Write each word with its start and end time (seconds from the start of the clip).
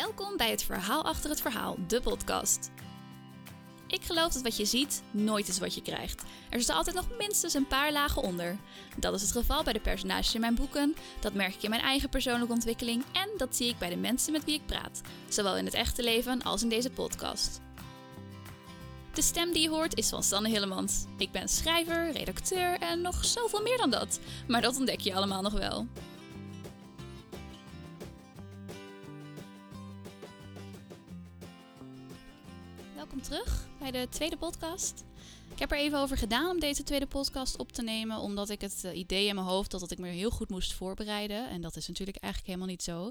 Welkom 0.00 0.36
bij 0.36 0.50
het 0.50 0.62
Verhaal 0.62 1.04
achter 1.04 1.30
het 1.30 1.40
verhaal, 1.40 1.76
de 1.86 2.00
podcast. 2.00 2.70
Ik 3.86 4.02
geloof 4.02 4.32
dat 4.32 4.42
wat 4.42 4.56
je 4.56 4.64
ziet 4.64 5.02
nooit 5.10 5.48
is 5.48 5.58
wat 5.58 5.74
je 5.74 5.82
krijgt. 5.82 6.22
Er 6.50 6.60
zit 6.60 6.70
altijd 6.70 6.96
nog 6.96 7.06
minstens 7.18 7.54
een 7.54 7.66
paar 7.66 7.92
lagen 7.92 8.22
onder. 8.22 8.56
Dat 8.96 9.14
is 9.14 9.22
het 9.22 9.32
geval 9.32 9.62
bij 9.62 9.72
de 9.72 9.80
personages 9.80 10.34
in 10.34 10.40
mijn 10.40 10.54
boeken, 10.54 10.94
dat 11.20 11.34
merk 11.34 11.54
ik 11.54 11.62
in 11.62 11.70
mijn 11.70 11.82
eigen 11.82 12.08
persoonlijke 12.08 12.52
ontwikkeling 12.52 13.04
en 13.12 13.28
dat 13.36 13.56
zie 13.56 13.68
ik 13.68 13.78
bij 13.78 13.88
de 13.88 13.96
mensen 13.96 14.32
met 14.32 14.44
wie 14.44 14.54
ik 14.54 14.66
praat, 14.66 15.00
zowel 15.28 15.56
in 15.56 15.64
het 15.64 15.74
echte 15.74 16.02
leven 16.02 16.42
als 16.42 16.62
in 16.62 16.68
deze 16.68 16.90
podcast. 16.90 17.60
De 19.12 19.22
stem 19.22 19.52
die 19.52 19.62
je 19.62 19.68
hoort 19.68 19.96
is 19.96 20.08
van 20.08 20.22
Sanne 20.22 20.48
Hillemans. 20.48 21.04
Ik 21.16 21.30
ben 21.30 21.48
schrijver, 21.48 22.12
redacteur 22.12 22.78
en 22.78 23.00
nog 23.00 23.24
zoveel 23.24 23.62
meer 23.62 23.76
dan 23.76 23.90
dat. 23.90 24.20
Maar 24.48 24.60
dat 24.60 24.76
ontdek 24.76 25.00
je 25.00 25.14
allemaal 25.14 25.42
nog 25.42 25.52
wel. 25.52 25.86
Welkom 33.10 33.28
terug 33.28 33.66
bij 33.78 33.90
de 33.90 34.06
tweede 34.10 34.36
podcast. 34.36 35.04
Ik 35.52 35.58
heb 35.58 35.70
er 35.70 35.78
even 35.78 35.98
over 35.98 36.16
gedaan 36.16 36.50
om 36.50 36.60
deze 36.60 36.82
tweede 36.82 37.06
podcast 37.06 37.56
op 37.56 37.72
te 37.72 37.82
nemen, 37.82 38.18
omdat 38.18 38.50
ik 38.50 38.60
het 38.60 38.84
eh, 38.84 38.98
idee 38.98 39.26
in 39.26 39.34
mijn 39.34 39.46
hoofd 39.46 39.72
had 39.72 39.80
dat 39.80 39.90
ik 39.90 39.98
me 39.98 40.08
heel 40.08 40.30
goed 40.30 40.48
moest 40.48 40.72
voorbereiden. 40.72 41.48
En 41.48 41.60
dat 41.60 41.76
is 41.76 41.88
natuurlijk 41.88 42.16
eigenlijk 42.16 42.52
helemaal 42.52 42.74
niet 42.74 42.82
zo, 42.82 43.10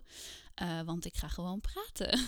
uh, 0.61 0.81
want 0.81 1.05
ik 1.05 1.15
ga 1.15 1.27
gewoon 1.27 1.61
praten. 1.61 2.19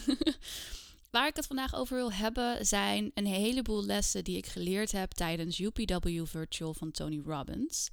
Waar 1.12 1.27
ik 1.27 1.35
het 1.35 1.48
vandaag 1.48 1.76
over 1.76 1.95
wil 1.95 2.12
hebben 2.12 2.65
zijn 2.65 3.12
een 3.13 3.26
heleboel 3.26 3.85
lessen 3.85 4.23
die 4.23 4.38
ik 4.38 4.45
geleerd 4.45 4.91
heb 4.91 5.12
tijdens 5.12 5.59
UPW 5.59 6.26
Virtual 6.26 6.73
van 6.73 6.91
Tony 6.91 7.21
Robbins. 7.26 7.90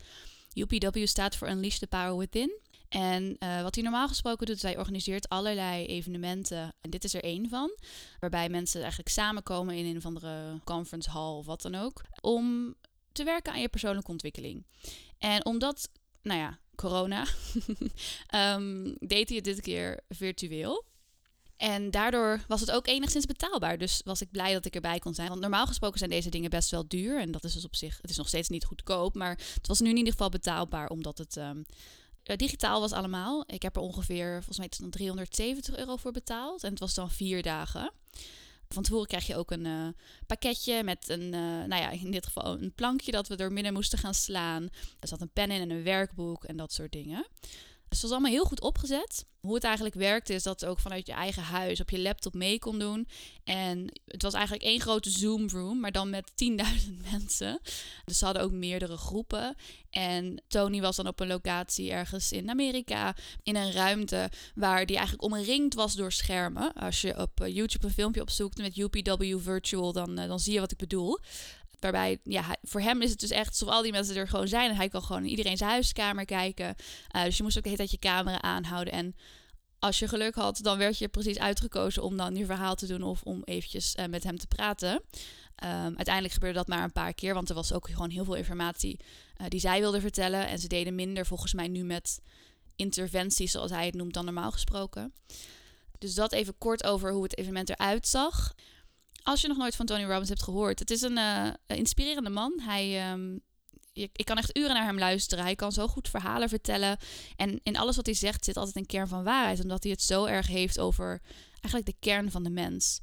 UPW 0.55 1.07
staat 1.07 1.37
voor 1.37 1.49
Unleash 1.49 1.79
the 1.79 1.87
Power 1.87 2.17
Within. 2.17 2.59
En 2.89 3.37
uh, 3.39 3.63
wat 3.63 3.75
hij 3.75 3.85
normaal 3.85 4.09
gesproken 4.09 4.47
doet, 4.47 4.63
hij 4.63 4.79
organiseert 4.79 5.29
allerlei 5.29 5.87
evenementen. 5.87 6.75
En 6.81 6.91
dit 6.91 7.05
is 7.05 7.15
er 7.15 7.23
één 7.23 7.49
van. 7.49 7.71
Waarbij 8.19 8.49
mensen 8.49 8.81
eigenlijk 8.81 9.11
samenkomen 9.11 9.75
in 9.75 9.87
een 9.87 9.97
of 9.97 10.07
andere 10.07 10.61
conference 10.65 11.11
hall 11.11 11.33
of 11.33 11.47
wat 11.47 11.63
dan 11.63 11.75
ook. 11.75 12.03
Om 12.21 12.75
te 13.13 13.25
werken 13.25 13.53
aan 13.53 13.61
je 13.61 13.69
persoonlijke 13.69 14.11
ontwikkeling. 14.11 14.67
En 15.19 15.45
omdat, 15.45 15.89
nou 16.23 16.41
ja, 16.41 16.59
corona, 16.75 17.27
um, 18.57 18.97
deed 19.15 19.29
hij 19.29 19.37
het 19.37 19.45
dit 19.45 19.61
keer 19.61 20.01
virtueel. 20.09 20.85
En 21.57 21.91
daardoor 21.91 22.41
was 22.49 22.61
het 22.61 22.71
ook 22.71 22.87
enigszins 22.87 23.27
betaalbaar. 23.27 23.79
Dus 23.79 24.01
was 24.05 24.21
ik 24.21 24.31
blij 24.31 24.53
dat 24.53 24.65
ik 24.65 24.75
erbij 24.75 24.99
kon 24.99 25.15
zijn. 25.15 25.29
Want 25.29 25.41
normaal 25.41 25.67
gesproken 25.67 25.99
zijn 25.99 26.11
deze 26.11 26.31
dingen 26.31 26.51
best 26.51 26.71
wel 26.71 26.89
duur. 26.89 27.21
En 27.21 27.31
dat 27.31 27.45
is 27.45 27.53
dus 27.53 27.65
op 27.65 27.77
zich, 27.77 27.99
het 28.01 28.11
is 28.11 28.17
nog 28.17 28.29
steeds 28.29 28.49
niet 28.49 28.65
goedkoop. 28.65 29.15
Maar 29.15 29.39
het 29.55 29.67
was 29.67 29.81
nu 29.81 29.91
in 29.91 29.97
ieder 29.97 30.13
geval 30.13 30.29
betaalbaar, 30.29 30.89
omdat 30.89 31.19
het 31.19 31.37
um, 31.37 31.65
digitaal 32.37 32.81
was 32.81 32.93
allemaal. 32.93 33.45
Ik 33.47 33.63
heb 33.63 33.77
er 33.77 33.83
ongeveer, 33.83 34.33
volgens 34.33 34.59
mij, 34.59 34.69
dan 34.79 34.91
370 34.91 35.77
euro 35.77 35.97
voor 35.97 36.13
betaald. 36.13 36.65
En 36.65 36.71
het 36.71 36.81
was 36.81 36.95
dan 36.95 37.11
vier 37.11 37.43
dagen. 37.43 37.93
Van 38.69 38.83
tevoren 38.83 39.07
krijg 39.07 39.27
je 39.27 39.37
ook 39.37 39.51
een 39.51 39.65
uh, 39.65 39.89
pakketje 40.27 40.83
met 40.83 41.09
een, 41.09 41.23
uh, 41.23 41.31
nou 41.41 41.75
ja, 41.75 41.91
in 41.91 42.11
dit 42.11 42.27
geval 42.27 42.61
een 42.63 42.73
plankje 42.75 43.13
dat 43.13 43.29
we 43.29 43.37
door 43.37 43.53
midden 43.53 43.73
moesten 43.73 43.99
gaan 43.99 44.15
slaan. 44.15 44.69
Er 45.01 45.09
zat 45.09 45.21
een 45.21 45.33
pen 45.33 45.51
in 45.51 45.61
en 45.61 45.71
een 45.71 45.83
werkboek 45.83 46.45
en 46.45 46.57
dat 46.57 46.73
soort 46.73 46.93
dingen. 46.93 47.27
Dus 47.89 48.01
het 48.01 48.11
was 48.11 48.11
allemaal 48.11 48.31
heel 48.31 48.45
goed 48.45 48.61
opgezet. 48.61 49.27
Hoe 49.41 49.55
het 49.55 49.65
eigenlijk 49.65 49.95
werkte 49.95 50.35
is 50.35 50.43
dat 50.43 50.61
het 50.61 50.71
ook 50.71 50.79
vanuit 50.79 51.07
je 51.07 51.13
eigen 51.13 51.43
huis 51.43 51.81
op 51.81 51.91
je 51.91 51.99
laptop 51.99 52.35
mee 52.35 52.59
kon 52.59 52.79
doen. 52.79 53.09
En 53.45 54.01
het 54.07 54.23
was 54.23 54.35
eigenlijk 54.35 54.65
één 54.65 54.81
grote 54.81 55.11
Zoom 55.11 55.49
room, 55.49 55.81
maar 55.81 55.93
dan 55.93 56.11
met 56.11 56.31
10.000 56.31 56.37
mensen. 57.11 57.61
Dus 58.05 58.19
ze 58.19 58.25
hadden 58.25 58.43
ook 58.43 58.53
meerdere 58.53 58.97
groepen. 58.97 59.55
En 59.91 60.43
Tony 60.49 60.81
was 60.81 60.97
dan 60.97 61.07
op 61.07 61.21
een 61.21 61.27
locatie 61.27 61.91
ergens 61.91 62.33
in 62.33 62.51
Amerika, 62.51 63.17
in 63.43 63.57
een 63.57 63.73
ruimte 63.73 64.31
waar 64.55 64.87
die 64.87 64.97
eigenlijk 64.97 65.33
omringd 65.33 65.75
was 65.75 65.95
door 65.95 66.13
schermen. 66.13 66.73
Als 66.73 67.01
je 67.01 67.19
op 67.19 67.41
eh, 67.41 67.55
YouTube 67.55 67.87
een 67.87 67.93
filmpje 67.93 68.21
opzoekt 68.21 68.59
met 68.59 68.77
UPW 68.77 69.39
Virtual, 69.39 69.93
dan, 69.93 70.15
dan 70.15 70.41
zie 70.41 70.53
je 70.53 70.61
wat 70.61 70.73
ik 70.73 70.79
bedoel. 70.79 71.19
Waarbij, 71.81 72.19
ja, 72.25 72.57
voor 72.63 72.81
hem 72.81 73.03
is 73.03 73.11
het 73.11 73.21
dus 73.21 73.31
echt 73.31 73.49
alsof 73.49 73.69
al 73.69 73.83
die 73.83 73.93
mensen 73.93 74.17
er 74.17 74.29
gewoon 74.29 74.49
zijn. 74.49 74.71
En 74.71 74.77
hij 74.77 74.89
kan 74.89 75.03
gewoon 75.03 75.23
in 75.23 75.31
iedereen 75.31 75.57
zijn 75.57 75.71
huiskamer 75.71 76.25
kijken. 76.25 76.75
Uh, 77.17 77.25
dus 77.25 77.37
je 77.37 77.43
moest 77.43 77.57
ook 77.57 77.63
de 77.63 77.69
hele 77.69 77.81
tijd 77.81 77.91
je 77.91 78.09
camera 78.09 78.43
aanhouden. 78.43 78.93
En 78.93 79.17
als 79.79 79.99
je 79.99 80.09
geluk 80.09 80.35
had, 80.35 80.59
dan 80.63 80.79
werd 80.79 80.99
je 80.99 81.09
precies 81.09 81.39
uitgekozen 81.39 82.03
om 82.03 82.17
dan 82.17 82.37
je 82.37 82.45
verhaal 82.45 82.75
te 82.75 82.87
doen 82.87 83.03
of 83.03 83.23
om 83.23 83.43
eventjes 83.45 83.95
uh, 83.97 84.07
met 84.07 84.25
hem 84.25 84.39
te 84.39 84.47
praten. 84.47 84.93
Um, 84.93 85.97
uiteindelijk 85.97 86.35
gebeurde 86.35 86.59
dat 86.59 86.69
maar 86.69 86.83
een 86.83 86.93
paar 86.93 87.15
keer, 87.15 87.35
want 87.35 87.49
er 87.49 87.55
was 87.55 87.73
ook 87.73 87.89
gewoon 87.89 88.11
heel 88.11 88.25
veel 88.25 88.35
informatie 88.35 89.01
uh, 89.37 89.47
die 89.49 89.61
zij 89.61 89.81
wilde 89.81 90.01
vertellen. 90.01 90.49
En 90.49 90.59
ze 90.59 90.69
deden 90.69 90.95
minder 90.95 91.27
volgens 91.27 91.55
mij 91.55 91.69
nu 91.69 91.85
met 91.85 92.21
interventies, 92.77 93.51
zoals 93.51 93.71
hij 93.71 93.87
het 93.87 93.95
noemt, 93.95 94.15
dan 94.15 94.25
normaal 94.25 94.51
gesproken. 94.51 95.13
Dus 95.99 96.15
dat 96.15 96.33
even 96.33 96.59
kort 96.59 96.85
over 96.85 97.13
hoe 97.13 97.23
het 97.23 97.39
evenement 97.39 97.69
eruit 97.69 98.09
zag. 98.09 98.55
Als 99.29 99.41
je 99.41 99.49
nog 99.49 99.57
nooit 99.57 99.77
van 99.77 99.87
Tony 99.87 100.05
Robbins 100.05 100.29
hebt 100.29 100.43
gehoord, 100.43 100.79
het 100.79 100.91
is 100.91 101.03
een 101.03 101.19
uh, 101.19 101.49
inspirerende 101.67 102.31
man. 102.31 102.61
Hij, 102.61 102.89
je, 103.93 104.11
ik 104.13 104.25
kan 104.25 104.37
echt 104.37 104.57
uren 104.57 104.75
naar 104.75 104.85
hem 104.85 104.99
luisteren. 104.99 105.45
Hij 105.45 105.55
kan 105.55 105.73
zo 105.73 105.87
goed 105.87 106.09
verhalen 106.09 106.49
vertellen. 106.49 106.99
En 107.37 107.61
in 107.63 107.77
alles 107.77 107.97
wat 107.97 108.07
hij 108.07 108.15
zegt 108.15 108.45
zit 108.45 108.57
altijd 108.57 108.77
een 108.77 108.87
kern 108.87 109.09
van 109.09 109.25
waarheid, 109.25 109.63
omdat 109.63 109.83
hij 109.83 109.93
het 109.93 110.03
zo 110.03 110.25
erg 110.25 110.47
heeft 110.47 110.79
over 110.79 111.21
eigenlijk 111.51 111.87
de 111.87 111.97
kern 112.01 112.31
van 112.31 112.43
de 112.43 112.51
mens. 112.51 113.01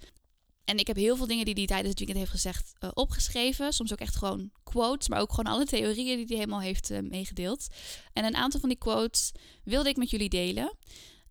En 0.64 0.78
ik 0.78 0.88
heb 0.88 0.96
heel 0.96 1.16
veel 1.16 1.28
dingen 1.28 1.46
die 1.46 1.54
hij 1.54 1.66
tijdens 1.66 1.90
het 1.90 1.98
weekend 1.98 2.20
heeft 2.20 2.32
gezegd 2.32 2.74
uh, 2.80 2.90
opgeschreven. 2.94 3.74
Soms 3.74 3.92
ook 3.92 4.00
echt 4.00 4.16
gewoon 4.16 4.52
quotes, 4.64 5.08
maar 5.08 5.20
ook 5.20 5.34
gewoon 5.34 5.54
alle 5.54 5.66
theorieën 5.66 6.18
die 6.18 6.26
hij 6.26 6.36
helemaal 6.36 6.62
heeft 6.62 6.92
uh, 6.92 7.00
meegedeeld. 7.00 7.68
En 8.14 8.26
een 8.26 8.36
aantal 8.36 8.60
van 8.60 8.70
die 8.70 8.78
quotes 8.78 9.32
wilde 9.64 9.90
ik 9.90 9.98
met 9.98 10.10
jullie 10.10 10.30
delen. 10.30 10.78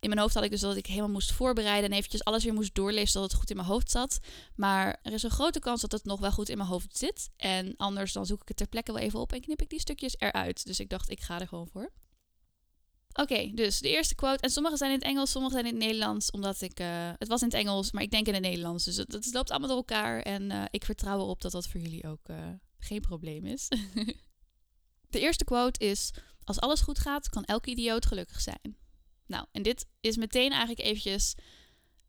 In 0.05 0.11
mijn 0.11 0.23
hoofd 0.23 0.35
had 0.35 0.45
ik 0.45 0.51
dus 0.51 0.61
dat 0.61 0.77
ik 0.77 0.87
helemaal 0.87 1.11
moest 1.11 1.33
voorbereiden 1.33 1.91
en 1.91 1.97
eventjes 1.97 2.25
alles 2.25 2.45
weer 2.45 2.53
moest 2.53 2.75
doorlezen 2.75 3.09
zodat 3.09 3.31
het 3.31 3.41
goed 3.41 3.51
in 3.51 3.57
mijn 3.57 3.69
hoofd 3.69 3.91
zat. 3.91 4.19
Maar 4.57 4.99
er 5.03 5.13
is 5.13 5.23
een 5.23 5.31
grote 5.31 5.59
kans 5.59 5.81
dat 5.81 5.93
het 5.93 6.05
nog 6.05 6.21
wel 6.21 6.31
goed 6.31 6.49
in 6.49 6.57
mijn 6.57 6.69
hoofd 6.69 6.97
zit. 6.99 7.31
En 7.37 7.75
anders 7.77 8.13
dan 8.13 8.27
zoek 8.27 8.43
ik 8.43 8.49
het 8.49 8.57
ter 8.57 8.67
plekke 8.67 8.93
wel 8.93 9.03
even 9.03 9.21
op 9.21 9.33
en 9.33 9.41
knip 9.41 9.63
ik 9.63 9.69
die 9.69 9.81
stukjes 9.81 10.15
eruit. 10.19 10.67
Dus 10.67 10.81
ik 10.81 10.89
dacht, 10.89 11.11
ik 11.11 11.21
ga 11.21 11.41
er 11.41 11.49
gewoon 11.49 11.69
voor. 11.69 11.93
Oké, 13.13 13.51
dus 13.55 13.79
de 13.79 13.89
eerste 13.89 14.15
quote. 14.15 14.41
En 14.41 14.51
sommige 14.51 14.77
zijn 14.77 14.91
in 14.91 14.99
het 14.99 15.07
Engels, 15.07 15.31
sommige 15.31 15.55
zijn 15.55 15.67
in 15.67 15.75
het 15.75 15.83
Nederlands. 15.83 16.31
Omdat 16.31 16.61
ik. 16.61 16.81
Uh, 16.81 17.11
het 17.19 17.29
was 17.29 17.41
in 17.43 17.49
het 17.49 17.57
Engels, 17.57 17.93
maar 17.93 18.03
ik 18.03 18.11
denk 18.11 18.27
in 18.27 18.35
het 18.35 18.43
Nederlands. 18.43 18.85
Dus 18.85 18.97
het 18.97 19.33
loopt 19.33 19.51
allemaal 19.51 19.69
door 19.69 19.77
elkaar. 19.77 20.21
En 20.21 20.51
uh, 20.51 20.65
ik 20.71 20.85
vertrouw 20.85 21.19
erop 21.19 21.43
dat 21.43 21.53
dat 21.53 21.67
voor 21.67 21.81
jullie 21.81 22.09
ook 22.09 22.29
uh, 22.31 22.37
geen 22.79 23.01
probleem 23.01 23.45
is. 23.45 23.69
de 25.15 25.21
eerste 25.21 25.45
quote 25.45 25.87
is: 25.87 26.11
Als 26.45 26.61
alles 26.61 26.81
goed 26.81 26.99
gaat, 26.99 27.29
kan 27.29 27.45
elke 27.45 27.71
idioot 27.71 28.07
gelukkig 28.07 28.41
zijn. 28.41 28.84
Nou, 29.27 29.47
en 29.53 29.63
dit 29.63 29.87
is 30.01 30.17
meteen 30.17 30.51
eigenlijk 30.51 30.81
eventjes 30.81 31.35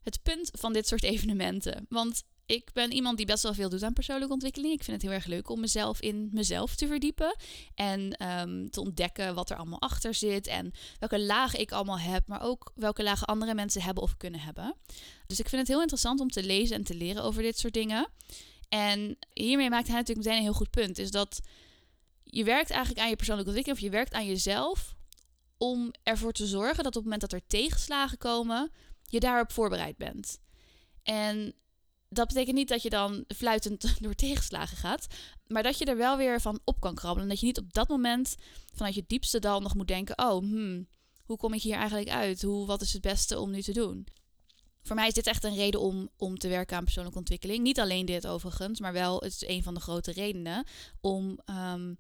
het 0.04 0.22
punt 0.24 0.50
van 0.54 0.74
dit 0.74 0.88
soort 0.88 1.04
evenementen. 1.04 1.86
Want 1.90 2.24
ik 2.46 2.70
ben 2.74 2.92
iemand 2.92 3.18
die 3.18 3.26
best 3.26 3.44
wel 3.44 3.54
veel 3.54 3.70
doet 3.70 3.84
aan 3.84 3.94
persoonlijke 3.94 4.34
ontwikkeling. 4.34 4.74
Ik 4.74 4.84
vind 4.84 5.02
het 5.02 5.06
heel 5.06 5.20
erg 5.20 5.26
leuk 5.26 5.50
om 5.50 5.60
mezelf 5.60 6.02
in 6.02 6.30
mezelf 6.32 6.76
te 6.76 6.88
verdiepen. 6.88 7.36
En 7.76 8.30
um, 8.40 8.70
te 8.70 8.82
ontdekken 8.82 9.36
wat 9.36 9.50
er 9.50 9.58
allemaal 9.58 9.82
achter 9.82 10.14
zit. 10.14 10.48
En 10.48 10.72
welke 11.00 11.20
lagen 11.20 11.60
ik 11.60 11.72
allemaal 11.72 12.00
heb. 12.00 12.28
Maar 12.28 12.42
ook 12.42 12.72
welke 12.76 13.04
lagen 13.04 13.28
andere 13.28 13.54
mensen 13.54 13.82
hebben 13.82 14.04
of 14.04 14.18
kunnen 14.18 14.40
hebben. 14.40 14.76
Dus 15.28 15.40
ik 15.40 15.50
vind 15.50 15.62
het 15.62 15.72
heel 15.72 15.82
interessant 15.82 16.20
om 16.20 16.30
te 16.30 16.44
lezen 16.44 16.76
en 16.76 16.84
te 16.84 16.96
leren 16.96 17.24
over 17.24 17.42
dit 17.42 17.60
soort 17.60 17.74
dingen. 17.74 18.08
En 18.70 19.18
hiermee 19.34 19.70
maakt 19.70 19.88
hij 19.88 19.96
natuurlijk 19.96 20.28
meteen 20.28 20.38
een 20.40 20.50
heel 20.50 20.58
goed 20.58 20.70
punt. 20.70 20.98
Is 20.98 21.12
dat 21.12 21.42
je 22.24 22.44
werkt 22.44 22.70
eigenlijk 22.70 23.02
aan 23.02 23.10
je 23.10 23.16
persoonlijke 23.16 23.52
ontwikkeling. 23.52 23.84
Of 23.84 23.92
je 23.92 23.98
werkt 23.98 24.14
aan 24.14 24.28
jezelf 24.28 24.95
om 25.66 25.92
ervoor 26.04 26.32
te 26.32 26.48
zorgen 26.48 26.84
dat 26.84 26.86
op 26.86 26.94
het 26.94 27.04
moment 27.04 27.22
dat 27.22 27.34
er 27.34 27.48
tegenslagen 27.48 28.18
komen, 28.18 28.72
je 29.04 29.20
daarop 29.20 29.52
voorbereid 29.52 29.98
bent. 29.98 30.40
En 31.04 31.54
dat 32.10 32.28
betekent 32.28 32.56
niet 32.56 32.68
dat 32.68 32.82
je 32.82 32.90
dan 32.90 33.24
fluitend 33.36 33.96
door 34.04 34.16
tegenslagen 34.16 34.78
gaat, 34.78 35.08
maar 35.48 35.64
dat 35.64 35.78
je 35.78 35.86
er 35.86 35.98
wel 35.98 36.18
weer 36.18 36.42
van 36.42 36.60
op 36.64 36.80
kan 36.80 36.96
krabbelen. 36.96 37.24
En 37.24 37.30
dat 37.30 37.40
je 37.40 37.46
niet 37.46 37.60
op 37.60 37.74
dat 37.74 37.88
moment 37.88 38.36
vanuit 38.74 38.96
je 38.96 39.04
diepste 39.08 39.40
dal 39.40 39.62
nog 39.62 39.76
moet 39.76 39.88
denken: 39.88 40.18
oh, 40.20 40.38
hmm, 40.38 40.88
hoe 41.26 41.38
kom 41.38 41.54
ik 41.54 41.62
hier 41.62 41.76
eigenlijk 41.76 42.10
uit? 42.10 42.42
Hoe, 42.42 42.66
wat 42.66 42.82
is 42.82 42.94
het 42.94 43.02
beste 43.02 43.40
om 43.40 43.52
nu 43.52 43.62
te 43.62 43.74
doen? 43.74 44.08
Voor 44.82 44.96
mij 44.96 45.08
is 45.08 45.14
dit 45.14 45.28
echt 45.28 45.44
een 45.44 45.56
reden 45.56 45.82
om, 45.82 46.10
om 46.18 46.38
te 46.38 46.48
werken 46.48 46.78
aan 46.78 46.84
persoonlijke 46.84 47.20
ontwikkeling. 47.20 47.64
Niet 47.64 47.80
alleen 47.80 48.06
dit 48.06 48.28
overigens, 48.28 48.80
maar 48.80 48.94
wel 48.94 49.20
het 49.20 49.32
is 49.32 49.48
een 49.48 49.64
van 49.64 49.74
de 49.74 49.80
grote 49.80 50.12
redenen 50.12 50.66
om. 51.02 51.40
Um, 51.46 51.98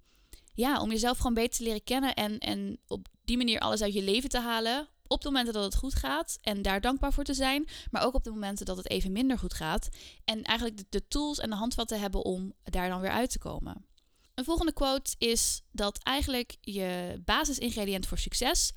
ja, 0.56 0.81
om 0.81 0.91
jezelf 0.91 1.18
gewoon 1.18 1.33
beter 1.33 1.57
te 1.57 1.63
leren 1.63 1.83
kennen 1.83 2.13
en, 2.13 2.38
en 2.38 2.79
op 2.88 3.07
die 3.25 3.38
manier 3.38 3.60
alles 3.60 3.81
uit 3.81 3.94
je 3.94 4.01
leven 4.01 4.30
te 4.30 4.39
halen. 4.39 4.88
Op 5.07 5.22
de 5.22 5.30
momenten 5.30 5.54
dat 5.54 5.63
het 5.63 5.75
goed 5.75 5.95
gaat 5.95 6.38
en 6.42 6.62
daar 6.62 6.81
dankbaar 6.81 7.13
voor 7.13 7.24
te 7.24 7.33
zijn, 7.33 7.68
maar 7.92 8.06
ook 8.06 8.13
op 8.13 8.24
de 8.24 8.30
momenten 8.30 8.66
dat 8.66 8.77
het 8.77 8.89
even 8.89 9.12
minder 9.12 9.38
goed 9.38 9.54
gaat. 9.54 9.89
En 10.24 10.44
eigenlijk 10.44 10.83
de, 10.89 11.07
tools 11.07 11.39
en 11.39 11.50
de 11.50 11.56
handvatten 11.56 12.00
hebben 12.00 12.24
om 12.24 12.54
daar 12.63 12.89
dan 12.89 13.01
weer 13.01 13.12
uit 13.12 13.30
te 13.30 13.39
komen. 13.39 13.86
Een 14.33 14.44
volgende 14.44 14.74
quote 14.74 15.16
is 15.18 15.62
dat 15.72 16.04
eigenlijk 16.04 16.57
je 16.62 17.22
basisingrediënt 17.25 18.07
voor 18.07 18.18
succes 18.18 18.72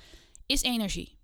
is 0.47 0.63
energie. 0.63 1.19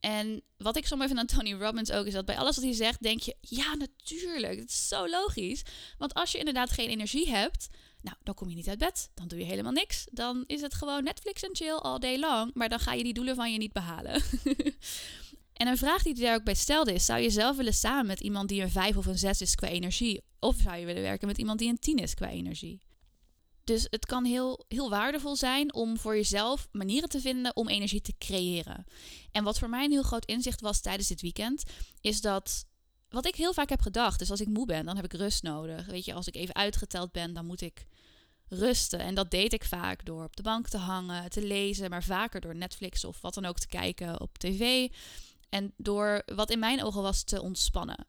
En 0.00 0.42
wat 0.56 0.76
ik 0.76 0.90
mooi 0.90 1.06
vind 1.06 1.18
aan 1.18 1.26
Tony 1.26 1.52
Robbins 1.52 1.90
ook 1.90 2.06
is 2.06 2.12
dat 2.12 2.24
bij 2.24 2.38
alles 2.38 2.56
wat 2.56 2.64
hij 2.64 2.74
zegt, 2.74 3.02
denk 3.02 3.20
je: 3.20 3.36
ja, 3.40 3.74
natuurlijk, 3.74 4.58
het 4.58 4.68
is 4.68 4.88
zo 4.88 5.08
logisch. 5.08 5.62
Want 5.98 6.14
als 6.14 6.32
je 6.32 6.38
inderdaad 6.38 6.70
geen 6.70 6.88
energie 6.88 7.30
hebt, 7.30 7.68
nou, 8.02 8.16
dan 8.22 8.34
kom 8.34 8.48
je 8.48 8.54
niet 8.54 8.68
uit 8.68 8.78
bed. 8.78 9.10
Dan 9.14 9.28
doe 9.28 9.38
je 9.38 9.44
helemaal 9.44 9.72
niks. 9.72 10.06
Dan 10.10 10.44
is 10.46 10.60
het 10.60 10.74
gewoon 10.74 11.04
Netflix 11.04 11.42
en 11.42 11.56
chill 11.56 11.76
all 11.76 11.98
day 11.98 12.18
long. 12.18 12.50
Maar 12.54 12.68
dan 12.68 12.80
ga 12.80 12.92
je 12.92 13.02
die 13.02 13.14
doelen 13.14 13.34
van 13.34 13.52
je 13.52 13.58
niet 13.58 13.72
behalen. 13.72 14.22
En 15.58 15.66
een 15.66 15.76
vraag 15.76 16.02
die 16.02 16.12
hij 16.12 16.22
daar 16.22 16.34
ook 16.34 16.44
bij 16.44 16.54
stelde 16.54 16.92
is: 16.94 17.04
zou 17.04 17.20
je 17.20 17.30
zelf 17.30 17.56
willen 17.56 17.74
samen 17.74 18.06
met 18.06 18.20
iemand 18.20 18.48
die 18.48 18.62
een 18.62 18.70
5 18.70 18.96
of 18.96 19.06
een 19.06 19.18
6 19.18 19.40
is 19.40 19.54
qua 19.54 19.68
energie? 19.68 20.22
Of 20.38 20.56
zou 20.62 20.76
je 20.76 20.86
willen 20.86 21.02
werken 21.02 21.26
met 21.26 21.38
iemand 21.38 21.58
die 21.58 21.68
een 21.68 21.78
10 21.78 21.96
is 21.96 22.14
qua 22.14 22.28
energie? 22.28 22.80
Dus 23.64 23.86
het 23.90 24.06
kan 24.06 24.24
heel, 24.24 24.64
heel 24.68 24.90
waardevol 24.90 25.36
zijn 25.36 25.74
om 25.74 25.98
voor 25.98 26.16
jezelf 26.16 26.68
manieren 26.72 27.08
te 27.08 27.20
vinden 27.20 27.56
om 27.56 27.68
energie 27.68 28.00
te 28.00 28.14
creëren. 28.18 28.84
En 29.32 29.44
wat 29.44 29.58
voor 29.58 29.68
mij 29.68 29.84
een 29.84 29.90
heel 29.90 30.02
groot 30.02 30.24
inzicht 30.24 30.60
was 30.60 30.80
tijdens 30.80 31.08
dit 31.08 31.20
weekend, 31.20 31.62
is 32.00 32.20
dat 32.20 32.64
wat 33.08 33.26
ik 33.26 33.34
heel 33.34 33.52
vaak 33.52 33.68
heb 33.68 33.80
gedacht, 33.80 34.18
dus 34.18 34.30
als 34.30 34.40
ik 34.40 34.48
moe 34.48 34.66
ben, 34.66 34.84
dan 34.84 34.96
heb 34.96 35.04
ik 35.04 35.12
rust 35.12 35.42
nodig. 35.42 35.86
Weet 35.86 36.04
je, 36.04 36.14
als 36.14 36.26
ik 36.26 36.34
even 36.34 36.54
uitgeteld 36.54 37.12
ben, 37.12 37.34
dan 37.34 37.46
moet 37.46 37.60
ik 37.60 37.86
rusten. 38.48 38.98
En 38.98 39.14
dat 39.14 39.30
deed 39.30 39.52
ik 39.52 39.64
vaak 39.64 40.04
door 40.04 40.24
op 40.24 40.36
de 40.36 40.42
bank 40.42 40.68
te 40.68 40.76
hangen, 40.76 41.30
te 41.30 41.42
lezen, 41.42 41.90
maar 41.90 42.04
vaker 42.04 42.40
door 42.40 42.56
Netflix 42.56 43.04
of 43.04 43.20
wat 43.20 43.34
dan 43.34 43.44
ook 43.44 43.58
te 43.58 43.68
kijken 43.68 44.20
op 44.20 44.38
tv. 44.38 44.88
En 45.48 45.72
door 45.76 46.22
wat 46.34 46.50
in 46.50 46.58
mijn 46.58 46.84
ogen 46.84 47.02
was 47.02 47.22
te 47.22 47.42
ontspannen. 47.42 48.06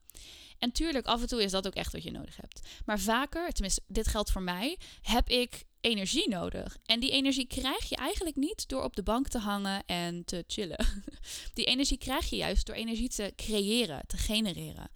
En 0.57 0.71
tuurlijk, 0.71 1.05
af 1.05 1.21
en 1.21 1.27
toe 1.27 1.43
is 1.43 1.51
dat 1.51 1.67
ook 1.67 1.73
echt 1.73 1.91
wat 1.91 2.03
je 2.03 2.11
nodig 2.11 2.35
hebt. 2.35 2.61
Maar 2.85 2.99
vaker, 2.99 3.51
tenminste, 3.51 3.81
dit 3.87 4.07
geldt 4.07 4.31
voor 4.31 4.41
mij, 4.41 4.77
heb 5.01 5.29
ik 5.29 5.65
energie 5.81 6.29
nodig. 6.29 6.77
En 6.85 6.99
die 6.99 7.11
energie 7.11 7.47
krijg 7.47 7.89
je 7.89 7.95
eigenlijk 7.95 8.35
niet 8.35 8.67
door 8.67 8.83
op 8.83 8.95
de 8.95 9.03
bank 9.03 9.27
te 9.27 9.37
hangen 9.37 9.85
en 9.85 10.25
te 10.25 10.43
chillen. 10.47 10.85
Die 11.53 11.65
energie 11.65 11.97
krijg 11.97 12.29
je 12.29 12.35
juist 12.35 12.65
door 12.65 12.75
energie 12.75 13.09
te 13.09 13.33
creëren, 13.35 14.03
te 14.07 14.17
genereren. 14.17 14.91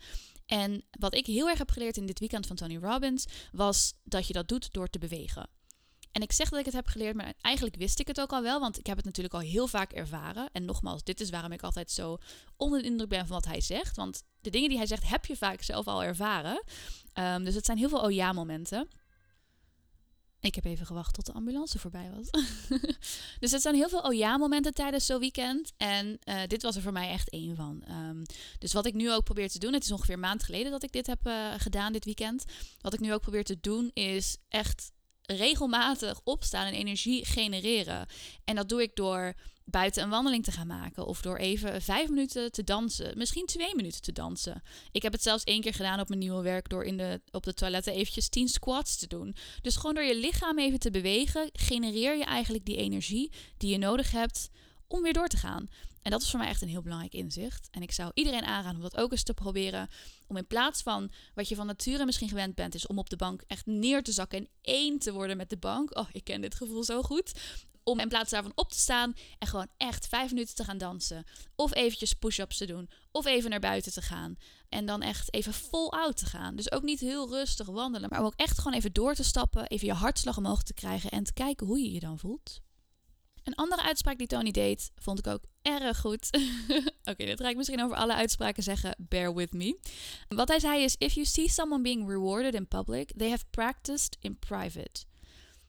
En 0.45 0.83
wat 0.91 1.15
ik 1.15 1.25
heel 1.25 1.49
erg 1.49 1.57
heb 1.57 1.71
geleerd 1.71 1.97
in 1.97 2.05
dit 2.05 2.19
weekend 2.19 2.47
van 2.47 2.55
Tony 2.55 2.77
Robbins 2.77 3.25
was 3.51 3.93
dat 4.03 4.27
je 4.27 4.33
dat 4.33 4.47
doet 4.47 4.73
door 4.73 4.89
te 4.89 4.99
bewegen. 4.99 5.49
En 6.13 6.21
ik 6.21 6.31
zeg 6.31 6.49
dat 6.49 6.59
ik 6.59 6.65
het 6.65 6.73
heb 6.73 6.87
geleerd, 6.87 7.15
maar 7.15 7.33
eigenlijk 7.41 7.75
wist 7.75 7.99
ik 7.99 8.07
het 8.07 8.21
ook 8.21 8.31
al 8.31 8.41
wel, 8.41 8.59
want 8.59 8.77
ik 8.77 8.85
heb 8.85 8.95
het 8.95 9.05
natuurlijk 9.05 9.33
al 9.33 9.39
heel 9.39 9.67
vaak 9.67 9.91
ervaren. 9.91 10.49
En 10.51 10.65
nogmaals, 10.65 11.03
dit 11.03 11.19
is 11.19 11.29
waarom 11.29 11.51
ik 11.51 11.63
altijd 11.63 11.91
zo 11.91 12.17
onder 12.57 12.81
de 12.81 12.87
indruk 12.87 13.09
ben 13.09 13.27
van 13.27 13.35
wat 13.35 13.45
hij 13.45 13.61
zegt. 13.61 13.95
Want 13.95 14.23
de 14.41 14.49
dingen 14.49 14.69
die 14.69 14.77
hij 14.77 14.87
zegt 14.87 15.09
heb 15.09 15.25
je 15.25 15.35
vaak 15.35 15.61
zelf 15.61 15.87
al 15.87 16.03
ervaren. 16.03 16.63
Um, 17.13 17.43
dus 17.43 17.55
het 17.55 17.65
zijn 17.65 17.77
heel 17.77 17.89
veel 17.89 18.01
oh 18.01 18.11
ja 18.11 18.33
momenten. 18.33 18.87
Ik 20.43 20.55
heb 20.55 20.65
even 20.65 20.85
gewacht 20.85 21.13
tot 21.13 21.25
de 21.25 21.33
ambulance 21.33 21.79
voorbij 21.79 22.11
was. 22.15 22.29
dus 23.39 23.51
het 23.51 23.61
zijn 23.61 23.75
heel 23.75 23.89
veel 23.89 23.99
oh 23.99 24.13
ja 24.13 24.37
momenten 24.37 24.73
tijdens 24.73 25.05
zo'n 25.05 25.19
weekend. 25.19 25.73
En 25.77 26.19
uh, 26.25 26.41
dit 26.47 26.61
was 26.61 26.75
er 26.75 26.81
voor 26.81 26.91
mij 26.91 27.09
echt 27.09 27.29
één 27.29 27.55
van. 27.55 27.83
Um, 27.89 28.23
dus 28.59 28.73
wat 28.73 28.85
ik 28.85 28.93
nu 28.93 29.11
ook 29.11 29.23
probeer 29.23 29.49
te 29.49 29.59
doen, 29.59 29.73
het 29.73 29.83
is 29.83 29.91
ongeveer 29.91 30.13
een 30.13 30.19
maand 30.19 30.43
geleden 30.43 30.71
dat 30.71 30.83
ik 30.83 30.91
dit 30.91 31.07
heb 31.07 31.27
uh, 31.27 31.53
gedaan 31.57 31.93
dit 31.93 32.05
weekend. 32.05 32.45
Wat 32.81 32.93
ik 32.93 32.99
nu 32.99 33.13
ook 33.13 33.21
probeer 33.21 33.43
te 33.43 33.57
doen 33.61 33.91
is 33.93 34.37
echt 34.49 34.91
regelmatig 35.21 36.21
opstaan 36.23 36.65
en 36.65 36.73
energie 36.73 37.25
genereren. 37.25 38.07
En 38.43 38.55
dat 38.55 38.69
doe 38.69 38.81
ik 38.81 38.95
door 38.95 39.33
buiten 39.65 40.03
een 40.03 40.09
wandeling 40.09 40.43
te 40.43 40.51
gaan 40.51 40.67
maken. 40.67 41.05
Of 41.05 41.21
door 41.21 41.37
even 41.37 41.81
vijf 41.81 42.09
minuten 42.09 42.51
te 42.51 42.63
dansen. 42.63 43.17
Misschien 43.17 43.45
twee 43.45 43.75
minuten 43.75 44.01
te 44.01 44.11
dansen. 44.11 44.61
Ik 44.91 45.01
heb 45.01 45.11
het 45.11 45.23
zelfs 45.23 45.43
één 45.43 45.61
keer 45.61 45.73
gedaan 45.73 45.99
op 45.99 46.07
mijn 46.07 46.19
nieuwe 46.19 46.41
werk. 46.41 46.69
Door 46.69 46.83
in 46.83 46.97
de, 46.97 47.21
op 47.31 47.43
de 47.43 47.53
toiletten 47.53 47.93
eventjes 47.93 48.29
tien 48.29 48.47
squats 48.47 48.95
te 48.95 49.07
doen. 49.07 49.35
Dus 49.61 49.75
gewoon 49.75 49.95
door 49.95 50.03
je 50.03 50.17
lichaam 50.17 50.59
even 50.59 50.79
te 50.79 50.91
bewegen. 50.91 51.49
Genereer 51.53 52.17
je 52.17 52.25
eigenlijk 52.25 52.65
die 52.65 52.77
energie 52.77 53.31
die 53.57 53.71
je 53.71 53.77
nodig 53.77 54.11
hebt 54.11 54.49
om 54.87 55.01
weer 55.01 55.13
door 55.13 55.27
te 55.27 55.37
gaan. 55.37 55.69
En 56.03 56.11
dat 56.11 56.21
is 56.21 56.29
voor 56.29 56.39
mij 56.39 56.47
echt 56.47 56.61
een 56.61 56.67
heel 56.67 56.81
belangrijk 56.81 57.13
inzicht. 57.13 57.67
En 57.71 57.81
ik 57.81 57.91
zou 57.91 58.11
iedereen 58.13 58.43
aanraden 58.43 58.75
om 58.75 58.81
dat 58.81 58.97
ook 58.97 59.11
eens 59.11 59.23
te 59.23 59.33
proberen. 59.33 59.89
Om 60.27 60.37
in 60.37 60.47
plaats 60.47 60.81
van 60.81 61.11
wat 61.33 61.49
je 61.49 61.55
van 61.55 61.65
nature 61.65 62.05
misschien 62.05 62.29
gewend 62.29 62.55
bent, 62.55 62.75
is 62.75 62.87
om 62.87 62.97
op 62.97 63.09
de 63.09 63.15
bank 63.15 63.43
echt 63.47 63.65
neer 63.65 64.03
te 64.03 64.11
zakken 64.11 64.37
en 64.37 64.47
één 64.61 64.99
te 64.99 65.13
worden 65.13 65.37
met 65.37 65.49
de 65.49 65.57
bank. 65.57 65.97
Oh, 65.97 66.07
ik 66.11 66.23
ken 66.23 66.41
dit 66.41 66.55
gevoel 66.55 66.83
zo 66.83 67.01
goed. 67.01 67.33
Om 67.83 67.99
in 67.99 68.07
plaats 68.07 68.29
daarvan 68.31 68.51
op 68.55 68.71
te 68.71 68.79
staan 68.79 69.15
en 69.39 69.47
gewoon 69.47 69.67
echt 69.77 70.07
vijf 70.07 70.29
minuten 70.29 70.55
te 70.55 70.63
gaan 70.63 70.77
dansen. 70.77 71.23
Of 71.55 71.75
eventjes 71.75 72.13
push-ups 72.13 72.57
te 72.57 72.65
doen. 72.65 72.89
Of 73.11 73.25
even 73.25 73.49
naar 73.49 73.59
buiten 73.59 73.91
te 73.91 74.01
gaan. 74.01 74.35
En 74.69 74.85
dan 74.85 75.01
echt 75.01 75.33
even 75.33 75.53
vol 75.53 75.91
out 75.91 76.17
te 76.17 76.25
gaan. 76.25 76.55
Dus 76.55 76.71
ook 76.71 76.83
niet 76.83 76.99
heel 76.99 77.29
rustig 77.29 77.67
wandelen. 77.67 78.09
Maar 78.09 78.23
ook 78.23 78.35
echt 78.35 78.57
gewoon 78.57 78.77
even 78.77 78.93
door 78.93 79.15
te 79.15 79.23
stappen. 79.23 79.67
Even 79.67 79.87
je 79.87 79.93
hartslag 79.93 80.37
omhoog 80.37 80.63
te 80.63 80.73
krijgen. 80.73 81.09
En 81.09 81.23
te 81.23 81.33
kijken 81.33 81.67
hoe 81.67 81.79
je 81.79 81.91
je 81.91 81.99
dan 81.99 82.19
voelt. 82.19 82.61
Een 83.43 83.55
andere 83.55 83.81
uitspraak 83.81 84.17
die 84.17 84.27
Tony 84.27 84.51
deed, 84.51 84.91
vond 84.95 85.19
ik 85.19 85.27
ook 85.27 85.43
erg 85.61 85.99
goed. 85.99 86.29
Oké, 87.11 87.25
dit 87.25 87.41
ga 87.41 87.49
ik 87.49 87.57
misschien 87.57 87.83
over 87.83 87.97
alle 87.97 88.13
uitspraken 88.13 88.63
zeggen. 88.63 88.95
Bear 88.97 89.33
with 89.33 89.53
me. 89.53 89.79
Wat 90.27 90.47
hij 90.47 90.59
zei 90.59 90.83
is: 90.83 90.95
If 90.97 91.13
you 91.13 91.25
see 91.25 91.49
someone 91.49 91.81
being 91.81 92.07
rewarded 92.07 92.53
in 92.53 92.67
public, 92.67 93.11
they 93.17 93.29
have 93.29 93.43
practiced 93.49 94.17
in 94.19 94.39
private. 94.39 95.05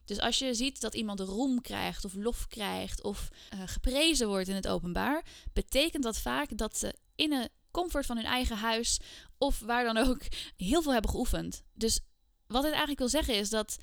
Dus 0.05 0.21
als 0.21 0.39
je 0.39 0.55
ziet 0.55 0.81
dat 0.81 0.95
iemand 0.95 1.21
roem 1.21 1.61
krijgt 1.61 2.05
of 2.05 2.15
lof 2.15 2.47
krijgt 2.47 3.03
of 3.03 3.29
uh, 3.55 3.61
geprezen 3.67 4.29
wordt 4.29 4.49
in 4.49 4.55
het 4.55 4.69
openbaar, 4.69 5.25
betekent 5.53 6.03
dat 6.03 6.19
vaak 6.19 6.57
dat 6.57 6.79
ze 6.79 6.95
in 7.15 7.33
een 7.33 7.49
comfort 7.71 8.07
van 8.07 8.17
hun 8.17 8.27
eigen 8.27 8.57
huis 8.57 9.01
of 9.39 9.59
waar 9.61 9.85
dan 9.85 9.97
ook 9.97 10.21
heel 10.57 10.83
veel 10.83 10.93
hebben 10.93 11.11
geoefend. 11.11 11.63
Dus 11.73 12.01
wat 12.47 12.63
dit 12.63 12.71
eigenlijk 12.71 12.99
wil 12.99 13.09
zeggen 13.09 13.35
is 13.35 13.51
dat 13.51 13.77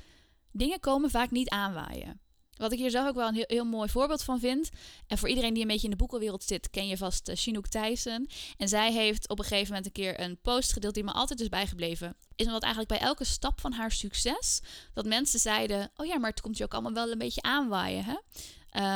dingen 0.51 0.79
komen 0.79 1.09
vaak 1.09 1.31
niet 1.31 1.49
aanwaaien. 1.49 2.21
Wat 2.57 2.71
ik 2.71 2.79
hier 2.79 2.89
zelf 2.89 3.07
ook 3.07 3.15
wel 3.15 3.27
een 3.27 3.33
heel, 3.33 3.43
heel, 3.47 3.65
mooi 3.65 3.89
voorbeeld 3.89 4.23
van 4.23 4.39
vind. 4.39 4.69
En 5.07 5.17
voor 5.17 5.29
iedereen 5.29 5.53
die 5.53 5.61
een 5.61 5.67
beetje 5.67 5.83
in 5.83 5.89
de 5.89 5.97
boekenwereld 5.97 6.43
zit, 6.43 6.69
ken 6.69 6.87
je 6.87 6.97
vast 6.97 7.29
uh, 7.29 7.35
Chinook 7.35 7.67
Thijssen. 7.67 8.27
En 8.57 8.67
zij 8.67 8.91
heeft 8.91 9.29
op 9.29 9.39
een 9.39 9.45
gegeven 9.45 9.67
moment 9.67 9.85
een 9.85 9.91
keer 9.91 10.19
een 10.19 10.37
post 10.41 10.73
gedeeld 10.73 10.93
die 10.93 11.03
me 11.03 11.11
altijd 11.11 11.39
is 11.39 11.49
bijgebleven. 11.49 12.15
Is 12.35 12.45
omdat 12.45 12.61
eigenlijk 12.63 12.99
bij 12.99 13.07
elke 13.07 13.25
stap 13.25 13.61
van 13.61 13.71
haar 13.71 13.91
succes, 13.91 14.61
dat 14.93 15.05
mensen 15.05 15.39
zeiden: 15.39 15.91
Oh 15.95 16.05
ja, 16.05 16.17
maar 16.17 16.29
het 16.29 16.41
komt 16.41 16.57
je 16.57 16.63
ook 16.63 16.73
allemaal 16.73 16.93
wel 16.93 17.11
een 17.11 17.17
beetje 17.17 17.41
aanwaaien. 17.41 18.05
Hè? 18.05 18.15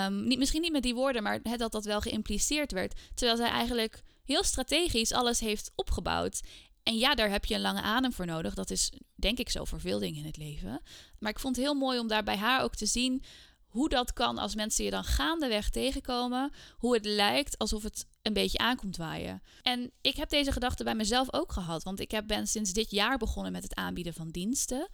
Um, 0.06 0.28
niet, 0.28 0.40
misschien 0.40 0.62
niet 0.62 0.72
met 0.72 0.84
die 0.84 0.96
woorden, 0.96 1.24
maar 1.24 1.42
dat 1.42 1.72
dat 1.72 1.86
wel 1.86 2.02
geïmpliceerd 2.02 2.72
werd. 2.72 3.00
Terwijl 3.14 3.38
zij 3.38 3.50
eigenlijk 3.50 4.04
heel 4.26 4.44
strategisch 4.44 5.12
alles 5.12 5.40
heeft 5.40 5.72
opgebouwd. 5.76 6.42
En 6.86 6.98
ja, 6.98 7.16
daar 7.16 7.30
heb 7.30 7.46
je 7.46 7.56
een 7.56 7.62
lange 7.62 7.82
adem 7.82 8.14
voor 8.14 8.26
nodig. 8.26 8.54
Dat 8.54 8.70
is 8.70 8.92
denk 9.16 9.40
ik 9.40 9.50
zo 9.50 9.64
voor 9.64 9.80
veel 9.80 10.00
dingen 10.00 10.20
in 10.20 10.26
het 10.26 10.38
leven. 10.38 10.82
Maar 11.20 11.32
ik 11.32 11.40
vond 11.40 11.56
het 11.56 11.66
heel 11.66 11.74
mooi 11.74 12.00
om 12.00 12.08
daar 12.08 12.24
bij 12.24 12.38
haar 12.38 12.64
ook 12.64 12.76
te 12.76 12.86
zien 12.86 13.24
hoe 13.68 13.90
dat 13.90 14.14
kan 14.14 14.38
als 14.38 14.56
mensen 14.56 14.86
je 14.86 14.92
dan 14.92 15.04
gaandeweg 15.04 15.70
tegenkomen. 15.70 16.52
Hoe 16.78 16.94
het 16.94 17.06
lijkt 17.06 17.58
alsof 17.58 17.84
het 17.84 18.06
een 18.22 18.34
beetje 18.34 18.58
aankomt 18.58 18.98
waaien. 18.98 19.42
En 19.62 19.92
ik 20.02 20.16
heb 20.16 20.30
deze 20.30 20.52
gedachte 20.52 20.84
bij 20.84 20.96
mezelf 20.96 21.34
ook 21.34 21.52
gehad. 21.52 21.84
Want 21.84 22.00
ik 22.00 22.12
heb, 22.12 22.28
ben 22.28 22.48
sinds 22.48 22.74
dit 22.74 22.92
jaar 22.92 23.18
begonnen 23.18 23.52
met 23.52 23.64
het 23.64 23.76
aanbieden 23.76 24.14
van 24.14 24.30
diensten. 24.30 24.90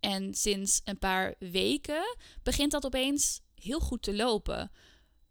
En 0.00 0.34
sinds 0.34 0.80
een 0.84 0.98
paar 0.98 1.34
weken 1.38 2.16
begint 2.42 2.70
dat 2.70 2.84
opeens 2.84 3.40
heel 3.54 3.80
goed 3.80 4.02
te 4.02 4.14
lopen. 4.14 4.70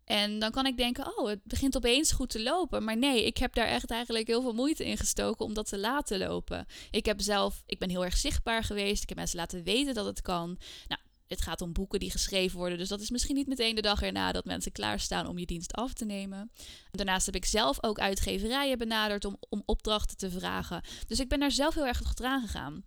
En 0.06 0.40
dan 0.40 0.52
kan 0.52 0.66
ik 0.66 0.78
denken, 0.78 1.18
oh, 1.18 1.28
het 1.28 1.44
begint 1.44 1.76
opeens 1.76 2.12
goed 2.12 2.30
te 2.30 2.44
lopen. 2.44 2.84
Maar 2.84 2.98
nee, 2.98 3.26
ik 3.26 3.38
heb 3.38 3.54
daar 3.54 3.68
echt 3.68 3.92
eigenlijk 3.92 4.28
heel 4.28 4.42
veel 4.42 4.54
moeite 4.54 4.86
in 4.86 4.98
gestoken 4.98 5.46
om 5.46 5.54
dat 5.54 5.70
te 5.70 5.80
laten 5.80 6.18
lopen. 6.18 6.66
Ik 6.92 7.06
heb 7.06 7.22
zelf, 7.22 7.64
ik 7.66 7.80
ben 7.80 7.90
heel 7.90 8.06
erg 8.06 8.18
zichtbaar 8.18 8.64
geweest. 8.64 9.02
Ik 9.02 9.10
heb 9.10 9.18
mensen 9.18 9.38
laten 9.38 9.64
weten 9.64 9.94
dat 9.94 10.06
het 10.06 10.22
kan. 10.22 10.58
Nou, 10.88 11.02
het 11.28 11.42
gaat 11.42 11.62
om 11.62 11.74
boeken 11.74 12.00
die 12.00 12.12
geschreven 12.12 12.58
worden. 12.58 12.78
Dus 12.78 12.90
dat 12.90 13.02
is 13.02 13.10
misschien 13.10 13.36
niet 13.36 13.48
meteen 13.48 13.76
de 13.76 13.82
dag 13.82 14.02
erna 14.02 14.32
dat 14.32 14.46
mensen 14.46 14.72
klaarstaan 14.72 15.28
om 15.28 15.38
je 15.38 15.46
dienst 15.46 15.74
af 15.74 15.94
te 15.94 16.06
nemen. 16.06 16.52
Daarnaast 16.92 17.26
heb 17.26 17.36
ik 17.36 17.46
zelf 17.46 17.84
ook 17.84 18.00
uitgeverijen 18.00 18.78
benaderd 18.78 19.26
om, 19.26 19.38
om 19.50 19.64
opdrachten 19.66 20.18
te 20.18 20.32
vragen. 20.32 20.82
Dus 21.08 21.20
ik 21.20 21.30
ben 21.30 21.40
daar 21.40 21.52
zelf 21.52 21.74
heel 21.74 21.88
erg 21.88 22.04
achteraan 22.04 22.42
gegaan. 22.42 22.84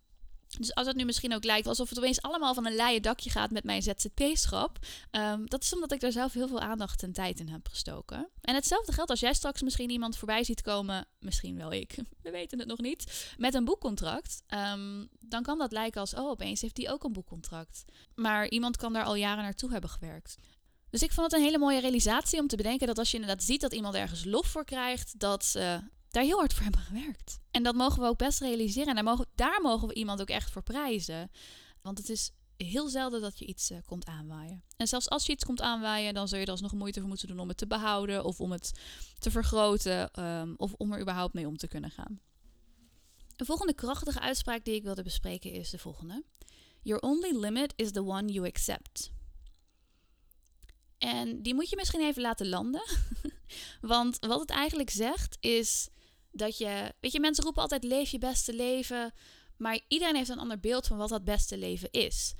Dus 0.57 0.75
als 0.75 0.87
het 0.87 0.97
nu 0.97 1.05
misschien 1.05 1.35
ook 1.35 1.45
lijkt 1.45 1.67
alsof 1.67 1.88
het 1.88 1.99
opeens 1.99 2.23
allemaal 2.23 2.55
van 2.55 2.67
een 2.67 2.75
leien 2.75 3.02
dakje 3.02 3.31
gaat 3.31 3.50
met 3.50 3.64
mijn 3.64 3.83
ZZP-schap, 3.83 4.78
um, 5.11 5.49
dat 5.49 5.62
is 5.62 5.75
omdat 5.75 5.93
ik 5.93 6.00
daar 6.00 6.12
zelf 6.12 6.33
heel 6.33 6.49
veel 6.49 6.61
aandacht 6.61 7.02
en 7.02 7.12
tijd 7.12 7.40
in 7.40 7.49
heb 7.49 7.69
gestoken. 7.69 8.28
En 8.40 8.55
hetzelfde 8.55 8.93
geldt 8.93 9.11
als 9.11 9.21
jij 9.21 9.35
straks 9.35 9.62
misschien 9.62 9.90
iemand 9.90 10.17
voorbij 10.17 10.45
ziet 10.45 10.62
komen, 10.62 11.07
misschien 11.19 11.57
wel 11.57 11.73
ik, 11.73 11.95
we 12.23 12.31
weten 12.31 12.59
het 12.59 12.69
nog 12.69 12.78
niet, 12.78 13.35
met 13.37 13.55
een 13.55 13.64
boekcontract. 13.64 14.43
Um, 14.49 15.09
dan 15.19 15.43
kan 15.43 15.59
dat 15.59 15.73
lijken 15.73 16.00
als, 16.00 16.14
oh, 16.14 16.28
opeens 16.28 16.61
heeft 16.61 16.76
die 16.76 16.90
ook 16.90 17.05
een 17.05 17.12
boekcontract. 17.12 17.85
Maar 18.14 18.49
iemand 18.49 18.76
kan 18.76 18.93
daar 18.93 19.05
al 19.05 19.14
jaren 19.14 19.43
naartoe 19.43 19.71
hebben 19.71 19.90
gewerkt. 19.90 20.37
Dus 20.90 21.02
ik 21.02 21.12
vond 21.12 21.31
het 21.31 21.40
een 21.40 21.47
hele 21.47 21.59
mooie 21.59 21.81
realisatie 21.81 22.40
om 22.40 22.47
te 22.47 22.57
bedenken 22.57 22.87
dat 22.87 22.99
als 22.99 23.11
je 23.11 23.19
inderdaad 23.19 23.45
ziet 23.45 23.61
dat 23.61 23.73
iemand 23.73 23.95
ergens 23.95 24.25
lof 24.25 24.47
voor 24.47 24.64
krijgt, 24.64 25.19
dat 25.21 25.45
ze 25.45 25.81
daar 26.11 26.23
heel 26.23 26.38
hard 26.38 26.53
voor 26.53 26.62
hebben 26.62 26.81
gewerkt. 26.81 27.41
En 27.50 27.62
dat 27.62 27.75
mogen 27.75 28.03
we 28.03 28.09
ook 28.09 28.19
best 28.19 28.41
realiseren. 28.41 28.88
En 28.88 28.95
daar 28.95 29.05
mogen, 29.05 29.27
daar 29.35 29.61
mogen 29.62 29.88
we 29.88 29.95
iemand 29.95 30.21
ook 30.21 30.29
echt 30.29 30.50
voor 30.50 30.62
prijzen. 30.62 31.31
Want 31.83 31.99
het 31.99 32.09
is 32.09 32.31
heel 32.57 32.88
zelden 32.88 33.21
dat 33.21 33.38
je 33.38 33.47
iets 33.47 33.71
uh, 33.71 33.79
komt 33.87 34.07
aanwaaien. 34.07 34.62
En 34.77 34.88
zelfs 34.88 35.09
als 35.09 35.27
je 35.27 35.33
iets 35.33 35.45
komt 35.45 35.61
aanwaaien, 35.61 36.15
dan 36.15 36.29
zul 36.29 36.38
je 36.38 36.45
er 36.45 36.50
alsnog 36.50 36.73
moeite 36.73 36.99
voor 36.99 37.09
moeten 37.09 37.29
doen 37.29 37.38
om 37.38 37.49
het 37.49 37.57
te 37.57 37.67
behouden 37.67 38.25
of 38.25 38.41
om 38.41 38.53
het 38.53 38.73
te 39.19 39.31
vergroten 39.31 40.25
um, 40.25 40.55
of 40.57 40.73
om 40.73 40.93
er 40.93 41.00
überhaupt 41.00 41.35
mee 41.35 41.47
om 41.47 41.57
te 41.57 41.69
kunnen 41.69 41.91
gaan. 41.91 42.21
De 43.37 43.45
volgende 43.45 43.75
krachtige 43.75 44.21
uitspraak 44.21 44.65
die 44.65 44.75
ik 44.75 44.83
wilde 44.83 45.03
bespreken 45.03 45.53
is 45.53 45.71
de 45.71 45.79
volgende. 45.79 46.25
Your 46.83 47.03
only 47.03 47.37
limit 47.37 47.73
is 47.77 47.93
the 47.93 48.05
one 48.05 48.33
you 48.33 48.47
accept. 48.47 49.11
En 50.99 51.43
die 51.43 51.55
moet 51.55 51.71
je 51.71 51.77
misschien 51.77 52.00
even 52.00 52.23
laten 52.23 52.49
landen. 52.49 52.83
Want 53.81 54.19
wat 54.21 54.41
het 54.41 54.50
eigenlijk 54.50 54.91
zegt 54.91 55.37
is 55.41 55.88
dat 56.38 56.59
je, 56.59 56.95
weet 57.00 57.12
je, 57.12 57.21
mensen 57.21 57.45
roepen 57.45 57.62
altijd 57.62 57.85
leef 57.85 58.11
je 58.11 58.18
beste 58.18 58.54
leven, 58.54 59.12
maar 59.57 59.80
iedereen 59.88 60.16
heeft 60.16 60.28
een 60.28 60.38
ander 60.38 60.61
beeld 60.61 60.87
van 60.87 60.97
wat 60.97 61.09
dat 61.09 61.25
beste 61.25 61.59
leven 61.59 61.88
is. 61.90 62.35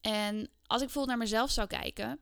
En 0.00 0.34
als 0.66 0.80
ik 0.80 0.86
bijvoorbeeld 0.86 1.06
naar 1.06 1.26
mezelf 1.26 1.50
zou 1.50 1.66
kijken, 1.66 2.20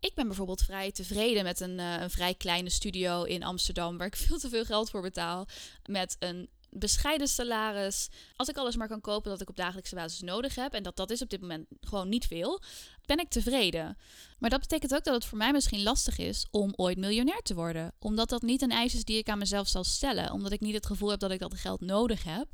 Ik 0.00 0.14
ben 0.14 0.26
bijvoorbeeld 0.26 0.62
vrij 0.62 0.92
tevreden 0.92 1.44
met 1.44 1.60
een, 1.60 1.78
uh, 1.78 2.00
een 2.00 2.10
vrij 2.10 2.34
kleine 2.34 2.70
studio 2.70 3.22
in 3.22 3.42
Amsterdam, 3.42 3.98
waar 3.98 4.06
ik 4.06 4.16
veel 4.26 4.38
te 4.38 4.48
veel 4.48 4.64
geld 4.64 4.90
voor 4.90 5.02
betaal. 5.02 5.48
Met 5.86 6.16
een 6.18 6.48
bescheiden 6.70 7.28
salaris. 7.28 8.08
Als 8.36 8.48
ik 8.48 8.56
alles 8.56 8.76
maar 8.76 8.88
kan 8.88 9.00
kopen 9.00 9.30
dat 9.30 9.40
ik 9.40 9.48
op 9.48 9.56
dagelijkse 9.56 9.94
basis 9.94 10.20
nodig 10.20 10.54
heb, 10.54 10.72
en 10.72 10.82
dat 10.82 10.96
dat 10.96 11.10
is 11.10 11.22
op 11.22 11.30
dit 11.30 11.40
moment 11.40 11.66
gewoon 11.80 12.08
niet 12.08 12.26
veel, 12.26 12.60
ben 13.06 13.18
ik 13.18 13.28
tevreden. 13.28 13.96
Maar 14.38 14.50
dat 14.50 14.60
betekent 14.60 14.94
ook 14.94 15.04
dat 15.04 15.14
het 15.14 15.24
voor 15.24 15.38
mij 15.38 15.52
misschien 15.52 15.82
lastig 15.82 16.18
is 16.18 16.46
om 16.50 16.72
ooit 16.76 16.98
miljonair 16.98 17.42
te 17.42 17.54
worden. 17.54 17.92
Omdat 17.98 18.28
dat 18.28 18.42
niet 18.42 18.62
een 18.62 18.70
eis 18.70 18.94
is 18.94 19.04
die 19.04 19.18
ik 19.18 19.28
aan 19.28 19.38
mezelf 19.38 19.68
zal 19.68 19.84
stellen. 19.84 20.32
Omdat 20.32 20.52
ik 20.52 20.60
niet 20.60 20.74
het 20.74 20.86
gevoel 20.86 21.10
heb 21.10 21.20
dat 21.20 21.30
ik 21.30 21.38
dat 21.38 21.54
geld 21.54 21.80
nodig 21.80 22.24
heb. 22.24 22.48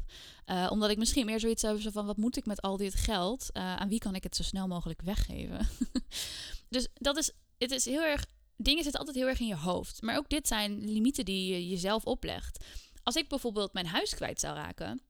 Uh, 0.46 0.66
omdat 0.70 0.90
ik 0.90 0.98
misschien 0.98 1.26
meer 1.26 1.40
zoiets 1.40 1.62
heb 1.62 1.80
van 1.92 2.06
wat 2.06 2.16
moet 2.16 2.36
ik 2.36 2.46
met 2.46 2.62
al 2.62 2.76
dit 2.76 2.94
geld? 2.94 3.50
Uh, 3.52 3.76
aan 3.76 3.88
wie 3.88 3.98
kan 3.98 4.14
ik 4.14 4.22
het 4.22 4.36
zo 4.36 4.42
snel 4.42 4.66
mogelijk 4.66 5.02
weggeven? 5.02 5.68
dus 6.68 6.88
dat 6.94 7.16
is, 7.16 7.30
het 7.58 7.70
is 7.70 7.84
heel 7.84 8.02
erg. 8.02 8.26
Dingen 8.56 8.82
zitten 8.82 9.00
altijd 9.00 9.18
heel 9.18 9.28
erg 9.28 9.40
in 9.40 9.46
je 9.46 9.56
hoofd. 9.56 10.02
Maar 10.02 10.16
ook 10.16 10.28
dit 10.28 10.46
zijn 10.46 10.90
limieten 10.92 11.24
die 11.24 11.52
je 11.52 11.68
jezelf 11.68 12.04
oplegt. 12.04 12.64
Als 13.06 13.16
ik 13.16 13.28
bijvoorbeeld 13.28 13.72
mijn 13.72 13.86
huis 13.86 14.14
kwijt 14.14 14.40
zou 14.40 14.54
raken, 14.54 15.00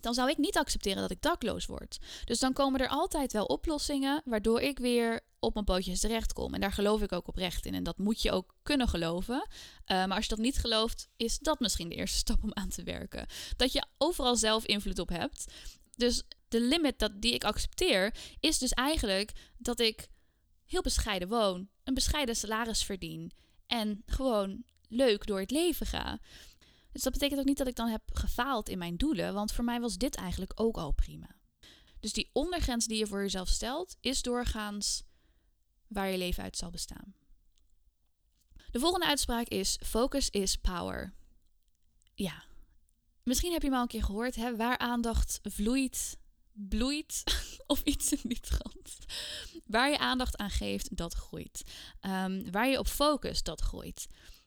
dan 0.00 0.14
zou 0.14 0.30
ik 0.30 0.38
niet 0.38 0.56
accepteren 0.56 1.00
dat 1.00 1.10
ik 1.10 1.22
dakloos 1.22 1.66
word. 1.66 1.98
Dus 2.24 2.38
dan 2.38 2.52
komen 2.52 2.80
er 2.80 2.88
altijd 2.88 3.32
wel 3.32 3.44
oplossingen 3.44 4.22
waardoor 4.24 4.60
ik 4.60 4.78
weer 4.78 5.20
op 5.38 5.54
mijn 5.54 5.64
pootjes 5.64 6.00
terechtkom. 6.00 6.54
En 6.54 6.60
daar 6.60 6.72
geloof 6.72 7.02
ik 7.02 7.12
ook 7.12 7.28
oprecht 7.28 7.66
in. 7.66 7.74
En 7.74 7.82
dat 7.82 7.98
moet 7.98 8.22
je 8.22 8.32
ook 8.32 8.54
kunnen 8.62 8.88
geloven. 8.88 9.34
Uh, 9.40 9.46
maar 9.86 10.14
als 10.14 10.24
je 10.24 10.34
dat 10.34 10.44
niet 10.44 10.58
gelooft, 10.58 11.08
is 11.16 11.38
dat 11.38 11.60
misschien 11.60 11.88
de 11.88 11.94
eerste 11.94 12.18
stap 12.26 12.42
om 12.42 12.54
aan 12.54 12.68
te 12.68 12.82
werken. 12.82 13.26
Dat 13.56 13.72
je 13.72 13.84
overal 13.98 14.36
zelf 14.36 14.64
invloed 14.64 14.98
op 14.98 15.08
hebt. 15.08 15.44
Dus 15.96 16.22
de 16.48 16.60
limit 16.60 16.98
dat, 16.98 17.12
die 17.22 17.34
ik 17.34 17.44
accepteer, 17.44 18.14
is 18.40 18.58
dus 18.58 18.72
eigenlijk 18.72 19.32
dat 19.58 19.80
ik 19.80 20.08
heel 20.66 20.82
bescheiden 20.82 21.28
woon, 21.28 21.68
een 21.84 21.94
bescheiden 21.94 22.36
salaris 22.36 22.84
verdien 22.84 23.32
en 23.66 24.02
gewoon 24.06 24.64
leuk 24.88 25.26
door 25.26 25.40
het 25.40 25.50
leven 25.50 25.86
ga. 25.86 26.18
Dus 26.98 27.06
dat 27.06 27.16
betekent 27.16 27.40
ook 27.40 27.46
niet 27.46 27.58
dat 27.58 27.66
ik 27.66 27.76
dan 27.76 27.88
heb 27.88 28.02
gefaald 28.12 28.68
in 28.68 28.78
mijn 28.78 28.96
doelen, 28.96 29.34
want 29.34 29.52
voor 29.52 29.64
mij 29.64 29.80
was 29.80 29.96
dit 29.96 30.14
eigenlijk 30.14 30.52
ook 30.54 30.76
al 30.76 30.92
prima. 30.92 31.36
Dus 32.00 32.12
die 32.12 32.30
ondergrens 32.32 32.86
die 32.86 32.98
je 32.98 33.06
voor 33.06 33.20
jezelf 33.20 33.48
stelt, 33.48 33.96
is 34.00 34.22
doorgaans 34.22 35.02
waar 35.86 36.10
je 36.10 36.18
leven 36.18 36.42
uit 36.42 36.56
zal 36.56 36.70
bestaan. 36.70 37.14
De 38.70 38.80
volgende 38.80 39.06
uitspraak 39.06 39.46
is: 39.46 39.78
focus 39.84 40.30
is 40.30 40.56
power. 40.56 41.14
Ja, 42.14 42.44
misschien 43.22 43.52
heb 43.52 43.62
je 43.62 43.68
hem 43.68 43.76
al 43.76 43.82
een 43.82 43.88
keer 43.88 44.04
gehoord, 44.04 44.34
hè? 44.34 44.56
waar 44.56 44.78
aandacht 44.78 45.38
vloeit, 45.42 46.16
bloeit 46.52 47.22
of 47.66 47.82
iets 47.82 48.12
in 48.12 48.28
die 48.28 48.40
trant. 48.40 48.98
Waar 49.66 49.90
je 49.90 49.98
aandacht 49.98 50.36
aan 50.36 50.50
geeft, 50.50 50.96
dat 50.96 51.14
groeit. 51.14 51.62
Um, 52.00 52.50
waar 52.50 52.68
je 52.68 52.78
op 52.78 52.86
focust, 52.86 53.44
dat 53.44 53.60
groeit. 53.60 54.06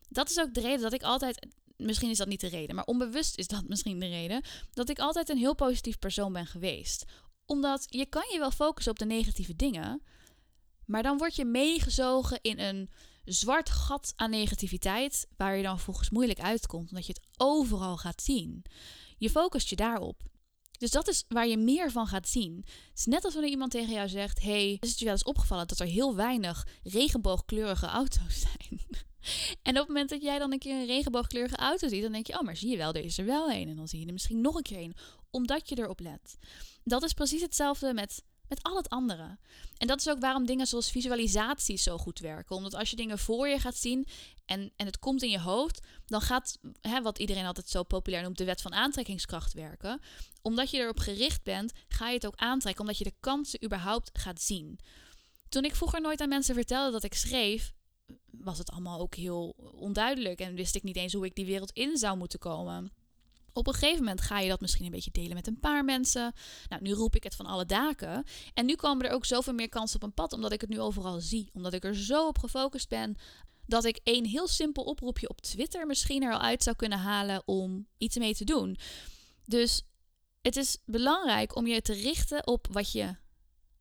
Dat 0.10 0.29
is 0.29 0.39
ook 0.39 0.53
de 0.53 0.62
reden 0.62 0.81
dat 0.81 0.93
ik 0.93 1.03
altijd 1.03 1.48
misschien 1.85 2.09
is 2.09 2.17
dat 2.17 2.27
niet 2.27 2.39
de 2.39 2.47
reden, 2.47 2.75
maar 2.75 2.85
onbewust 2.85 3.38
is 3.38 3.47
dat 3.47 3.67
misschien 3.71 4.00
de 4.00 4.07
reden, 4.07 4.43
dat 4.73 4.89
ik 4.89 5.00
altijd 5.00 5.29
een 5.29 5.38
heel 5.38 5.55
positief 5.55 6.00
persoon 6.00 6.33
ben 6.33 6.45
geweest. 6.45 7.05
Omdat 7.45 7.85
je 7.89 8.05
kan 8.05 8.23
je 8.31 8.39
wel 8.39 8.51
focussen 8.51 8.91
op 8.91 9.00
de 9.00 9.05
negatieve 9.05 9.55
dingen, 9.55 10.01
maar 10.85 11.03
dan 11.03 11.17
word 11.17 11.35
je 11.35 11.45
meegezogen 11.45 12.39
in 12.41 12.59
een 12.59 12.89
zwart 13.23 13.69
gat 13.69 14.13
aan 14.15 14.29
negativiteit, 14.29 15.27
waar 15.38 15.55
je 15.55 15.63
dan 15.63 15.79
volgens 15.79 16.09
moeilijk 16.09 16.39
uitkomt, 16.39 16.89
omdat 16.89 17.05
je 17.05 17.13
het 17.13 17.27
overal 17.38 17.97
gaat 17.97 18.21
zien. 18.21 18.65
Je 19.17 19.29
focust 19.29 19.69
je 19.69 19.75
daarop. 19.75 20.21
Dus 20.81 20.91
dat 20.91 21.07
is 21.07 21.25
waar 21.27 21.47
je 21.47 21.57
meer 21.57 21.91
van 21.91 22.07
gaat 22.07 22.27
zien. 22.27 22.55
Het 22.65 23.00
is 23.00 23.05
net 23.05 23.23
als 23.23 23.33
wanneer 23.33 23.51
iemand 23.51 23.71
tegen 23.71 23.93
jou 23.93 24.09
zegt: 24.09 24.41
Hey, 24.41 24.77
is 24.79 24.89
het 24.89 25.00
je 25.00 25.05
wel 25.05 25.13
eens 25.13 25.23
opgevallen 25.23 25.67
dat 25.67 25.79
er 25.79 25.85
heel 25.85 26.15
weinig 26.15 26.67
regenboogkleurige 26.83 27.85
auto's 27.85 28.39
zijn? 28.39 28.81
En 29.62 29.72
op 29.72 29.78
het 29.78 29.88
moment 29.88 30.10
dat 30.10 30.22
jij 30.22 30.40
dan 30.40 30.51
een 30.51 30.60
keer 30.60 30.80
een 30.80 30.86
regenboogkleurige 30.86 31.56
auto 31.56 31.88
ziet, 31.88 32.01
dan 32.01 32.12
denk 32.12 32.28
je, 32.28 32.34
oh, 32.34 32.42
maar 32.42 32.58
zie 32.58 32.70
je 32.70 32.78
wel, 32.78 32.94
er 32.94 33.04
is 33.04 33.18
er 33.18 33.25
wel 33.25 33.51
een. 33.51 33.70
En 33.70 33.75
dan 33.75 33.88
zie 33.88 34.00
je 34.00 34.06
er 34.06 34.13
misschien 34.13 34.42
nog 34.42 34.56
een 34.56 34.63
keer 34.63 34.80
een, 34.80 34.96
omdat 35.30 35.70
je 35.70 35.78
erop 35.78 36.00
let. 36.00 36.38
Dat 36.84 37.04
is 37.04 37.13
precies 37.13 37.42
hetzelfde 37.42 37.94
met, 37.94 38.24
met 38.48 38.63
al 38.63 38.75
het 38.75 38.90
andere. 38.90 39.38
En 39.78 39.88
dat 39.88 40.00
is 40.00 40.10
ook 40.10 40.20
waarom 40.20 40.46
dingen 40.46 40.68
zoals 40.68 40.92
visualisatie 40.92 41.78
zo 41.78 41.98
goed 41.98 42.20
werken. 42.20 42.56
Omdat 42.56 42.75
als 42.75 42.90
je 42.90 42.96
dingen 42.96 43.20
voor 43.20 43.48
je 43.48 43.60
gaat 43.60 43.78
zien 43.78 44.08
en, 44.46 44.72
en 44.75 44.86
het 44.86 45.00
komt 45.00 45.24
in 45.24 45.30
je 45.30 45.40
hoofd, 45.40 45.88
dan 46.06 46.22
gaat, 46.22 46.58
hè, 46.82 47.01
wat 47.01 47.20
iedereen 47.20 47.46
altijd 47.46 47.70
zo 47.70 47.84
populair 47.84 48.24
noemt, 48.24 48.38
de 48.38 48.46
wet 48.46 48.62
van 48.62 48.74
aantrekkingskracht 48.74 49.54
werken. 49.54 50.01
Omdat 50.42 50.70
je 50.70 50.78
erop 50.78 51.00
gericht 51.00 51.44
bent, 51.44 51.72
ga 51.88 52.08
je 52.08 52.16
het 52.16 52.25
ook 52.25 52.36
aantrekken, 52.36 52.82
omdat 52.82 52.98
je 52.98 53.04
de 53.04 53.13
kansen 53.20 53.63
überhaupt 53.63 54.10
gaat 54.13 54.42
zien. 54.42 54.80
Toen 55.50 55.63
ik 55.63 55.75
vroeger 55.75 56.01
nooit 56.01 56.22
aan 56.22 56.30
mensen 56.30 56.56
vertelde 56.56 56.92
dat 56.92 57.04
ik 57.04 57.13
schreef, 57.13 57.74
was 58.31 58.57
het 58.57 58.71
allemaal 58.71 59.00
ook 59.00 59.15
heel 59.15 59.55
onduidelijk 59.75 60.39
en 60.39 60.55
wist 60.55 60.75
ik 60.75 60.83
niet 60.83 60.95
eens 60.95 61.13
hoe 61.13 61.25
ik 61.25 61.35
die 61.35 61.45
wereld 61.45 61.71
in 61.71 61.97
zou 61.97 62.17
moeten 62.17 62.39
komen. 62.39 62.91
Op 63.53 63.67
een 63.67 63.73
gegeven 63.73 64.03
moment 64.03 64.21
ga 64.21 64.39
je 64.39 64.50
dat 64.50 64.61
misschien 64.61 64.85
een 64.85 64.91
beetje 64.91 65.11
delen 65.11 65.33
met 65.33 65.47
een 65.47 65.59
paar 65.59 65.85
mensen. 65.85 66.33
Nou, 66.67 66.81
nu 66.81 66.91
roep 66.91 67.15
ik 67.15 67.23
het 67.23 67.35
van 67.35 67.45
alle 67.45 67.65
daken. 67.65 68.23
En 68.53 68.65
nu 68.65 68.75
komen 68.75 69.05
er 69.05 69.13
ook 69.13 69.25
zoveel 69.25 69.53
meer 69.53 69.69
kansen 69.69 69.95
op 69.95 70.03
een 70.03 70.13
pad, 70.13 70.33
omdat 70.33 70.51
ik 70.51 70.61
het 70.61 70.69
nu 70.69 70.79
overal 70.79 71.19
zie. 71.19 71.50
Omdat 71.53 71.73
ik 71.73 71.83
er 71.83 71.95
zo 71.95 72.27
op 72.27 72.38
gefocust 72.38 72.89
ben 72.89 73.17
dat 73.65 73.85
ik 73.85 74.00
een 74.03 74.25
heel 74.25 74.47
simpel 74.47 74.83
oproepje 74.83 75.29
op 75.29 75.41
Twitter 75.41 75.88
misschien 75.88 76.23
er 76.23 76.33
al 76.33 76.39
uit 76.39 76.63
zou 76.63 76.75
kunnen 76.75 77.00
halen 77.00 77.41
om 77.45 77.88
iets 77.97 78.17
mee 78.17 78.35
te 78.35 78.43
doen. 78.43 78.77
Dus 79.45 79.81
het 80.41 80.55
is 80.55 80.77
belangrijk 80.85 81.55
om 81.55 81.67
je 81.67 81.81
te 81.81 81.93
richten 81.93 82.47
op 82.47 82.67
wat 82.71 82.91
je 82.91 83.15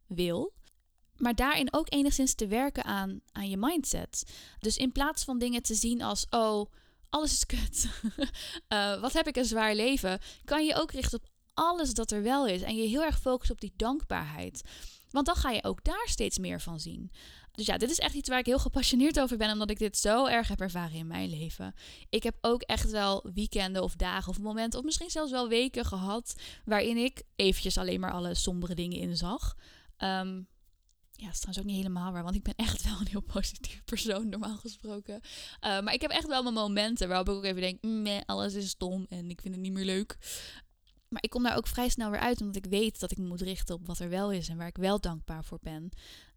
wil 0.07 0.53
maar 1.21 1.35
daarin 1.35 1.73
ook 1.73 1.93
enigszins 1.93 2.35
te 2.35 2.47
werken 2.47 2.85
aan, 2.85 3.21
aan 3.33 3.51
je 3.51 3.57
mindset. 3.57 4.25
Dus 4.59 4.77
in 4.77 4.93
plaats 4.93 5.25
van 5.25 5.39
dingen 5.39 5.63
te 5.63 5.75
zien 5.75 6.03
als: 6.03 6.27
oh, 6.31 6.73
alles 7.11 7.33
is 7.33 7.47
kut. 7.47 7.89
uh, 8.69 9.01
wat 9.05 9.13
heb 9.13 9.27
ik 9.27 9.37
een 9.37 9.45
zwaar 9.45 9.75
leven? 9.75 10.19
Kan 10.45 10.65
je 10.65 10.75
ook 10.75 10.93
richten 10.93 11.19
op 11.19 11.29
alles 11.55 11.95
dat 11.95 12.11
er 12.11 12.23
wel 12.23 12.47
is. 12.47 12.63
En 12.63 12.77
je 12.77 12.89
heel 12.89 13.05
erg 13.05 13.21
focussen 13.21 13.55
op 13.55 13.61
die 13.61 13.73
dankbaarheid. 13.77 14.63
Want 15.11 15.27
dan 15.27 15.35
ga 15.35 15.51
je 15.51 15.65
ook 15.65 15.85
daar 15.85 16.07
steeds 16.09 16.39
meer 16.39 16.61
van 16.61 16.81
zien. 16.81 17.11
Dus 17.53 17.67
ja, 17.67 17.77
dit 17.77 17.91
is 17.91 17.99
echt 17.99 18.15
iets 18.15 18.29
waar 18.29 18.39
ik 18.39 18.47
heel 18.47 18.59
gepassioneerd 18.59 19.21
over 19.21 19.37
ben, 19.37 19.53
omdat 19.53 19.71
ik 19.71 19.79
dit 19.79 19.97
zo 19.99 20.27
erg 20.27 20.49
heb 20.49 20.61
ervaren 20.61 20.97
in 20.97 21.07
mijn 21.07 21.29
leven. 21.29 21.75
Ik 22.09 22.23
heb 22.23 22.37
ook 22.41 22.63
echt 22.63 22.91
wel 22.91 23.25
weekenden 23.35 23.83
of 23.83 23.97
dagen 23.97 24.29
of 24.29 24.39
momenten, 24.39 24.79
of 24.79 24.85
misschien 24.85 25.11
zelfs 25.11 25.31
wel 25.31 25.49
weken 25.49 25.85
gehad, 25.85 26.35
waarin 26.65 26.97
ik 26.97 27.23
eventjes 27.37 27.79
alleen 27.79 28.01
maar 28.01 28.13
alle 28.13 28.35
sombere 28.35 28.75
dingen 28.75 28.99
inzag. 28.99 29.57
Um, 29.99 30.49
ja, 31.21 31.29
is 31.29 31.39
trouwens 31.39 31.59
ook 31.59 31.65
niet 31.65 31.77
helemaal 31.77 32.13
waar, 32.13 32.23
want 32.23 32.35
ik 32.35 32.43
ben 32.43 32.55
echt 32.57 32.85
wel 32.89 33.01
een 33.01 33.07
heel 33.07 33.21
positief 33.21 33.85
persoon, 33.85 34.29
normaal 34.29 34.57
gesproken. 34.57 35.15
Uh, 35.15 35.61
maar 35.61 35.93
ik 35.93 36.01
heb 36.01 36.11
echt 36.11 36.27
wel 36.27 36.43
mijn 36.43 36.55
momenten 36.55 37.09
waarop 37.09 37.29
ik 37.29 37.35
ook 37.35 37.45
even 37.45 37.61
denk, 37.61 37.83
meh, 37.83 38.21
alles 38.27 38.55
is 38.55 38.69
stom 38.69 39.07
en 39.09 39.31
ik 39.31 39.41
vind 39.41 39.55
het 39.55 39.63
niet 39.63 39.73
meer 39.73 39.85
leuk. 39.85 40.17
Maar 41.09 41.23
ik 41.23 41.31
kom 41.31 41.43
daar 41.43 41.57
ook 41.57 41.67
vrij 41.67 41.89
snel 41.89 42.11
weer 42.11 42.21
uit, 42.21 42.41
omdat 42.41 42.57
ik 42.57 42.71
weet 42.71 43.01
dat 43.01 43.11
ik 43.11 43.19
me 43.19 43.27
moet 43.27 43.41
richten 43.41 43.75
op 43.75 43.87
wat 43.87 43.99
er 43.99 44.09
wel 44.09 44.33
is 44.33 44.49
en 44.49 44.57
waar 44.57 44.67
ik 44.67 44.77
wel 44.77 45.01
dankbaar 45.01 45.45
voor 45.45 45.59
ben. 45.63 45.91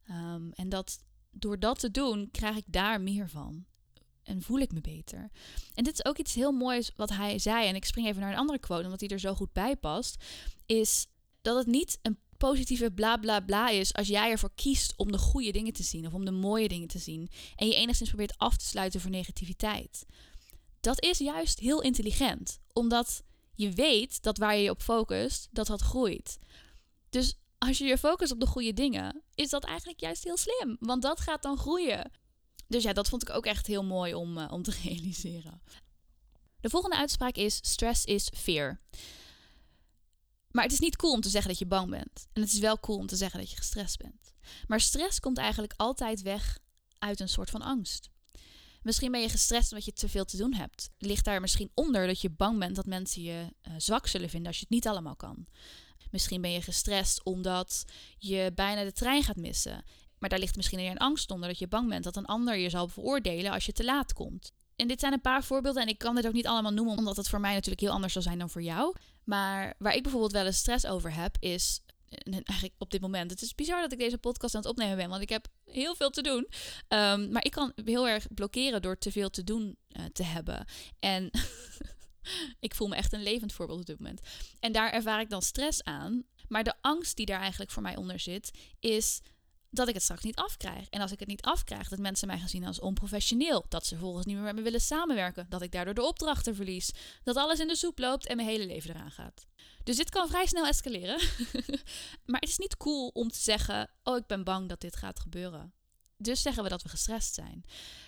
Um, 0.10 0.52
en 0.52 0.70
dat 0.70 1.04
door 1.32 1.60
dat 1.60 1.80
te 1.80 1.92
doen, 1.92 2.32
krijg 2.32 2.56
ik 2.56 2.66
daar 2.68 3.02
meer 3.02 3.30
van. 3.30 3.66
En 4.24 4.42
voel 4.42 4.60
ik 4.60 4.72
me 4.72 4.82
beter. 4.82 5.30
En 5.74 5.84
dit 5.84 5.94
is 5.94 6.06
ook 6.06 6.18
iets 6.18 6.34
heel 6.34 6.52
moois 6.52 6.92
wat 6.96 7.10
hij 7.10 7.40
zei. 7.40 7.68
En 7.68 7.76
ik 7.76 7.86
spring 7.86 8.08
even 8.08 8.22
naar 8.22 8.32
een 8.32 8.38
andere 8.38 8.60
quote, 8.60 8.84
omdat 8.84 9.00
hij 9.00 9.10
er 9.10 9.20
zo 9.20 9.34
goed 9.34 9.54
bij 9.54 9.76
past. 9.76 10.24
Is 10.66 11.08
dat 11.42 11.58
het 11.58 11.68
niet 11.68 12.00
een 12.02 12.18
positieve 12.50 12.92
bla 12.92 13.18
bla 13.18 13.40
bla 13.40 13.70
is 13.70 13.94
als 13.94 14.08
jij 14.08 14.30
ervoor 14.32 14.52
kiest 14.56 14.94
om 14.96 15.12
de 15.12 15.18
goede 15.18 15.52
dingen 15.52 15.74
te 15.74 15.84
zien 15.84 16.06
of 16.06 16.14
om 16.14 16.26
de 16.26 16.32
mooie 16.32 16.68
dingen 16.68 16.88
te 16.88 17.00
zien 17.00 17.30
en 17.56 17.68
je 17.68 17.76
enigszins 17.76 18.10
probeert 18.10 18.38
af 18.38 18.58
te 18.58 18.66
sluiten 18.66 19.02
voor 19.02 19.10
negativiteit. 19.10 20.06
Dat 20.80 21.04
is 21.04 21.18
juist 21.18 21.60
heel 21.60 21.82
intelligent, 21.82 22.60
omdat 22.74 23.24
je 23.56 23.72
weet 23.72 24.24
dat 24.24 24.38
waar 24.38 24.56
je 24.56 24.64
je 24.64 24.70
op 24.70 24.82
focust, 24.82 25.48
dat 25.52 25.68
dat 25.68 25.82
groeit. 25.82 26.40
Dus 27.10 27.38
als 27.58 27.78
je 27.78 27.86
je 27.86 27.98
focust 27.98 28.32
op 28.32 28.40
de 28.40 28.48
goede 28.48 28.74
dingen, 28.74 29.22
is 29.36 29.50
dat 29.50 29.64
eigenlijk 29.64 30.00
juist 30.00 30.24
heel 30.24 30.38
slim, 30.38 30.78
want 30.80 31.02
dat 31.02 31.20
gaat 31.20 31.42
dan 31.42 31.58
groeien. 31.58 32.12
Dus 32.68 32.84
ja, 32.84 32.94
dat 32.94 33.10
vond 33.10 33.22
ik 33.22 33.36
ook 33.36 33.46
echt 33.46 33.68
heel 33.68 33.84
mooi 33.84 34.14
om, 34.14 34.38
uh, 34.38 34.52
om 34.52 34.64
te 34.64 34.76
realiseren. 34.84 35.62
De 36.62 36.70
volgende 36.70 36.98
uitspraak 36.98 37.36
is: 37.36 37.60
stress 37.62 38.06
is 38.06 38.30
fear. 38.36 38.80
Maar 40.54 40.64
het 40.64 40.74
is 40.74 40.80
niet 40.80 40.96
cool 40.96 41.14
om 41.14 41.22
te 41.22 41.30
zeggen 41.30 41.50
dat 41.50 41.60
je 41.60 41.66
bang 41.66 41.90
bent. 41.90 42.28
En 42.34 42.42
het 42.42 42.54
is 42.54 42.60
wel 42.60 42.80
cool 42.80 42.98
om 42.98 43.08
te 43.08 43.16
zeggen 43.16 43.40
dat 43.40 43.50
je 43.50 43.56
gestrest 43.56 43.98
bent. 43.98 44.34
Maar 44.68 44.82
stress 44.82 45.20
komt 45.20 45.38
eigenlijk 45.38 45.74
altijd 45.78 46.22
weg 46.22 46.58
uit 46.98 47.20
een 47.20 47.30
soort 47.30 47.50
van 47.50 47.62
angst. 47.62 48.10
Misschien 48.82 49.12
ben 49.12 49.22
je 49.22 49.30
gestrest 49.30 49.72
omdat 49.72 49.86
je 49.86 49.94
te 49.94 50.10
veel 50.10 50.26
te 50.26 50.38
doen 50.38 50.54
hebt. 50.54 50.90
Ligt 50.98 51.26
daar 51.26 51.42
misschien 51.42 51.72
onder 51.74 52.08
dat 52.08 52.22
je 52.22 52.30
bang 52.30 52.60
bent 52.60 52.76
dat 52.76 52.86
mensen 52.86 53.22
je 53.22 53.54
uh, 53.68 53.74
zwak 53.78 54.08
zullen 54.08 54.30
vinden 54.30 54.48
als 54.48 54.58
je 54.58 54.64
het 54.64 54.74
niet 54.74 54.88
allemaal 54.88 55.16
kan. 55.16 55.46
Misschien 56.12 56.42
ben 56.42 56.52
je 56.52 56.62
gestrest 56.62 57.24
omdat 57.24 57.86
je 58.18 58.52
bijna 58.56 58.84
de 58.84 58.92
trein 58.92 59.24
gaat 59.24 59.36
missen. 59.36 59.84
Maar 60.20 60.30
daar 60.30 60.40
ligt 60.40 60.56
misschien 60.56 60.80
een 60.80 60.98
angst 60.98 61.32
onder 61.32 61.48
dat 61.48 61.60
je 61.60 61.68
bang 61.68 61.90
bent 61.90 62.04
dat 62.04 62.16
een 62.16 62.26
ander 62.26 62.58
je 62.58 62.70
zal 62.70 62.88
veroordelen 62.88 63.52
als 63.52 63.66
je 63.66 63.72
te 63.72 63.84
laat 63.84 64.14
komt. 64.14 64.52
En 64.76 64.88
dit 64.88 65.00
zijn 65.00 65.14
een 65.14 65.22
paar 65.22 65.44
voorbeelden 65.44 65.82
en 65.82 65.88
ik 65.88 65.98
kan 65.98 66.16
dit 66.16 66.28
ook 66.28 66.34
niet 66.34 66.48
allemaal 66.48 66.74
noemen 66.74 66.98
omdat 66.98 67.18
het 67.18 67.30
voor 67.30 67.40
mij 67.40 67.54
natuurlijk 67.54 67.82
heel 67.82 67.92
anders 67.92 68.14
zal 68.14 68.22
zijn 68.22 68.40
dan 68.40 68.50
voor 68.50 68.62
jou. 68.62 68.96
Maar 69.24 69.74
waar 69.78 69.96
ik 69.96 70.04
bijvoorbeeld 70.04 70.32
wel 70.32 70.46
eens 70.46 70.58
stress 70.58 70.86
over 70.86 71.14
heb, 71.14 71.38
is 71.40 71.82
eigenlijk 72.24 72.74
op 72.78 72.92
dit 72.92 73.02
moment. 73.02 73.32
Het 73.32 73.42
is 73.42 73.56
bizar 73.56 73.82
dat 73.82 73.92
ik 73.92 74.00
deze 74.00 74.18
podcast 74.18 74.56
aan 74.56 74.62
het 74.62 74.70
opnemen 74.70 74.98
ben, 74.98 75.10
want 75.10 75.22
ik 75.22 75.30
heb 75.30 75.48
heel 75.66 75.96
veel 75.96 76.10
te 76.10 76.22
doen. 76.22 76.48
Ehm, 76.88 77.32
maar 77.32 77.46
ik 77.46 77.52
kan 77.52 77.72
heel 77.86 78.08
erg 78.08 78.28
blokkeren 78.34 78.82
door 78.82 78.98
te 78.98 79.12
veel 79.12 79.30
te 79.30 79.44
doen 79.44 79.78
uh, 79.90 80.06
te 80.14 80.24
hebben. 80.24 80.66
En 81.00 81.32
ik 82.60 82.76
voel 82.76 82.88
me 82.88 82.96
echt 82.96 83.14
een 83.14 83.24
levend 83.24 83.54
voorbeeld 83.54 83.80
op 83.80 83.86
dit 83.86 84.00
moment. 84.00 84.22
En 84.60 84.72
daar 84.72 84.92
ervaar 84.92 85.20
ik 85.20 85.30
dan 85.30 85.42
stress 85.42 85.84
aan. 85.84 86.24
Maar 86.48 86.64
de 86.64 86.74
angst 86.82 87.16
die 87.16 87.26
daar 87.26 87.40
eigenlijk 87.40 87.72
voor 87.72 87.82
mij 87.82 87.96
onder 87.96 88.20
zit, 88.20 88.52
is 88.80 89.22
dat 89.74 89.88
ik 89.88 89.94
het 89.94 90.04
straks 90.04 90.24
niet 90.24 90.36
afkrijg. 90.36 90.90
En 90.90 91.02
als 91.02 91.12
ik 91.12 91.20
het 91.20 91.28
niet 91.28 91.42
afkrijg, 91.42 91.90
dat 91.90 92.00
mensen 92.00 92.28
mij 92.28 92.40
gaan 92.40 92.50
zien 92.50 92.66
als 92.66 92.80
onprofessioneel. 92.80 93.66
Dat 93.70 93.86
ze 93.86 93.98
volgens 93.98 94.26
niet 94.26 94.36
meer 94.36 94.46
met 94.46 94.56
me 94.56 94.62
willen 94.62 94.82
samenwerken. 94.82 95.46
Dat 95.50 95.62
ik 95.62 95.72
daardoor 95.72 95.94
de 95.94 96.04
opdrachten 96.04 96.56
verlies. 96.56 96.92
Dat 97.24 97.36
alles 97.36 97.60
in 97.60 97.68
de 97.68 97.76
soep 97.76 98.00
loopt 98.00 98.28
en 98.28 98.36
mijn 98.36 98.48
hele 98.48 98.66
leven 98.66 98.90
eraan 98.90 99.12
gaat. 99.12 99.46
Dus 99.84 99.96
dit 99.96 100.10
kan 100.10 100.28
vrij 100.28 100.46
snel 100.46 100.68
escaleren. 100.68 101.20
maar 102.26 102.40
het 102.40 102.50
is 102.50 102.58
niet 102.58 102.78
cool 102.78 103.08
om 103.08 103.30
te 103.30 103.40
zeggen: 103.40 103.90
Oh, 104.04 104.18
ik 104.18 104.28
ben 104.28 104.44
bang 104.44 104.70
dat 104.70 104.82
dit 104.82 104.96
gaat 104.96 105.20
gebeuren. 105.20 105.74
Dus 106.18 106.42
zeggen 106.42 106.64
we 106.64 106.70
dat 106.70 106.84
we 106.84 106.90
gestrest 106.90 107.34
zijn. 107.34 107.66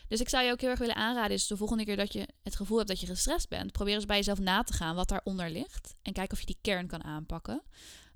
Dus 0.07 0.19
ik 0.19 0.29
zou 0.29 0.43
je 0.43 0.51
ook 0.51 0.61
heel 0.61 0.69
erg 0.69 0.79
willen 0.79 0.95
aanraden: 0.95 1.31
is 1.31 1.47
de 1.47 1.57
volgende 1.57 1.85
keer 1.85 1.95
dat 1.95 2.13
je 2.13 2.27
het 2.43 2.55
gevoel 2.55 2.77
hebt 2.77 2.89
dat 2.89 2.99
je 2.99 3.05
gestrest 3.05 3.49
bent, 3.49 3.71
probeer 3.71 3.95
eens 3.95 4.05
bij 4.05 4.17
jezelf 4.17 4.39
na 4.39 4.63
te 4.63 4.73
gaan 4.73 4.95
wat 4.95 5.09
daaronder 5.09 5.49
ligt. 5.49 5.95
En 6.01 6.13
kijk 6.13 6.31
of 6.31 6.39
je 6.39 6.45
die 6.45 6.57
kern 6.61 6.87
kan 6.87 7.03
aanpakken. 7.03 7.61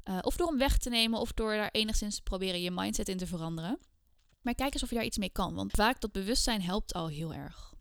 Uh, 0.09 0.17
of 0.21 0.35
door 0.35 0.47
hem 0.47 0.57
weg 0.57 0.77
te 0.77 0.89
nemen 0.89 1.19
of 1.19 1.33
door 1.33 1.55
daar 1.55 1.69
enigszins 1.71 2.15
te 2.15 2.21
proberen 2.21 2.61
je 2.61 2.71
mindset 2.71 3.09
in 3.09 3.17
te 3.17 3.27
veranderen. 3.27 3.79
Maar 4.41 4.55
kijk 4.55 4.73
eens 4.73 4.83
of 4.83 4.89
je 4.89 4.95
daar 4.95 5.05
iets 5.05 5.17
mee 5.17 5.29
kan, 5.29 5.53
want 5.53 5.71
vaak 5.71 6.01
dat 6.01 6.11
bewustzijn 6.11 6.61
helpt 6.61 6.93
al 6.93 7.07
heel 7.07 7.33
erg. 7.33 7.73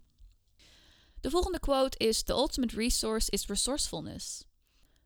De 1.21 1.31
volgende 1.31 1.61
quote 1.61 1.99
is: 1.99 2.23
The 2.23 2.33
ultimate 2.33 2.77
resource 2.77 3.31
is 3.31 3.47
resourcefulness. 3.47 4.45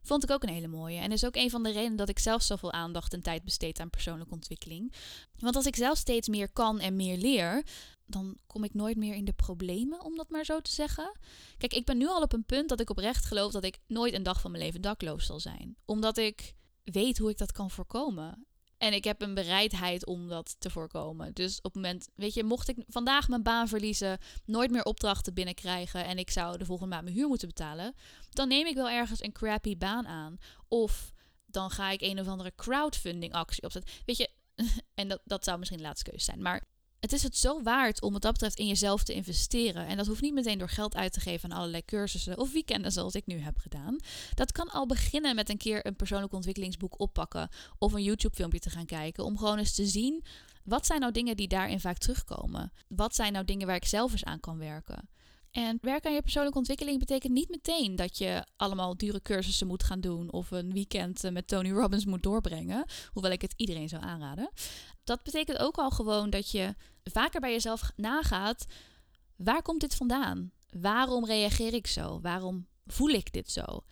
Vond 0.01 0.23
ik 0.23 0.31
ook 0.31 0.43
een 0.43 0.53
hele 0.53 0.67
mooie. 0.67 0.99
En 0.99 1.11
is 1.11 1.25
ook 1.25 1.35
een 1.35 1.49
van 1.49 1.63
de 1.63 1.71
redenen 1.71 1.97
dat 1.97 2.09
ik 2.09 2.19
zelf 2.19 2.41
zoveel 2.41 2.71
aandacht 2.71 3.13
en 3.13 3.21
tijd 3.21 3.43
besteed 3.43 3.79
aan 3.79 3.89
persoonlijke 3.89 4.33
ontwikkeling. 4.33 4.93
Want 5.37 5.55
als 5.55 5.65
ik 5.65 5.75
zelf 5.75 5.97
steeds 5.97 6.27
meer 6.27 6.51
kan 6.51 6.79
en 6.79 6.95
meer 6.95 7.17
leer, 7.17 7.63
dan 8.05 8.37
kom 8.47 8.63
ik 8.63 8.73
nooit 8.73 8.97
meer 8.97 9.15
in 9.15 9.25
de 9.25 9.33
problemen, 9.33 10.01
om 10.01 10.15
dat 10.15 10.29
maar 10.29 10.45
zo 10.45 10.59
te 10.59 10.71
zeggen. 10.71 11.17
Kijk, 11.57 11.73
ik 11.73 11.85
ben 11.85 11.97
nu 11.97 12.07
al 12.07 12.21
op 12.21 12.33
een 12.33 12.45
punt 12.45 12.69
dat 12.69 12.79
ik 12.79 12.89
oprecht 12.89 13.25
geloof 13.25 13.51
dat 13.51 13.63
ik 13.63 13.79
nooit 13.87 14.13
een 14.13 14.23
dag 14.23 14.41
van 14.41 14.51
mijn 14.51 14.63
leven 14.63 14.81
dakloos 14.81 15.25
zal 15.25 15.39
zijn. 15.39 15.75
Omdat 15.85 16.17
ik 16.17 16.55
weet 16.83 17.17
hoe 17.17 17.29
ik 17.29 17.37
dat 17.37 17.51
kan 17.51 17.71
voorkomen. 17.71 18.45
En 18.77 18.93
ik 18.93 19.03
heb 19.03 19.21
een 19.21 19.33
bereidheid 19.33 20.05
om 20.05 20.27
dat 20.27 20.55
te 20.59 20.69
voorkomen. 20.69 21.33
Dus 21.33 21.57
op 21.57 21.63
het 21.63 21.73
moment, 21.73 22.07
weet 22.15 22.33
je, 22.33 22.43
mocht 22.43 22.69
ik 22.69 22.83
vandaag 22.87 23.27
mijn 23.27 23.43
baan 23.43 23.67
verliezen, 23.67 24.17
nooit 24.45 24.71
meer 24.71 24.83
opdrachten 24.83 25.33
binnenkrijgen 25.33 26.05
en 26.05 26.17
ik 26.17 26.29
zou 26.29 26.57
de 26.57 26.65
volgende 26.65 26.91
maand 26.91 27.03
mijn 27.03 27.15
huur 27.15 27.27
moeten 27.27 27.47
betalen, 27.47 27.93
dan 28.29 28.47
neem 28.47 28.65
ik 28.65 28.75
wel 28.75 28.89
ergens 28.89 29.23
een 29.23 29.31
crappy 29.31 29.77
baan 29.77 30.07
aan. 30.07 30.37
Of 30.67 31.13
dan 31.45 31.69
ga 31.69 31.89
ik 31.89 32.01
een 32.01 32.19
of 32.19 32.27
andere 32.27 32.53
crowdfunding 32.55 33.33
actie 33.33 33.63
opzetten. 33.63 33.93
Weet 34.05 34.17
je, 34.17 34.29
en 35.01 35.07
dat, 35.07 35.21
dat 35.25 35.43
zou 35.43 35.57
misschien 35.57 35.79
de 35.79 35.85
laatste 35.85 36.09
keuze 36.09 36.25
zijn. 36.25 36.41
Maar 36.41 36.63
het 37.03 37.13
is 37.13 37.23
het 37.23 37.37
zo 37.37 37.61
waard 37.61 38.01
om 38.01 38.13
wat 38.13 38.21
dat 38.21 38.31
betreft 38.31 38.59
in 38.59 38.67
jezelf 38.67 39.03
te 39.03 39.13
investeren. 39.13 39.87
En 39.87 39.97
dat 39.97 40.07
hoeft 40.07 40.21
niet 40.21 40.33
meteen 40.33 40.57
door 40.57 40.69
geld 40.69 40.95
uit 40.95 41.13
te 41.13 41.19
geven 41.19 41.51
aan 41.51 41.57
allerlei 41.57 41.85
cursussen 41.85 42.37
of 42.37 42.51
weekenden 42.51 42.91
zoals 42.91 43.15
ik 43.15 43.25
nu 43.25 43.39
heb 43.39 43.57
gedaan. 43.57 43.97
Dat 44.33 44.51
kan 44.51 44.69
al 44.69 44.85
beginnen 44.85 45.35
met 45.35 45.49
een 45.49 45.57
keer 45.57 45.85
een 45.85 45.95
persoonlijk 45.95 46.33
ontwikkelingsboek 46.33 46.99
oppakken 46.99 47.49
of 47.77 47.93
een 47.93 48.03
YouTube 48.03 48.35
filmpje 48.35 48.59
te 48.59 48.69
gaan 48.69 48.85
kijken. 48.85 49.23
Om 49.23 49.37
gewoon 49.37 49.57
eens 49.57 49.75
te 49.75 49.85
zien, 49.85 50.23
wat 50.63 50.85
zijn 50.85 50.99
nou 50.99 51.11
dingen 51.11 51.35
die 51.35 51.47
daarin 51.47 51.79
vaak 51.79 51.97
terugkomen? 51.97 52.71
Wat 52.87 53.15
zijn 53.15 53.33
nou 53.33 53.45
dingen 53.45 53.67
waar 53.67 53.75
ik 53.75 53.85
zelf 53.85 54.11
eens 54.11 54.23
aan 54.23 54.39
kan 54.39 54.57
werken? 54.57 55.09
En 55.53 55.77
werken 55.81 56.09
aan 56.09 56.15
je 56.15 56.21
persoonlijke 56.21 56.57
ontwikkeling 56.57 56.99
betekent 56.99 57.33
niet 57.33 57.49
meteen 57.49 57.95
dat 57.95 58.17
je 58.17 58.45
allemaal 58.55 58.97
dure 58.97 59.21
cursussen 59.21 59.67
moet 59.67 59.83
gaan 59.83 60.01
doen 60.01 60.31
of 60.31 60.51
een 60.51 60.73
weekend 60.73 61.23
eh, 61.23 61.31
met 61.31 61.47
Tony 61.47 61.71
Robbins 61.71 62.05
moet 62.05 62.23
doorbrengen, 62.23 62.85
hoewel 63.11 63.31
ik 63.31 63.41
het 63.41 63.53
iedereen 63.55 63.89
zou 63.89 64.03
aanraden. 64.03 64.51
Dat 65.03 65.23
betekent 65.23 65.57
ook 65.57 65.77
al 65.77 65.89
gewoon 65.89 66.29
dat 66.29 66.51
je 66.51 66.75
vaker 67.03 67.39
bij 67.39 67.51
jezelf 67.51 67.91
nagaat: 67.95 68.65
waar 69.35 69.61
komt 69.61 69.81
dit 69.81 69.95
vandaan? 69.95 70.51
Waarom 70.69 71.25
reageer 71.25 71.73
ik 71.73 71.87
zo? 71.87 72.19
Waarom 72.21 72.67
voel 72.85 73.09
ik 73.09 73.33
dit 73.33 73.51
zo? 73.51 73.83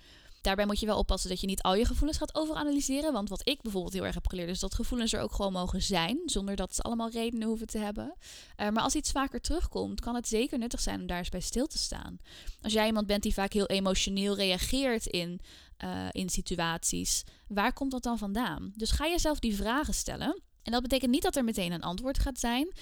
Daarbij 0.41 0.65
moet 0.65 0.79
je 0.79 0.85
wel 0.85 0.97
oppassen 0.97 1.29
dat 1.29 1.41
je 1.41 1.47
niet 1.47 1.61
al 1.61 1.75
je 1.75 1.85
gevoelens 1.85 2.17
gaat 2.17 2.35
overanalyseren. 2.35 3.13
Want 3.13 3.29
wat 3.29 3.47
ik 3.47 3.61
bijvoorbeeld 3.61 3.93
heel 3.93 4.05
erg 4.05 4.13
heb 4.13 4.27
geleerd, 4.27 4.49
is 4.49 4.59
dat 4.59 4.75
gevoelens 4.75 5.13
er 5.13 5.21
ook 5.21 5.33
gewoon 5.33 5.51
mogen 5.51 5.81
zijn. 5.81 6.21
Zonder 6.25 6.55
dat 6.55 6.75
ze 6.75 6.81
allemaal 6.81 7.09
redenen 7.09 7.47
hoeven 7.47 7.67
te 7.67 7.77
hebben. 7.77 8.13
Uh, 8.57 8.69
maar 8.69 8.83
als 8.83 8.95
iets 8.95 9.11
vaker 9.11 9.41
terugkomt, 9.41 9.99
kan 9.99 10.15
het 10.15 10.27
zeker 10.27 10.57
nuttig 10.57 10.79
zijn 10.79 11.01
om 11.01 11.07
daar 11.07 11.17
eens 11.17 11.29
bij 11.29 11.39
stil 11.39 11.67
te 11.67 11.77
staan. 11.77 12.19
Als 12.61 12.73
jij 12.73 12.85
iemand 12.85 13.07
bent 13.07 13.23
die 13.23 13.33
vaak 13.33 13.53
heel 13.53 13.65
emotioneel 13.65 14.35
reageert 14.35 15.05
in, 15.05 15.39
uh, 15.83 16.07
in 16.11 16.29
situaties, 16.29 17.23
waar 17.47 17.73
komt 17.73 17.91
dat 17.91 18.03
dan 18.03 18.17
vandaan? 18.17 18.73
Dus 18.75 18.91
ga 18.91 19.07
jezelf 19.07 19.39
die 19.39 19.55
vragen 19.55 19.93
stellen. 19.93 20.41
En 20.63 20.71
dat 20.71 20.81
betekent 20.81 21.11
niet 21.11 21.23
dat 21.23 21.35
er 21.35 21.43
meteen 21.43 21.71
een 21.71 21.81
antwoord 21.81 22.19
gaat 22.19 22.39
zijn. 22.39 22.73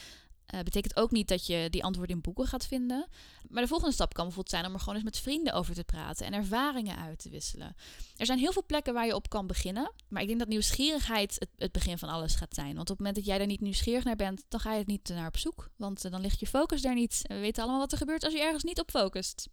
Uh, 0.54 0.62
betekent 0.62 0.96
ook 0.96 1.12
niet 1.12 1.28
dat 1.28 1.46
je 1.46 1.68
die 1.70 1.84
antwoorden 1.84 2.16
in 2.16 2.22
boeken 2.22 2.48
gaat 2.48 2.68
vinden. 2.68 3.08
Maar 3.48 3.62
de 3.62 3.68
volgende 3.68 3.94
stap 3.94 4.14
kan 4.14 4.24
bijvoorbeeld 4.24 4.56
zijn 4.56 4.66
om 4.66 4.74
er 4.74 4.80
gewoon 4.80 4.96
eens 4.96 5.04
met 5.04 5.18
vrienden 5.18 5.54
over 5.54 5.74
te 5.74 5.84
praten 5.84 6.26
en 6.26 6.34
ervaringen 6.34 6.98
uit 6.98 7.20
te 7.20 7.30
wisselen. 7.30 7.76
Er 8.18 8.26
zijn 8.26 8.40
heel 8.40 8.52
veel 8.52 8.66
plekken 8.66 8.94
waar 8.94 9.06
je 9.06 9.16
op 9.16 9.30
kan 9.30 9.48
beginnen. 9.48 9.94
Maar 10.08 10.22
ik 10.22 10.28
denk 10.28 10.40
dat 10.40 10.48
nieuwsgierigheid 10.48 11.36
het, 11.40 11.50
het 11.58 11.72
begin 11.72 11.98
van 11.98 12.10
alles 12.10 12.36
gaat 12.36 12.54
zijn. 12.54 12.76
Want 12.76 12.80
op 12.80 12.88
het 12.88 12.98
moment 12.98 13.16
dat 13.16 13.26
jij 13.26 13.38
daar 13.38 13.48
niet 13.48 13.62
nieuwsgierig 13.62 14.04
naar 14.04 14.16
bent, 14.16 14.44
dan 14.48 14.60
ga 14.60 14.72
je 14.72 14.78
het 14.78 14.88
niet 14.88 15.10
naar 15.10 15.28
op 15.28 15.38
zoek. 15.38 15.70
Want 15.76 16.06
uh, 16.06 16.12
dan 16.12 16.22
ligt 16.22 16.40
je 16.40 16.48
focus 16.48 16.82
daar 16.82 16.96
niet. 16.96 17.22
En 17.24 17.36
we 17.36 17.42
weten 17.42 17.64
allemaal 17.64 17.82
wat 17.82 17.92
er 17.92 17.98
gebeurt 17.98 18.24
als 18.24 18.34
je 18.34 18.42
ergens 18.42 18.64
niet 18.64 18.80
op 18.80 18.90
focust. 18.90 19.48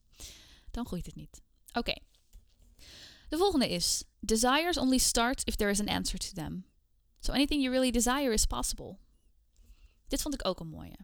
Dan 0.71 0.87
groeit 0.87 1.07
het 1.07 1.15
niet. 1.15 1.43
Oké. 1.73 1.95
De 3.29 3.37
volgende 3.37 3.69
is: 3.69 4.05
Desires 4.21 4.77
only 4.77 4.99
start 4.99 5.47
if 5.47 5.57
there 5.57 5.71
is 5.71 5.81
an 5.81 5.89
answer 5.89 6.19
to 6.19 6.33
them. 6.35 6.65
So 7.21 7.33
anything 7.33 7.63
you 7.63 7.73
really 7.73 7.91
desire 7.91 8.33
is 8.33 8.47
possible. 8.47 8.99
Dit 10.09 10.23
vond 10.23 10.35
ik 10.35 10.47
ook 10.47 10.61
een 10.61 10.69
mooie. 10.69 10.97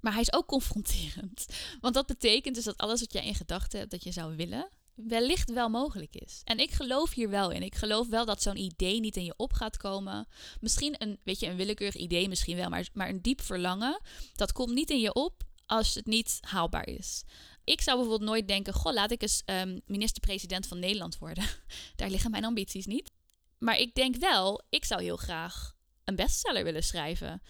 Maar 0.00 0.12
hij 0.12 0.20
is 0.20 0.32
ook 0.32 0.46
confronterend. 0.46 1.46
Want 1.80 1.94
dat 1.94 2.06
betekent 2.06 2.54
dus 2.54 2.64
dat 2.64 2.76
alles 2.76 3.00
wat 3.00 3.12
jij 3.12 3.26
in 3.26 3.34
gedachten 3.34 3.78
hebt 3.78 3.90
dat 3.90 4.04
je 4.04 4.12
zou 4.12 4.36
willen, 4.36 4.68
wellicht 4.94 5.52
wel 5.52 5.68
mogelijk 5.68 6.14
is. 6.14 6.40
En 6.44 6.58
ik 6.58 6.70
geloof 6.70 7.12
hier 7.12 7.30
wel 7.30 7.50
in. 7.50 7.62
Ik 7.62 7.74
geloof 7.74 8.08
wel 8.08 8.24
dat 8.24 8.42
zo'n 8.42 8.56
idee 8.56 9.00
niet 9.00 9.16
in 9.16 9.24
je 9.24 9.34
op 9.36 9.52
gaat 9.52 9.76
komen. 9.76 10.26
Misschien 10.60 10.94
een, 10.98 11.18
weet 11.24 11.40
je, 11.40 11.46
een 11.46 11.56
willekeurig 11.56 11.96
idee 11.96 12.28
misschien 12.28 12.56
wel, 12.56 12.68
maar, 12.68 12.88
maar 12.92 13.08
een 13.08 13.22
diep 13.22 13.40
verlangen, 13.40 14.00
dat 14.34 14.52
komt 14.52 14.74
niet 14.74 14.90
in 14.90 15.00
je 15.00 15.14
op 15.14 15.42
als 15.66 15.94
het 15.94 16.06
niet 16.06 16.38
haalbaar 16.40 16.88
is. 16.88 17.22
Ik 17.64 17.80
zou 17.80 17.98
bijvoorbeeld 17.98 18.30
nooit 18.30 18.48
denken, 18.48 18.72
goh, 18.72 18.92
laat 18.92 19.10
ik 19.10 19.22
eens 19.22 19.42
um, 19.46 19.80
minister-president 19.86 20.66
van 20.66 20.78
Nederland 20.78 21.18
worden. 21.18 21.44
Daar 21.96 22.10
liggen 22.10 22.30
mijn 22.30 22.44
ambities 22.44 22.86
niet. 22.86 23.10
Maar 23.58 23.78
ik 23.78 23.94
denk 23.94 24.16
wel, 24.16 24.62
ik 24.68 24.84
zou 24.84 25.02
heel 25.02 25.16
graag 25.16 25.75
een 26.06 26.16
bestseller 26.16 26.64
willen 26.64 26.82
schrijven. 26.82 27.42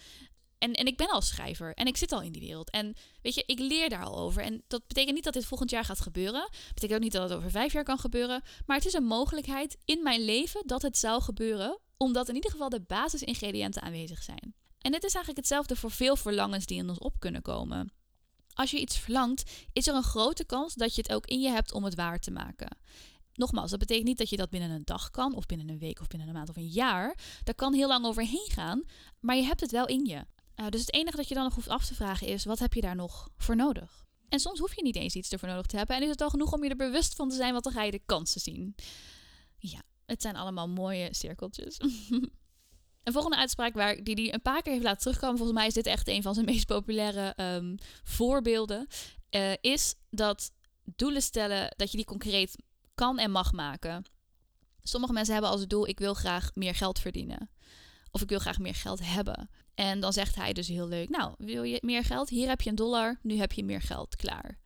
En, 0.57 0.73
en 0.73 0.85
ik 0.85 0.97
ben 0.97 1.09
al 1.09 1.21
schrijver 1.21 1.73
en 1.73 1.87
ik 1.87 1.97
zit 1.97 2.11
al 2.11 2.21
in 2.21 2.31
die 2.31 2.41
wereld. 2.41 2.69
En 2.69 2.95
weet 3.21 3.35
je, 3.35 3.43
ik 3.45 3.59
leer 3.59 3.89
daar 3.89 4.03
al 4.03 4.17
over. 4.17 4.41
En 4.41 4.63
dat 4.67 4.87
betekent 4.87 5.15
niet 5.15 5.23
dat 5.23 5.33
dit 5.33 5.45
volgend 5.45 5.69
jaar 5.69 5.85
gaat 5.85 6.01
gebeuren. 6.01 6.49
betekent 6.67 6.93
ook 6.93 7.03
niet 7.03 7.11
dat 7.11 7.29
het 7.29 7.37
over 7.37 7.51
vijf 7.51 7.73
jaar 7.73 7.83
kan 7.83 7.99
gebeuren. 7.99 8.41
Maar 8.65 8.77
het 8.77 8.85
is 8.85 8.93
een 8.93 9.05
mogelijkheid 9.05 9.77
in 9.85 10.03
mijn 10.03 10.25
leven 10.25 10.63
dat 10.65 10.81
het 10.81 10.97
zou 10.97 11.21
gebeuren. 11.21 11.79
Omdat 11.97 12.29
in 12.29 12.35
ieder 12.35 12.51
geval 12.51 12.69
de 12.69 12.81
basisingrediënten 12.81 13.81
aanwezig 13.81 14.23
zijn. 14.23 14.55
En 14.79 14.91
dit 14.91 15.03
is 15.03 15.13
eigenlijk 15.13 15.37
hetzelfde 15.37 15.75
voor 15.75 15.91
veel 15.91 16.15
verlangens 16.15 16.65
die 16.65 16.77
in 16.77 16.89
ons 16.89 16.99
op 16.99 17.19
kunnen 17.19 17.41
komen. 17.41 17.91
Als 18.53 18.71
je 18.71 18.79
iets 18.79 18.97
verlangt, 18.97 19.51
is 19.73 19.87
er 19.87 19.95
een 19.95 20.03
grote 20.03 20.45
kans 20.45 20.73
dat 20.73 20.95
je 20.95 21.01
het 21.01 21.13
ook 21.13 21.25
in 21.25 21.39
je 21.39 21.49
hebt 21.49 21.73
om 21.73 21.83
het 21.83 21.95
waar 21.95 22.19
te 22.19 22.31
maken. 22.31 22.77
Nogmaals, 23.37 23.69
dat 23.69 23.79
betekent 23.79 24.07
niet 24.07 24.17
dat 24.17 24.29
je 24.29 24.37
dat 24.37 24.49
binnen 24.49 24.69
een 24.69 24.85
dag 24.85 25.09
kan, 25.09 25.35
of 25.35 25.45
binnen 25.45 25.69
een 25.69 25.79
week, 25.79 25.99
of 25.99 26.07
binnen 26.07 26.27
een 26.27 26.33
maand 26.33 26.49
of 26.49 26.55
een 26.55 26.67
jaar. 26.67 27.17
Daar 27.43 27.55
kan 27.55 27.73
heel 27.73 27.87
lang 27.87 28.05
overheen 28.05 28.49
gaan, 28.51 28.83
maar 29.19 29.35
je 29.35 29.43
hebt 29.43 29.61
het 29.61 29.71
wel 29.71 29.87
in 29.87 30.05
je. 30.05 30.25
Uh, 30.55 30.67
dus 30.69 30.81
het 30.81 30.93
enige 30.93 31.17
dat 31.17 31.27
je 31.27 31.33
dan 31.33 31.43
nog 31.43 31.55
hoeft 31.55 31.69
af 31.69 31.85
te 31.85 31.95
vragen 31.95 32.27
is: 32.27 32.45
wat 32.45 32.59
heb 32.59 32.73
je 32.73 32.81
daar 32.81 32.95
nog 32.95 33.29
voor 33.37 33.55
nodig? 33.55 34.05
En 34.29 34.39
soms 34.39 34.59
hoef 34.59 34.75
je 34.75 34.81
niet 34.81 34.95
eens 34.95 35.15
iets 35.15 35.29
ervoor 35.29 35.49
nodig 35.49 35.65
te 35.65 35.77
hebben. 35.77 35.95
En 35.95 36.03
is 36.03 36.09
het 36.09 36.21
al 36.21 36.29
genoeg 36.29 36.53
om 36.53 36.63
je 36.63 36.69
er 36.69 36.75
bewust 36.75 37.15
van 37.15 37.29
te 37.29 37.35
zijn, 37.35 37.51
want 37.51 37.63
dan 37.63 37.73
ga 37.73 37.83
je 37.83 37.91
de 37.91 38.01
kansen 38.05 38.41
zien. 38.41 38.75
Ja, 39.57 39.81
het 40.05 40.21
zijn 40.21 40.35
allemaal 40.35 40.69
mooie 40.69 41.13
cirkeltjes. 41.13 41.79
een 43.03 43.13
volgende 43.13 43.37
uitspraak 43.37 43.73
waar, 43.73 44.03
die 44.03 44.15
hij 44.15 44.33
een 44.33 44.41
paar 44.41 44.61
keer 44.61 44.71
heeft 44.71 44.85
laten 44.85 45.01
terugkomen, 45.01 45.37
volgens 45.37 45.57
mij 45.57 45.67
is 45.67 45.73
dit 45.73 45.85
echt 45.85 46.07
een 46.07 46.21
van 46.21 46.33
zijn 46.33 46.45
meest 46.53 46.65
populaire 46.65 47.33
um, 47.55 47.77
voorbeelden, 48.03 48.87
uh, 49.29 49.53
is 49.61 49.95
dat 50.09 50.51
doelen 50.95 51.21
stellen, 51.21 51.73
dat 51.75 51.91
je 51.91 51.97
die 51.97 52.05
concreet 52.05 52.55
kan 52.97 53.19
en 53.19 53.31
mag 53.31 53.51
maken. 53.51 54.03
Sommige 54.83 55.13
mensen 55.13 55.33
hebben 55.33 55.51
als 55.51 55.67
doel: 55.67 55.87
ik 55.87 55.99
wil 55.99 56.13
graag 56.13 56.51
meer 56.53 56.75
geld 56.75 56.99
verdienen. 56.99 57.49
Of 58.11 58.21
ik 58.21 58.29
wil 58.29 58.39
graag 58.39 58.59
meer 58.59 58.75
geld 58.75 58.99
hebben. 59.03 59.49
En 59.75 59.99
dan 59.99 60.13
zegt 60.13 60.35
hij 60.35 60.53
dus 60.53 60.67
heel 60.67 60.87
leuk: 60.87 61.09
Nou, 61.09 61.33
wil 61.37 61.63
je 61.63 61.77
meer 61.81 62.03
geld? 62.03 62.29
Hier 62.29 62.47
heb 62.47 62.61
je 62.61 62.69
een 62.69 62.75
dollar, 62.75 63.19
nu 63.21 63.37
heb 63.37 63.51
je 63.51 63.63
meer 63.63 63.81
geld, 63.81 64.15
klaar. 64.15 64.57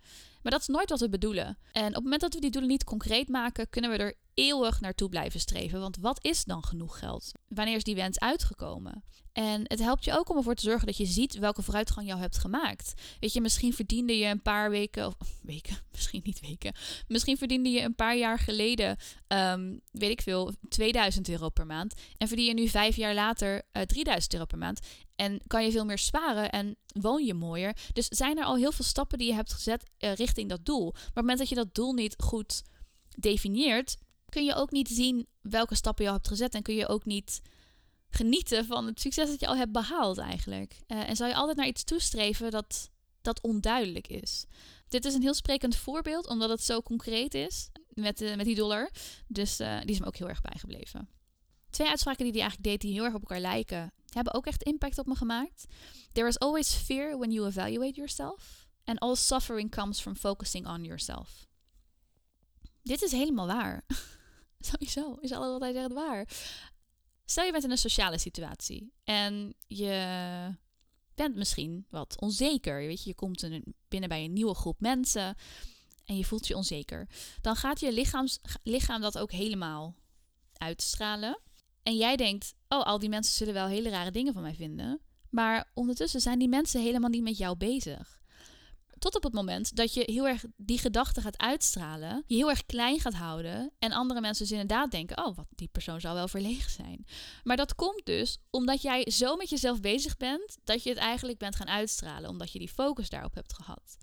Maar 0.41 0.52
dat 0.52 0.62
is 0.62 0.67
nooit 0.67 0.89
wat 0.89 1.00
we 1.00 1.10
bedoelen. 1.10 1.58
En 1.72 1.88
op 1.88 1.94
het 1.94 2.04
moment 2.04 2.22
dat 2.22 2.34
we 2.34 2.39
die 2.39 2.52
doelen 2.52 2.70
niet 2.70 2.84
concreet 2.84 3.28
maken, 3.28 3.70
kunnen 3.70 3.91
we 3.91 3.98
er 3.98 4.15
eeuwig 4.41 4.82
naartoe 4.82 5.10
blijven 5.10 5.39
streven. 5.39 5.80
Want 5.80 5.97
wat 5.97 6.23
is 6.25 6.43
dan 6.43 6.63
genoeg 6.63 6.99
geld? 6.99 7.32
Wanneer 7.47 7.75
is 7.75 7.84
die 7.84 7.95
wens 7.95 8.19
uitgekomen? 8.19 9.04
En 9.32 9.62
het 9.63 9.80
helpt 9.80 10.06
je 10.06 10.17
ook 10.17 10.30
om 10.30 10.38
ervoor 10.38 10.56
te 10.56 10.63
zorgen 10.63 10.86
dat 10.86 10.97
je 10.97 11.06
ziet 11.06 11.38
welke 11.38 11.62
vooruitgang 11.62 12.08
je 12.08 12.15
hebt 12.15 12.38
gemaakt. 12.38 12.93
Weet 13.19 13.34
je, 13.34 13.41
misschien 13.41 13.73
verdiende 13.73 14.17
je 14.17 14.25
een 14.25 14.41
paar 14.41 14.69
weken, 14.69 15.08
of 15.08 15.15
weken, 15.41 15.77
misschien 15.91 16.21
niet 16.23 16.39
weken. 16.39 16.73
Misschien 17.08 17.38
verdiende 17.38 17.69
je 17.69 17.82
een 17.82 17.95
paar 17.95 18.17
jaar 18.17 18.39
geleden, 18.39 18.97
um, 19.27 19.82
weet 19.91 20.10
ik 20.10 20.21
veel, 20.21 20.54
2000 20.69 21.30
euro 21.30 21.49
per 21.49 21.65
maand. 21.65 21.93
En 22.17 22.27
verdien 22.27 22.45
je 22.45 22.54
nu 22.54 22.67
vijf 22.67 22.95
jaar 22.95 23.13
later 23.13 23.54
uh, 23.54 23.62
eh, 23.71 23.88
3000 23.88 24.34
euro 24.34 24.45
per 24.45 24.58
maand. 24.58 24.80
En 25.15 25.41
kan 25.47 25.63
je 25.63 25.71
veel 25.71 25.86
meer 25.86 25.97
sparen 25.97 26.51
en 26.51 26.75
woon 26.93 27.25
je 27.25 27.34
mooier. 27.34 27.75
Dus 27.93 28.08
zijn 28.08 28.38
er 28.38 28.43
al 28.43 28.56
heel 28.56 28.71
veel 28.71 28.86
stappen 28.86 29.17
die 29.17 29.27
je 29.27 29.34
hebt 29.34 29.54
gezet 29.54 29.89
uh, 29.99 30.13
richting 30.13 30.49
dat 30.49 30.65
doel. 30.65 30.91
Maar 30.91 31.01
op 31.01 31.06
het 31.06 31.15
moment 31.15 31.38
dat 31.38 31.49
je 31.49 31.56
dat 31.56 31.75
doel 31.75 31.93
niet 31.93 32.15
goed 32.17 32.62
definieert, 33.19 33.97
kun 34.32 34.46
je 34.46 34.56
ook 34.56 34.72
niet 34.72 34.88
zien 34.88 35.28
welke 35.41 35.76
stappen 35.76 36.04
je 36.04 36.10
al 36.10 36.15
hebt 36.15 36.28
gezet. 36.28 36.54
En 36.54 36.62
kun 36.62 36.76
je 36.76 36.88
ook 36.88 37.06
niet 37.06 37.41
genieten 38.10 38.65
van 38.65 38.86
het 38.86 39.02
succes 39.02 39.30
dat 39.30 39.39
je 39.39 39.48
al 39.48 39.56
hebt 39.56 39.72
behaald 39.72 40.17
eigenlijk. 40.17 40.76
Uh, 40.88 41.10
en 41.10 41.15
zal 41.15 41.28
je 41.28 41.36
altijd 41.36 41.58
naar 41.58 41.67
iets 41.67 41.84
toestreven 41.84 42.52
dat, 42.52 42.89
dat 43.22 43.41
onduidelijk 43.41 44.08
is. 44.08 44.46
Dit 44.88 45.06
is 45.06 45.13
een 45.13 45.22
heel 45.22 45.34
sprekend 45.34 45.76
voorbeeld, 45.76 46.28
omdat 46.28 46.50
het 46.50 46.63
zo 46.63 46.82
concreet 46.82 47.34
is 47.34 47.70
met, 47.89 48.22
uh, 48.22 48.36
met 48.36 48.46
die 48.46 48.56
dollar. 48.56 48.89
Dus 49.28 49.60
uh, 49.60 49.80
die 49.80 49.89
is 49.89 50.00
me 50.00 50.06
ook 50.06 50.17
heel 50.17 50.30
erg 50.30 50.41
bijgebleven. 50.41 51.10
Twee 51.70 51.88
uitspraken 51.88 52.24
die 52.24 52.32
hij 52.32 52.41
eigenlijk 52.41 52.70
deed, 52.70 52.82
die 52.82 52.94
heel 52.94 53.04
erg 53.04 53.13
op 53.13 53.22
elkaar 53.22 53.39
lijken, 53.39 53.94
hebben 54.10 54.34
ook 54.34 54.46
echt 54.46 54.63
impact 54.63 54.98
op 54.98 55.06
me 55.06 55.15
gemaakt. 55.15 55.65
There 56.12 56.28
is 56.28 56.39
always 56.39 56.74
fear 56.74 57.17
when 57.17 57.32
you 57.32 57.48
evaluate 57.48 57.96
yourself. 57.96 58.67
And 58.84 59.00
all 59.00 59.15
suffering 59.15 59.72
comes 59.72 60.02
from 60.02 60.15
focusing 60.15 60.67
on 60.67 60.84
yourself. 60.84 61.48
Dit 62.84 63.02
is 63.02 63.12
helemaal 63.12 63.48
waar. 63.48 63.84
Sowieso 64.71 65.17
is 65.21 65.32
alles 65.32 65.52
wat 65.52 65.62
hij 65.62 65.74
zegt 65.74 65.93
waar. 65.93 66.28
Stel 67.26 67.45
je 67.45 67.52
bent 67.52 67.63
in 67.63 67.71
een 67.71 67.78
sociale 67.78 68.17
situatie 68.17 68.93
en 69.04 69.54
je 69.67 70.56
bent 71.15 71.36
misschien 71.36 71.86
wat 71.89 72.19
onzeker. 72.19 72.78
Weet 72.78 73.04
je, 73.04 73.10
je 73.10 73.15
komt 73.15 73.50
binnen 73.88 74.10
bij 74.10 74.24
een 74.24 74.34
nieuwe 74.34 74.56
groep 74.56 74.80
mensen 74.80 75.36
en 76.06 76.17
je 76.17 76.26
voelt 76.26 76.47
je 76.47 76.56
onzeker. 76.56 77.08
Dan 77.41 77.56
gaat 77.56 77.80
je 77.80 78.08
lichaam 78.63 79.02
dat 79.02 79.17
ook 79.17 79.32
helemaal 79.32 79.95
uitstralen. 80.54 81.39
En 81.84 81.97
jij 81.97 82.15
denkt, 82.15 82.54
oh, 82.67 82.86
al 82.86 83.00
die 83.00 83.10
mensen 83.10 83.34
zullen 83.34 83.54
wel 83.54 83.67
hele 83.67 83.89
rare 83.89 84.12
dingen 84.12 84.34
van 84.34 84.41
mij 84.41 84.56
vinden. 84.56 85.02
Maar 85.30 85.71
ondertussen 85.74 86.21
zijn 86.21 86.39
die 86.39 86.50
mensen 86.50 86.82
helemaal 86.82 87.10
niet 87.10 87.24
met 87.24 87.38
jou 87.38 87.58
bezig. 87.58 88.20
Tot 89.01 89.15
op 89.15 89.23
het 89.23 89.33
moment 89.33 89.75
dat 89.75 89.93
je 89.93 90.03
heel 90.05 90.27
erg 90.27 90.43
die 90.55 90.77
gedachte 90.77 91.21
gaat 91.21 91.37
uitstralen, 91.37 92.23
je 92.27 92.35
heel 92.35 92.49
erg 92.49 92.65
klein 92.65 92.99
gaat 92.99 93.13
houden 93.13 93.71
en 93.79 93.91
andere 93.91 94.21
mensen 94.21 94.43
dus 94.43 94.51
inderdaad 94.53 94.91
denken: 94.91 95.25
oh, 95.25 95.35
wat 95.35 95.45
die 95.55 95.69
persoon 95.71 96.01
zou 96.01 96.15
wel 96.15 96.27
verlegen 96.27 96.71
zijn. 96.71 97.05
Maar 97.43 97.57
dat 97.57 97.75
komt 97.75 98.05
dus 98.05 98.37
omdat 98.49 98.81
jij 98.81 99.11
zo 99.11 99.35
met 99.35 99.49
jezelf 99.49 99.79
bezig 99.79 100.17
bent 100.17 100.57
dat 100.63 100.83
je 100.83 100.89
het 100.89 100.97
eigenlijk 100.97 101.37
bent 101.37 101.55
gaan 101.55 101.67
uitstralen, 101.67 102.29
omdat 102.29 102.51
je 102.51 102.59
die 102.59 102.69
focus 102.69 103.09
daarop 103.09 103.35
hebt 103.35 103.53
gehad. 103.53 103.97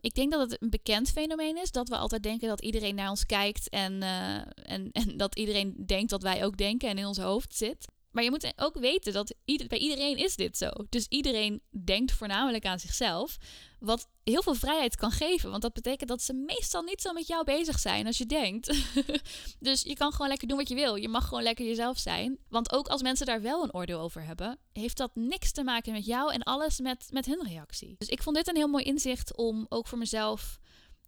Ik 0.00 0.14
denk 0.14 0.32
dat 0.32 0.50
het 0.50 0.62
een 0.62 0.70
bekend 0.70 1.10
fenomeen 1.10 1.56
is 1.56 1.70
dat 1.70 1.88
we 1.88 1.96
altijd 1.96 2.22
denken 2.22 2.48
dat 2.48 2.60
iedereen 2.60 2.94
naar 2.94 3.10
ons 3.10 3.26
kijkt 3.26 3.68
en, 3.68 3.92
uh, 3.92 4.36
en, 4.62 4.92
en 4.92 5.16
dat 5.16 5.36
iedereen 5.36 5.74
denkt 5.86 6.10
wat 6.10 6.22
wij 6.22 6.44
ook 6.44 6.56
denken 6.56 6.88
en 6.88 6.98
in 6.98 7.06
ons 7.06 7.18
hoofd 7.18 7.54
zit. 7.54 7.86
Maar 8.10 8.24
je 8.24 8.30
moet 8.30 8.52
ook 8.56 8.78
weten 8.78 9.12
dat 9.12 9.34
bij 9.68 9.78
iedereen 9.78 10.16
is 10.16 10.36
dit 10.36 10.56
zo. 10.56 10.70
Dus 10.88 11.06
iedereen 11.08 11.62
denkt 11.84 12.12
voornamelijk 12.12 12.64
aan 12.66 12.78
zichzelf. 12.78 13.36
Wat 13.78 14.08
heel 14.24 14.42
veel 14.42 14.54
vrijheid 14.54 14.96
kan 14.96 15.10
geven. 15.10 15.50
Want 15.50 15.62
dat 15.62 15.72
betekent 15.72 16.08
dat 16.08 16.22
ze 16.22 16.32
meestal 16.32 16.82
niet 16.82 17.00
zo 17.00 17.12
met 17.12 17.26
jou 17.26 17.44
bezig 17.44 17.78
zijn 17.78 18.06
als 18.06 18.18
je 18.18 18.26
denkt. 18.26 18.74
dus 19.58 19.82
je 19.82 19.94
kan 19.94 20.12
gewoon 20.12 20.28
lekker 20.28 20.48
doen 20.48 20.56
wat 20.56 20.68
je 20.68 20.74
wil. 20.74 20.94
Je 20.94 21.08
mag 21.08 21.28
gewoon 21.28 21.42
lekker 21.42 21.66
jezelf 21.66 21.98
zijn. 21.98 22.38
Want 22.48 22.72
ook 22.72 22.88
als 22.88 23.02
mensen 23.02 23.26
daar 23.26 23.42
wel 23.42 23.62
een 23.62 23.74
oordeel 23.74 24.00
over 24.00 24.24
hebben, 24.24 24.58
heeft 24.72 24.96
dat 24.96 25.14
niks 25.14 25.52
te 25.52 25.62
maken 25.62 25.92
met 25.92 26.06
jou 26.06 26.32
en 26.32 26.42
alles 26.42 26.80
met, 26.80 27.06
met 27.10 27.26
hun 27.26 27.46
reactie. 27.46 27.94
Dus 27.98 28.08
ik 28.08 28.22
vond 28.22 28.36
dit 28.36 28.48
een 28.48 28.56
heel 28.56 28.68
mooi 28.68 28.84
inzicht 28.84 29.36
om 29.36 29.66
ook 29.68 29.86
voor 29.86 29.98
mezelf 29.98 30.58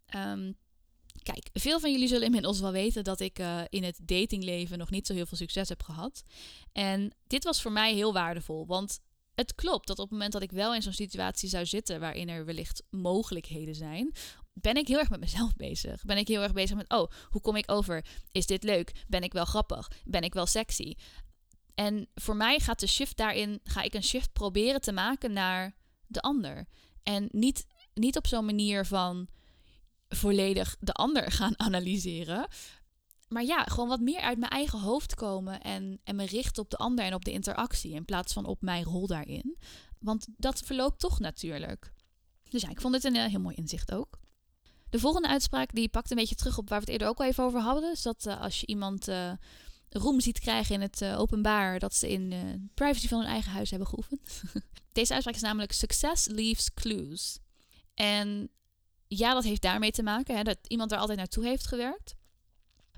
ehm, 0.05 0.51
Kijk, 1.23 1.49
veel 1.53 1.79
van 1.79 1.91
jullie 1.91 2.07
zullen 2.07 2.25
inmiddels 2.25 2.59
wel 2.59 2.71
weten 2.71 3.03
dat 3.03 3.19
ik 3.19 3.39
uh, 3.39 3.61
in 3.69 3.83
het 3.83 3.99
datingleven 4.01 4.77
nog 4.77 4.89
niet 4.89 5.07
zo 5.07 5.13
heel 5.13 5.25
veel 5.25 5.37
succes 5.37 5.69
heb 5.69 5.83
gehad. 5.83 6.23
En 6.71 7.13
dit 7.27 7.43
was 7.43 7.61
voor 7.61 7.71
mij 7.71 7.93
heel 7.93 8.13
waardevol, 8.13 8.65
want 8.65 8.99
het 9.35 9.55
klopt 9.55 9.87
dat 9.87 9.97
op 9.97 10.03
het 10.03 10.11
moment 10.11 10.31
dat 10.31 10.41
ik 10.41 10.51
wel 10.51 10.75
in 10.75 10.81
zo'n 10.81 10.93
situatie 10.93 11.49
zou 11.49 11.65
zitten 11.65 11.99
waarin 11.99 12.29
er 12.29 12.45
wellicht 12.45 12.83
mogelijkheden 12.89 13.75
zijn, 13.75 14.13
ben 14.53 14.75
ik 14.75 14.87
heel 14.87 14.99
erg 14.99 15.09
met 15.09 15.19
mezelf 15.19 15.55
bezig. 15.55 16.03
Ben 16.05 16.17
ik 16.17 16.27
heel 16.27 16.41
erg 16.41 16.53
bezig 16.53 16.75
met, 16.75 16.89
oh, 16.89 17.11
hoe 17.29 17.41
kom 17.41 17.55
ik 17.55 17.71
over? 17.71 18.05
Is 18.31 18.45
dit 18.45 18.63
leuk? 18.63 19.03
Ben 19.07 19.21
ik 19.21 19.33
wel 19.33 19.45
grappig? 19.45 19.91
Ben 20.05 20.21
ik 20.21 20.33
wel 20.33 20.45
sexy? 20.45 20.95
En 21.75 22.07
voor 22.15 22.35
mij 22.35 22.59
gaat 22.59 22.79
de 22.79 22.87
shift 22.87 23.17
daarin, 23.17 23.59
ga 23.63 23.81
ik 23.81 23.93
een 23.93 24.03
shift 24.03 24.33
proberen 24.33 24.81
te 24.81 24.91
maken 24.91 25.33
naar 25.33 25.75
de 26.07 26.21
ander. 26.21 26.67
En 27.03 27.27
niet, 27.31 27.65
niet 27.93 28.17
op 28.17 28.27
zo'n 28.27 28.45
manier 28.45 28.85
van, 28.85 29.27
volledig 30.15 30.75
de 30.79 30.93
ander 30.93 31.31
gaan 31.39 31.59
analyseren. 31.59 32.47
Maar 33.27 33.43
ja, 33.43 33.63
gewoon 33.63 33.89
wat 33.89 33.99
meer 33.99 34.19
uit 34.19 34.37
mijn 34.37 34.51
eigen 34.51 34.79
hoofd 34.79 35.15
komen 35.15 35.61
en, 35.61 35.99
en 36.03 36.15
me 36.15 36.25
richten 36.25 36.63
op 36.63 36.69
de 36.69 36.77
ander 36.77 37.05
en 37.05 37.13
op 37.13 37.25
de 37.25 37.31
interactie 37.31 37.93
in 37.93 38.05
plaats 38.05 38.33
van 38.33 38.45
op 38.45 38.61
mijn 38.61 38.83
rol 38.83 39.07
daarin. 39.07 39.57
Want 39.99 40.27
dat 40.37 40.59
verloopt 40.59 40.99
toch 40.99 41.19
natuurlijk. 41.19 41.93
Dus 42.49 42.61
ja, 42.61 42.69
ik 42.69 42.81
vond 42.81 42.93
dit 42.93 43.03
een 43.03 43.15
uh, 43.15 43.25
heel 43.25 43.39
mooi 43.39 43.55
inzicht 43.55 43.93
ook. 43.93 44.19
De 44.89 44.99
volgende 44.99 45.27
uitspraak 45.27 45.73
die 45.73 45.89
pakt 45.89 46.11
een 46.11 46.17
beetje 46.17 46.35
terug 46.35 46.57
op 46.57 46.69
waar 46.69 46.79
we 46.79 46.83
het 46.83 46.93
eerder 46.93 47.07
ook 47.07 47.19
al 47.19 47.25
even 47.25 47.43
over 47.43 47.59
hadden. 47.59 47.89
Dus 47.89 48.01
dat 48.01 48.25
uh, 48.25 48.41
als 48.41 48.59
je 48.59 48.65
iemand 48.65 49.07
uh, 49.07 49.31
roem 49.89 50.19
ziet 50.19 50.39
krijgen 50.39 50.75
in 50.75 50.81
het 50.81 51.03
openbaar, 51.05 51.79
dat 51.79 51.95
ze 51.95 52.09
in 52.11 52.31
privacy 52.73 53.07
van 53.07 53.19
hun 53.19 53.27
eigen 53.27 53.51
huis 53.51 53.69
hebben 53.69 53.87
geoefend. 53.87 54.41
Deze 54.91 55.13
uitspraak 55.13 55.35
is 55.35 55.41
namelijk 55.41 55.71
success 55.71 56.27
leaves 56.27 56.73
clues. 56.73 57.39
En 57.93 58.49
ja, 59.17 59.33
dat 59.33 59.43
heeft 59.43 59.61
daarmee 59.61 59.91
te 59.91 60.03
maken, 60.03 60.35
hè, 60.35 60.43
dat 60.43 60.57
iemand 60.67 60.91
er 60.91 60.97
altijd 60.97 61.17
naartoe 61.17 61.45
heeft 61.45 61.67
gewerkt. 61.67 62.15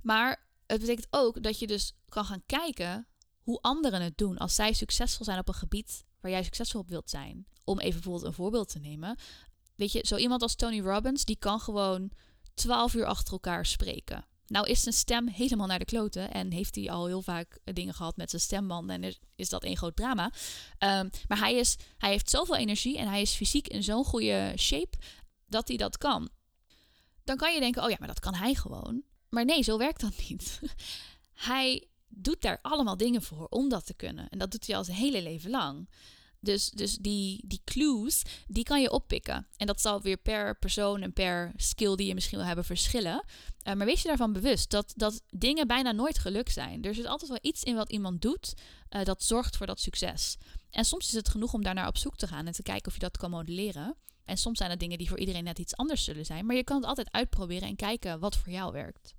Maar 0.01 0.47
het 0.65 0.79
betekent 0.79 1.07
ook 1.09 1.43
dat 1.43 1.59
je 1.59 1.67
dus 1.67 1.93
kan 2.09 2.25
gaan 2.25 2.43
kijken 2.45 3.07
hoe 3.41 3.61
anderen 3.61 4.01
het 4.01 4.17
doen 4.17 4.37
als 4.37 4.55
zij 4.55 4.73
succesvol 4.73 5.25
zijn 5.25 5.39
op 5.39 5.47
een 5.47 5.53
gebied 5.53 6.05
waar 6.19 6.31
jij 6.31 6.43
succesvol 6.43 6.81
op 6.81 6.89
wilt 6.89 7.09
zijn. 7.09 7.47
Om 7.63 7.79
even 7.79 7.93
bijvoorbeeld 7.93 8.25
een 8.25 8.33
voorbeeld 8.33 8.69
te 8.69 8.79
nemen. 8.79 9.17
Weet 9.75 9.91
je, 9.91 10.05
zo 10.07 10.15
iemand 10.15 10.41
als 10.41 10.55
Tony 10.55 10.81
Robbins, 10.81 11.25
die 11.25 11.35
kan 11.39 11.59
gewoon 11.59 12.11
12 12.53 12.93
uur 12.93 13.05
achter 13.05 13.33
elkaar 13.33 13.65
spreken. 13.65 14.25
Nou 14.47 14.67
is 14.67 14.81
zijn 14.81 14.95
stem 14.95 15.27
helemaal 15.27 15.67
naar 15.67 15.79
de 15.79 15.85
kloten 15.85 16.31
en 16.31 16.51
heeft 16.51 16.75
hij 16.75 16.91
al 16.91 17.05
heel 17.05 17.21
vaak 17.21 17.59
dingen 17.63 17.93
gehad 17.93 18.17
met 18.17 18.29
zijn 18.29 18.41
stembanden 18.41 19.03
en 19.03 19.15
is, 19.35 19.49
dat 19.49 19.63
een 19.63 19.77
groot 19.77 19.95
drama. 19.95 20.25
Um, 20.25 21.09
maar 21.27 21.37
hij, 21.37 21.55
is, 21.55 21.77
hij 21.97 22.09
heeft 22.09 22.29
zoveel 22.29 22.55
energie 22.55 22.97
en 22.97 23.07
hij 23.07 23.21
is 23.21 23.31
fysiek 23.31 23.67
in 23.67 23.83
zo'n 23.83 24.05
goede 24.05 24.53
shape 24.57 24.97
dat 25.55 25.67
hij 25.67 25.77
dat 25.77 25.97
kan. 25.97 26.29
Dan 27.23 27.37
kan 27.37 27.53
je 27.53 27.59
denken, 27.59 27.83
oh 27.83 27.89
ja, 27.89 27.95
maar 27.99 28.07
dat 28.07 28.19
kan 28.19 28.33
hij 28.33 28.53
gewoon. 28.55 29.03
Maar 29.29 29.45
nee, 29.45 29.63
zo 29.63 29.77
werkt 29.77 30.01
dat 30.01 30.27
niet. 30.29 30.59
hij 31.49 31.87
doet 32.07 32.41
daar 32.41 32.59
allemaal 32.61 32.97
dingen 32.97 33.21
voor 33.21 33.47
om 33.49 33.69
dat 33.69 33.85
te 33.85 33.93
kunnen. 33.93 34.29
En 34.29 34.37
dat 34.37 34.51
doet 34.51 34.67
hij 34.67 34.75
al 34.75 34.83
zijn 34.83 34.97
hele 34.97 35.21
leven 35.21 35.49
lang. 35.49 35.89
Dus, 36.39 36.69
dus 36.69 36.97
die, 36.97 37.43
die 37.47 37.61
clues, 37.63 38.21
die 38.47 38.63
kan 38.63 38.81
je 38.81 38.91
oppikken. 38.91 39.47
En 39.57 39.67
dat 39.67 39.81
zal 39.81 40.01
weer 40.01 40.17
per 40.17 40.57
persoon 40.57 41.01
en 41.01 41.13
per 41.13 41.51
skill 41.55 41.95
die 41.95 42.07
je 42.07 42.13
misschien 42.13 42.37
wil 42.37 42.47
hebben 42.47 42.65
verschillen. 42.65 43.23
Uh, 43.67 43.73
maar 43.73 43.85
wees 43.85 44.01
je 44.01 44.07
daarvan 44.07 44.33
bewust 44.33 44.69
dat, 44.69 44.93
dat 44.95 45.21
dingen 45.29 45.67
bijna 45.67 45.91
nooit 45.91 46.19
geluk 46.19 46.49
zijn. 46.49 46.83
Er 46.83 46.95
zit 46.95 47.05
altijd 47.05 47.29
wel 47.29 47.39
iets 47.41 47.63
in 47.63 47.75
wat 47.75 47.91
iemand 47.91 48.21
doet 48.21 48.53
uh, 48.89 49.03
dat 49.03 49.23
zorgt 49.23 49.57
voor 49.57 49.65
dat 49.65 49.79
succes. 49.79 50.37
En 50.69 50.85
soms 50.85 51.07
is 51.07 51.13
het 51.13 51.29
genoeg 51.29 51.53
om 51.53 51.63
daarnaar 51.63 51.87
op 51.87 51.97
zoek 51.97 52.17
te 52.17 52.27
gaan 52.27 52.45
en 52.45 52.53
te 52.53 52.63
kijken 52.63 52.87
of 52.87 52.93
je 52.93 52.99
dat 52.99 53.17
kan 53.17 53.29
modelleren. 53.29 53.95
En 54.25 54.37
soms 54.37 54.57
zijn 54.57 54.69
het 54.69 54.79
dingen 54.79 54.97
die 54.97 55.07
voor 55.07 55.19
iedereen 55.19 55.43
net 55.43 55.59
iets 55.59 55.75
anders 55.75 56.03
zullen 56.03 56.25
zijn. 56.25 56.45
Maar 56.45 56.55
je 56.55 56.63
kan 56.63 56.77
het 56.77 56.85
altijd 56.85 57.11
uitproberen 57.11 57.67
en 57.67 57.75
kijken 57.75 58.19
wat 58.19 58.37
voor 58.37 58.51
jou 58.51 58.71
werkt. 58.71 59.13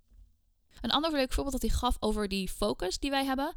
Een 0.80 0.90
ander 0.90 1.12
leuk 1.12 1.32
voorbeeld 1.32 1.60
dat 1.60 1.70
hij 1.70 1.80
gaf 1.80 1.96
over 2.00 2.28
die 2.28 2.48
focus 2.48 2.98
die 2.98 3.10
wij 3.10 3.24
hebben. 3.24 3.52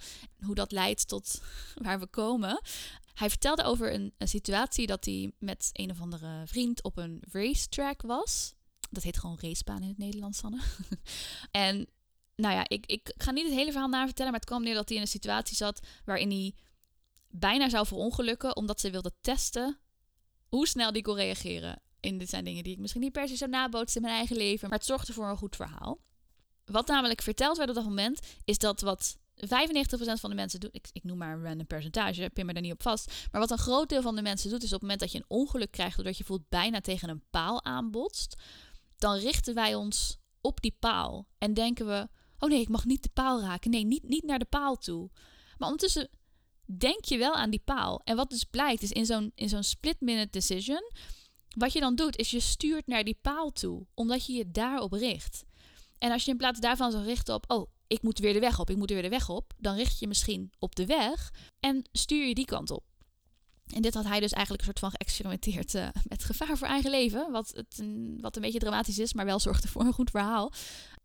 Hoe 0.46 0.56
dat 0.56 0.72
leidt 0.72 1.08
tot 1.08 1.42
waar 1.86 2.00
we 2.00 2.08
komen. 2.08 2.62
Hij 3.14 3.30
vertelde 3.30 3.64
over 3.64 3.94
een, 3.94 4.14
een 4.18 4.28
situatie 4.28 4.88
dat 4.88 5.06
hij 5.06 5.32
met 5.40 5.70
een 5.74 5.92
of 5.92 6.02
andere 6.02 6.44
vriend 6.46 6.84
op 6.84 6.98
een 6.98 7.24
racetrack 7.32 8.02
was. 8.02 8.54
Dat 8.90 9.04
heet 9.04 9.18
gewoon 9.18 9.38
racebaan 9.42 9.82
in 9.82 9.88
het 9.88 9.98
Nederlands, 9.98 10.38
Sanne. 10.38 10.60
en 11.52 11.88
nou 12.36 12.54
ja, 12.54 12.68
ik, 12.68 12.86
ik 12.86 13.14
ga 13.18 13.32
niet 13.32 13.46
het 13.46 13.56
hele 13.56 13.72
verhaal 13.72 13.90
navertellen, 13.90 14.32
maar 14.32 14.40
het 14.40 14.50
kwam 14.50 14.64
neer 14.64 14.74
dat 14.74 14.88
hij 14.88 14.98
in 14.98 15.04
een 15.04 15.10
situatie 15.10 15.56
zat 15.56 15.80
waarin 16.06 16.30
hij 16.30 16.54
bijna 17.28 17.70
zou 17.70 17.86
verongelukken 17.86 18.56
omdat 18.56 18.80
ze 18.80 18.90
wilde 18.90 19.12
testen 19.22 19.80
hoe 20.50 20.68
snel 20.68 20.92
die 20.92 21.02
kon 21.02 21.16
reageren. 21.16 21.82
En 22.00 22.18
dit 22.18 22.30
zijn 22.30 22.44
dingen 22.44 22.64
die 22.64 22.74
ik 22.74 22.80
misschien 22.80 23.02
niet 23.02 23.12
per 23.12 23.28
se 23.28 23.36
zou 23.36 23.50
nabootsen 23.50 24.02
in 24.02 24.08
mijn 24.08 24.18
eigen 24.18 24.38
leven, 24.38 24.70
maar 24.70 24.78
het 24.78 24.88
zorgde 24.88 25.14
voor 25.14 25.30
een 25.30 25.38
goed 25.38 25.56
verhaal. 25.56 26.00
Wat 26.66 26.88
namelijk 26.88 27.22
verteld 27.22 27.58
werd 27.58 27.70
op 27.70 27.76
dat 27.76 27.84
moment, 27.84 28.20
is 28.46 28.58
dat 28.58 28.82
wat 28.82 29.18
95% 29.36 29.46
van 30.20 30.30
de 30.30 30.36
mensen 30.36 30.60
doet, 30.60 30.76
ik, 30.76 30.88
ik, 30.92 31.04
noem 31.04 31.18
maar 31.18 31.34
een 31.34 31.44
random 31.44 31.68
percentage, 31.68 32.30
pin 32.34 32.46
me 32.46 32.54
daar 32.54 32.62
niet 32.62 32.74
op 32.74 32.82
vast. 32.82 33.28
Maar 33.32 33.42
wat 33.42 33.52
een 33.52 33.58
groot 33.58 33.90
deel 33.90 34.02
van 34.02 34.16
de 34.16 34.22
mensen 34.22 34.50
doet, 34.50 34.64
is 34.64 34.68
op 34.68 34.72
het 34.72 34.82
moment 34.82 35.00
dat 35.00 35.12
je 35.12 35.18
een 35.18 35.26
ongeluk 35.28 35.72
krijgt, 35.72 35.96
doordat 35.96 36.18
je 36.18 36.24
voelt 36.24 36.50
bijna 36.50 36.82
tegen 36.82 37.10
een 37.10 37.24
paal 37.30 37.64
aanbotst, 37.64 38.42
dan 38.98 39.16
richten 39.16 39.54
wij 39.54 39.76
ons 39.76 40.18
op 40.42 40.62
die 40.62 40.76
paal 40.80 41.28
en 41.38 41.54
denken 41.54 41.86
we: 41.86 42.08
oh 42.40 42.50
nee, 42.50 42.62
ik 42.62 42.70
mag 42.70 42.86
niet 42.86 43.04
de 43.04 43.10
paal 43.14 43.42
raken. 43.42 43.72
Nee, 43.72 43.86
niet, 43.86 44.04
niet 44.04 44.24
naar 44.24 44.40
de 44.40 44.46
paal 44.46 44.76
toe. 44.76 45.10
Maar 45.58 45.70
ondertussen 45.70 46.10
denk 46.78 47.06
je 47.06 47.18
wel 47.18 47.36
aan 47.36 47.50
die 47.50 47.62
paal. 47.66 48.02
En 48.04 48.16
wat 48.16 48.30
dus 48.30 48.44
blijkt 48.44 48.82
is 48.82 48.92
in 48.92 49.06
zo'n, 49.06 49.32
in 49.36 49.50
zo'n 49.50 49.64
split-minute 49.64 50.30
decision, 50.32 50.92
wat 51.58 51.74
je 51.74 51.80
dan 51.80 51.96
doet 51.96 52.18
is 52.18 52.32
je 52.32 52.40
stuurt 52.40 52.88
naar 52.88 53.04
die 53.04 53.18
paal 53.22 53.52
toe, 53.52 53.86
omdat 53.94 54.26
je 54.26 54.34
je 54.34 54.52
daarop 54.52 54.92
richt. 54.92 55.44
En 55.98 56.12
als 56.12 56.26
je 56.26 56.32
in 56.32 56.38
plaats 56.38 56.60
daarvan 56.60 56.92
zou 56.92 57.04
richten 57.04 57.34
op, 57.34 57.52
oh, 57.52 57.70
ik 57.88 58.02
moet 58.02 58.20
weer 58.20 58.34
de 58.34 58.40
weg 58.40 58.60
op, 58.60 58.70
ik 58.70 58.78
moet 58.78 58.90
weer 58.90 59.02
de 59.02 59.10
weg 59.10 59.30
op, 59.30 59.54
dan 59.58 59.76
richt 59.76 60.00
je 60.00 60.08
misschien 60.08 60.52
op 60.60 60.76
de 60.76 60.86
weg 60.86 61.34
en 61.60 61.84
stuur 61.92 62.28
je 62.28 62.36
die 62.36 62.46
kant 62.46 62.72
op. 62.72 62.84
En 63.74 63.82
dit 63.82 63.94
had 63.94 64.06
hij 64.06 64.20
dus 64.20 64.32
eigenlijk 64.32 64.60
een 64.60 64.74
soort 64.74 64.80
van 64.80 64.92
geëxperimenteerd 64.92 65.74
uh, 65.74 65.88
met 66.04 66.24
gevaar 66.24 66.58
voor 66.58 66.68
eigen 66.68 66.92
leven. 66.92 67.32
Wat, 67.32 67.52
het 67.56 67.78
een, 67.80 68.18
wat 68.22 68.36
een 68.36 68.42
beetje 68.42 68.60
dramatisch 68.60 69.00
is, 69.00 69.14
maar 69.14 69.26
wel 69.26 69.40
zorgde 69.40 69.68
voor 69.68 69.82
een 69.82 69.94
goed 69.94 70.10
verhaal. 70.10 70.52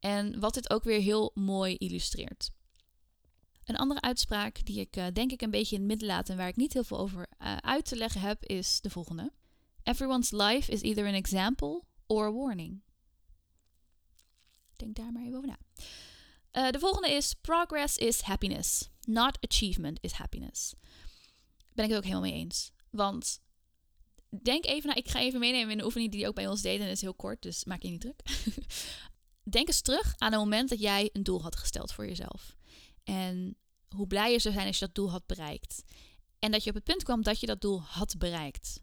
En 0.00 0.40
wat 0.40 0.54
dit 0.54 0.70
ook 0.70 0.84
weer 0.84 1.00
heel 1.00 1.30
mooi 1.34 1.74
illustreert. 1.74 2.50
Een 3.64 3.76
andere 3.76 4.00
uitspraak 4.00 4.64
die 4.64 4.80
ik 4.80 4.96
uh, 4.96 5.06
denk 5.12 5.32
ik 5.32 5.42
een 5.42 5.50
beetje 5.50 5.74
in 5.74 5.80
het 5.80 5.90
midden 5.90 6.08
laat 6.08 6.28
en 6.28 6.36
waar 6.36 6.48
ik 6.48 6.56
niet 6.56 6.72
heel 6.72 6.84
veel 6.84 6.98
over 6.98 7.26
uh, 7.42 7.56
uit 7.56 7.84
te 7.84 7.96
leggen 7.96 8.20
heb, 8.20 8.44
is 8.44 8.80
de 8.80 8.90
volgende. 8.90 9.32
Everyone's 9.82 10.30
life 10.30 10.72
is 10.72 10.82
either 10.82 11.06
an 11.06 11.14
example 11.14 11.82
or 12.06 12.26
a 12.26 12.32
warning. 12.32 12.82
Denk 14.76 14.96
daar 14.96 15.12
maar 15.12 15.22
even 15.22 15.36
over 15.36 15.48
na. 15.48 15.58
Uh, 16.52 16.70
de 16.70 16.78
volgende 16.78 17.10
is: 17.10 17.34
Progress 17.34 17.96
is 17.96 18.20
happiness. 18.20 18.88
Not 19.00 19.38
achievement 19.40 19.98
is 20.00 20.12
happiness. 20.12 20.74
Ben 21.72 21.84
ik 21.84 21.90
het 21.90 21.98
ook 21.98 22.04
helemaal 22.04 22.30
mee 22.30 22.40
eens. 22.40 22.70
Want 22.90 23.40
denk 24.42 24.64
even 24.64 24.88
na, 24.88 24.94
ik 24.94 25.08
ga 25.08 25.20
even 25.20 25.40
meenemen 25.40 25.70
in 25.70 25.78
de 25.78 25.84
oefening 25.84 26.12
die 26.12 26.28
ook 26.28 26.34
bij 26.34 26.46
ons 26.46 26.62
deden. 26.62 26.86
En 26.86 26.92
is 26.92 27.00
heel 27.00 27.14
kort, 27.14 27.42
dus 27.42 27.64
maak 27.64 27.82
je 27.82 27.88
niet 27.88 28.00
druk. 28.00 28.22
denk 29.42 29.66
eens 29.68 29.80
terug 29.80 30.14
aan 30.18 30.32
het 30.32 30.40
moment 30.40 30.68
dat 30.68 30.80
jij 30.80 31.10
een 31.12 31.22
doel 31.22 31.42
had 31.42 31.56
gesteld 31.56 31.92
voor 31.92 32.06
jezelf. 32.06 32.56
En 33.04 33.56
hoe 33.88 34.06
blij 34.06 34.32
je 34.32 34.38
zou 34.38 34.54
zijn 34.54 34.66
als 34.66 34.78
je 34.78 34.86
dat 34.86 34.94
doel 34.94 35.10
had 35.10 35.26
bereikt. 35.26 35.84
En 36.38 36.50
dat 36.50 36.62
je 36.64 36.68
op 36.68 36.76
het 36.76 36.84
punt 36.84 37.02
kwam 37.02 37.22
dat 37.22 37.40
je 37.40 37.46
dat 37.46 37.60
doel 37.60 37.82
had 37.82 38.18
bereikt. 38.18 38.82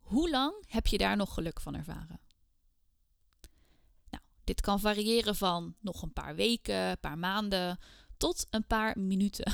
Hoe 0.00 0.30
lang 0.30 0.64
heb 0.66 0.86
je 0.86 0.98
daar 0.98 1.16
nog 1.16 1.34
geluk 1.34 1.60
van 1.60 1.74
ervaren? 1.74 2.20
Nou, 4.10 4.22
dit 4.44 4.60
kan 4.60 4.80
variëren 4.80 5.36
van 5.36 5.74
nog 5.80 6.02
een 6.02 6.12
paar 6.12 6.34
weken, 6.34 6.74
een 6.76 7.00
paar 7.00 7.18
maanden, 7.18 7.78
tot 8.16 8.46
een 8.50 8.66
paar 8.66 8.98
minuten. 8.98 9.52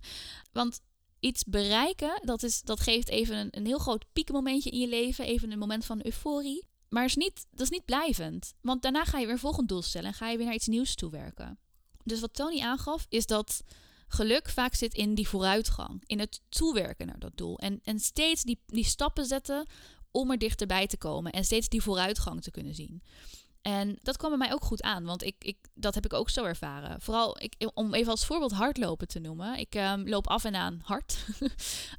Want 0.52 0.80
iets 1.20 1.44
bereiken, 1.44 2.20
dat, 2.24 2.42
is, 2.42 2.62
dat 2.62 2.80
geeft 2.80 3.08
even 3.08 3.36
een, 3.36 3.48
een 3.50 3.66
heel 3.66 3.78
groot 3.78 4.04
piekmomentje 4.12 4.70
in 4.70 4.80
je 4.80 4.88
leven, 4.88 5.24
even 5.24 5.50
een 5.50 5.58
moment 5.58 5.84
van 5.84 6.00
euforie. 6.04 6.66
Maar 6.88 7.04
is 7.04 7.16
niet, 7.16 7.46
dat 7.50 7.60
is 7.60 7.70
niet 7.70 7.84
blijvend. 7.84 8.54
Want 8.60 8.82
daarna 8.82 9.04
ga 9.04 9.18
je 9.18 9.24
weer 9.24 9.34
een 9.34 9.40
volgend 9.40 9.68
doel 9.68 9.82
stellen 9.82 10.08
en 10.08 10.14
ga 10.14 10.28
je 10.28 10.36
weer 10.36 10.46
naar 10.46 10.54
iets 10.54 10.66
nieuws 10.66 10.94
toewerken. 10.94 11.58
Dus 12.04 12.20
wat 12.20 12.34
Tony 12.34 12.60
aangaf, 12.60 13.06
is 13.08 13.26
dat 13.26 13.62
geluk 14.08 14.48
vaak 14.48 14.74
zit 14.74 14.94
in 14.94 15.14
die 15.14 15.28
vooruitgang, 15.28 16.02
in 16.06 16.18
het 16.18 16.40
toewerken 16.48 17.06
naar 17.06 17.18
dat 17.18 17.36
doel. 17.36 17.58
En, 17.58 17.80
en 17.84 17.98
steeds 18.00 18.42
die, 18.42 18.60
die 18.66 18.84
stappen 18.84 19.24
zetten 19.24 19.66
om 20.10 20.30
er 20.30 20.38
dichterbij 20.38 20.86
te 20.86 20.96
komen 20.96 21.32
en 21.32 21.44
steeds 21.44 21.68
die 21.68 21.82
vooruitgang 21.82 22.42
te 22.42 22.50
kunnen 22.50 22.74
zien. 22.74 23.02
En 23.62 23.98
dat 24.02 24.16
kwam 24.16 24.30
bij 24.30 24.38
mij 24.38 24.52
ook 24.52 24.64
goed 24.64 24.82
aan, 24.82 25.04
want 25.04 25.22
ik, 25.22 25.34
ik, 25.38 25.56
dat 25.74 25.94
heb 25.94 26.04
ik 26.04 26.12
ook 26.12 26.30
zo 26.30 26.44
ervaren. 26.44 27.00
Vooral, 27.00 27.42
ik, 27.42 27.70
om 27.74 27.94
even 27.94 28.10
als 28.10 28.26
voorbeeld 28.26 28.52
hardlopen 28.52 29.08
te 29.08 29.18
noemen. 29.18 29.58
Ik 29.58 29.74
um, 29.74 30.08
loop 30.08 30.26
af 30.26 30.44
en 30.44 30.54
aan 30.54 30.80
hard. 30.84 31.26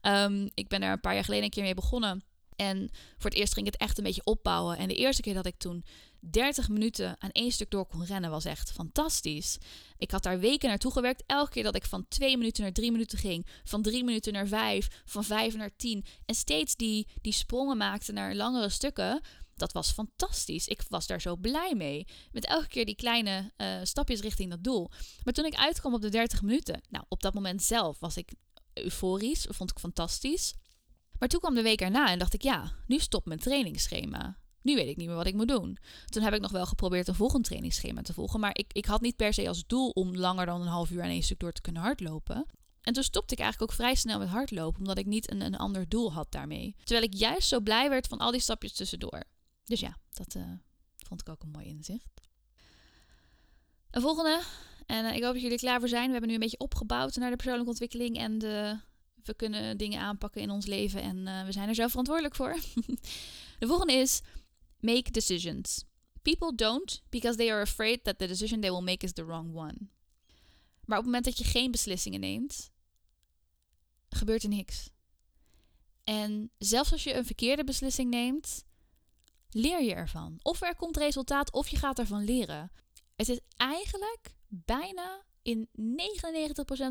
um, 0.01 0.49
ik 0.53 0.67
ben 0.67 0.81
er 0.81 0.91
een 0.91 0.99
paar 0.99 1.13
jaar 1.13 1.23
geleden 1.23 1.45
een 1.45 1.51
keer 1.51 1.63
mee 1.63 1.73
begonnen. 1.73 2.23
En 2.63 2.89
voor 3.17 3.29
het 3.29 3.39
eerst 3.39 3.53
ging 3.53 3.67
ik 3.67 3.73
het 3.73 3.81
echt 3.81 3.97
een 3.97 4.03
beetje 4.03 4.23
opbouwen. 4.23 4.77
En 4.77 4.87
de 4.87 4.95
eerste 4.95 5.21
keer 5.21 5.33
dat 5.33 5.45
ik 5.45 5.57
toen 5.57 5.85
30 6.19 6.69
minuten 6.69 7.15
aan 7.19 7.31
één 7.31 7.51
stuk 7.51 7.69
door 7.69 7.85
kon 7.85 8.05
rennen 8.05 8.29
was 8.29 8.45
echt 8.45 8.71
fantastisch. 8.71 9.57
Ik 9.97 10.11
had 10.11 10.23
daar 10.23 10.39
weken 10.39 10.69
naartoe 10.69 10.91
gewerkt. 10.91 11.23
Elke 11.25 11.51
keer 11.51 11.63
dat 11.63 11.75
ik 11.75 11.85
van 11.85 12.07
2 12.07 12.37
minuten 12.37 12.63
naar 12.63 12.71
3 12.71 12.91
minuten 12.91 13.17
ging, 13.17 13.47
van 13.63 13.81
3 13.81 14.03
minuten 14.03 14.33
naar 14.33 14.47
5, 14.47 14.87
van 15.05 15.23
5 15.23 15.55
naar 15.55 15.75
10 15.75 16.05
en 16.25 16.35
steeds 16.35 16.75
die, 16.75 17.07
die 17.21 17.33
sprongen 17.33 17.77
maakte 17.77 18.11
naar 18.11 18.35
langere 18.35 18.69
stukken. 18.69 19.21
Dat 19.55 19.71
was 19.71 19.91
fantastisch. 19.91 20.67
Ik 20.67 20.81
was 20.89 21.07
daar 21.07 21.21
zo 21.21 21.35
blij 21.35 21.73
mee. 21.75 22.07
Met 22.31 22.45
elke 22.45 22.67
keer 22.67 22.85
die 22.85 22.95
kleine 22.95 23.51
uh, 23.57 23.79
stapjes 23.83 24.19
richting 24.21 24.49
dat 24.49 24.63
doel. 24.63 24.89
Maar 25.23 25.33
toen 25.33 25.45
ik 25.45 25.55
uitkwam 25.55 25.93
op 25.93 26.01
de 26.01 26.09
30 26.09 26.41
minuten, 26.41 26.81
nou, 26.89 27.05
op 27.07 27.21
dat 27.21 27.33
moment 27.33 27.63
zelf 27.63 27.99
was 27.99 28.17
ik 28.17 28.33
euforisch, 28.73 29.47
vond 29.49 29.71
ik 29.71 29.79
fantastisch. 29.79 30.53
Maar 31.23 31.31
toen 31.31 31.41
kwam 31.41 31.55
de 31.55 31.61
week 31.61 31.81
erna 31.81 32.09
en 32.09 32.19
dacht 32.19 32.33
ik, 32.33 32.41
ja, 32.41 32.71
nu 32.87 32.99
stopt 32.99 33.25
mijn 33.25 33.39
trainingsschema. 33.39 34.37
Nu 34.61 34.75
weet 34.75 34.87
ik 34.87 34.97
niet 34.97 35.07
meer 35.07 35.15
wat 35.15 35.25
ik 35.25 35.33
moet 35.33 35.47
doen. 35.47 35.77
Toen 36.05 36.23
heb 36.23 36.33
ik 36.33 36.41
nog 36.41 36.51
wel 36.51 36.65
geprobeerd 36.65 37.07
een 37.07 37.15
volgend 37.15 37.43
trainingsschema 37.43 38.01
te 38.01 38.13
volgen. 38.13 38.39
Maar 38.39 38.57
ik, 38.57 38.73
ik 38.73 38.85
had 38.85 39.01
niet 39.01 39.15
per 39.15 39.33
se 39.33 39.47
als 39.47 39.63
doel 39.67 39.89
om 39.89 40.15
langer 40.15 40.45
dan 40.45 40.61
een 40.61 40.67
half 40.67 40.89
uur 40.89 41.03
aan 41.03 41.09
één 41.09 41.23
stuk 41.23 41.39
door 41.39 41.51
te 41.51 41.61
kunnen 41.61 41.81
hardlopen. 41.81 42.45
En 42.81 42.93
toen 42.93 43.03
stopte 43.03 43.33
ik 43.33 43.39
eigenlijk 43.39 43.71
ook 43.71 43.77
vrij 43.77 43.95
snel 43.95 44.19
met 44.19 44.27
hardlopen, 44.27 44.79
omdat 44.79 44.97
ik 44.97 45.05
niet 45.05 45.31
een, 45.31 45.41
een 45.41 45.57
ander 45.57 45.89
doel 45.89 46.13
had 46.13 46.31
daarmee. 46.31 46.75
Terwijl 46.83 47.05
ik 47.05 47.13
juist 47.13 47.47
zo 47.47 47.59
blij 47.59 47.89
werd 47.89 48.07
van 48.07 48.19
al 48.19 48.31
die 48.31 48.41
stapjes 48.41 48.73
tussendoor. 48.73 49.23
Dus 49.65 49.79
ja, 49.79 49.97
dat 50.13 50.35
uh, 50.35 50.43
vond 51.07 51.21
ik 51.21 51.29
ook 51.29 51.43
een 51.43 51.51
mooi 51.51 51.65
inzicht. 51.65 52.21
Een 53.91 54.01
volgende, 54.01 54.41
en 54.85 55.05
uh, 55.05 55.15
ik 55.15 55.23
hoop 55.23 55.33
dat 55.33 55.41
jullie 55.41 55.57
er 55.57 55.63
klaar 55.63 55.79
voor 55.79 55.89
zijn. 55.89 56.05
We 56.05 56.11
hebben 56.11 56.29
nu 56.29 56.35
een 56.35 56.41
beetje 56.41 56.59
opgebouwd 56.59 57.15
naar 57.15 57.29
de 57.29 57.35
persoonlijke 57.35 57.69
ontwikkeling 57.69 58.17
en 58.17 58.37
de, 58.37 58.79
we 59.27 59.33
kunnen 59.33 59.77
dingen 59.77 59.99
aanpakken 59.99 60.41
in 60.41 60.49
ons 60.49 60.65
leven 60.65 61.01
en 61.01 61.17
uh, 61.17 61.45
we 61.45 61.51
zijn 61.51 61.69
er 61.69 61.75
zelf 61.75 61.89
verantwoordelijk 61.89 62.35
voor. 62.35 62.55
de 63.59 63.67
volgende 63.67 63.93
is 63.93 64.21
Make 64.83 65.11
decisions. 65.11 65.85
People 66.21 66.55
don't 66.55 67.01
because 67.09 67.37
they 67.37 67.51
are 67.51 67.61
afraid 67.61 68.03
that 68.03 68.17
the 68.17 68.27
decision 68.27 68.61
they 68.61 68.69
will 68.69 68.81
make 68.81 69.05
is 69.05 69.13
the 69.13 69.25
wrong 69.25 69.55
one. 69.55 69.75
Maar 70.85 70.97
op 70.97 71.03
het 71.03 71.05
moment 71.05 71.25
dat 71.25 71.37
je 71.37 71.43
geen 71.43 71.71
beslissingen 71.71 72.19
neemt, 72.19 72.71
gebeurt 74.09 74.43
er 74.43 74.49
niks. 74.49 74.89
En 76.03 76.51
zelfs 76.57 76.91
als 76.91 77.03
je 77.03 77.13
een 77.13 77.25
verkeerde 77.25 77.63
beslissing 77.63 78.09
neemt, 78.09 78.65
leer 79.49 79.83
je 79.83 79.93
ervan. 79.93 80.39
Of 80.41 80.61
er 80.61 80.75
komt 80.75 80.97
resultaat 80.97 81.51
of 81.51 81.67
je 81.67 81.77
gaat 81.77 81.99
ervan 81.99 82.23
leren. 82.23 82.71
Het 83.15 83.29
is 83.29 83.39
eigenlijk 83.55 84.35
bijna 84.47 85.23
in 85.43 85.69
99% 85.71 85.73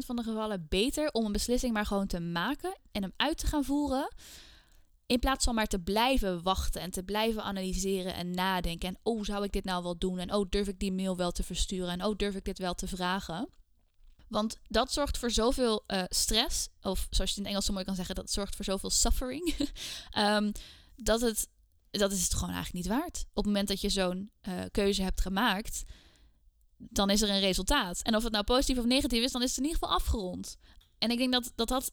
van 0.06 0.16
de 0.16 0.22
gevallen 0.22 0.66
beter 0.68 1.10
om 1.10 1.24
een 1.24 1.32
beslissing 1.32 1.72
maar 1.72 1.86
gewoon 1.86 2.06
te 2.06 2.20
maken 2.20 2.78
en 2.92 3.02
hem 3.02 3.12
uit 3.16 3.38
te 3.38 3.46
gaan 3.46 3.64
voeren 3.64 4.08
in 5.12 5.18
plaats 5.18 5.44
van 5.44 5.54
maar 5.54 5.66
te 5.66 5.78
blijven 5.78 6.42
wachten 6.42 6.80
en 6.80 6.90
te 6.90 7.02
blijven 7.02 7.42
analyseren 7.42 8.14
en 8.14 8.30
nadenken. 8.30 8.88
En 8.88 8.98
oh, 9.02 9.24
zou 9.24 9.44
ik 9.44 9.52
dit 9.52 9.64
nou 9.64 9.82
wel 9.82 9.98
doen? 9.98 10.18
En 10.18 10.34
oh, 10.34 10.46
durf 10.48 10.68
ik 10.68 10.78
die 10.78 10.92
mail 10.92 11.16
wel 11.16 11.30
te 11.30 11.42
versturen? 11.42 11.88
En 11.88 12.04
oh, 12.04 12.16
durf 12.16 12.34
ik 12.34 12.44
dit 12.44 12.58
wel 12.58 12.74
te 12.74 12.88
vragen? 12.88 13.48
Want 14.28 14.56
dat 14.68 14.92
zorgt 14.92 15.18
voor 15.18 15.30
zoveel 15.30 15.84
uh, 15.86 16.02
stress, 16.08 16.68
of 16.80 17.06
zoals 17.10 17.30
je 17.30 17.36
het 17.36 17.44
in 17.44 17.50
Engels 17.50 17.64
zo 17.64 17.72
mooi 17.72 17.84
kan 17.84 17.94
zeggen, 17.94 18.14
dat 18.14 18.30
zorgt 18.30 18.56
voor 18.56 18.64
zoveel 18.64 18.90
suffering. 18.90 19.54
um, 20.18 20.52
dat, 20.96 21.20
het, 21.20 21.48
dat 21.90 22.12
is 22.12 22.22
het 22.22 22.34
gewoon 22.34 22.54
eigenlijk 22.54 22.84
niet 22.84 22.94
waard. 22.94 23.20
Op 23.20 23.36
het 23.36 23.46
moment 23.46 23.68
dat 23.68 23.80
je 23.80 23.88
zo'n 23.88 24.30
uh, 24.48 24.60
keuze 24.70 25.02
hebt 25.02 25.20
gemaakt, 25.20 25.82
dan 26.90 27.10
is 27.10 27.22
er 27.22 27.30
een 27.30 27.40
resultaat. 27.40 28.02
En 28.02 28.16
of 28.16 28.22
het 28.22 28.32
nou 28.32 28.44
positief 28.44 28.78
of 28.78 28.84
negatief 28.84 29.22
is, 29.22 29.32
dan 29.32 29.42
is 29.42 29.48
het 29.48 29.58
in 29.58 29.64
ieder 29.64 29.78
geval 29.78 29.94
afgerond. 29.96 30.56
En 30.98 31.10
ik 31.10 31.18
denk 31.18 31.32
dat 31.32 31.52
dat, 31.68 31.92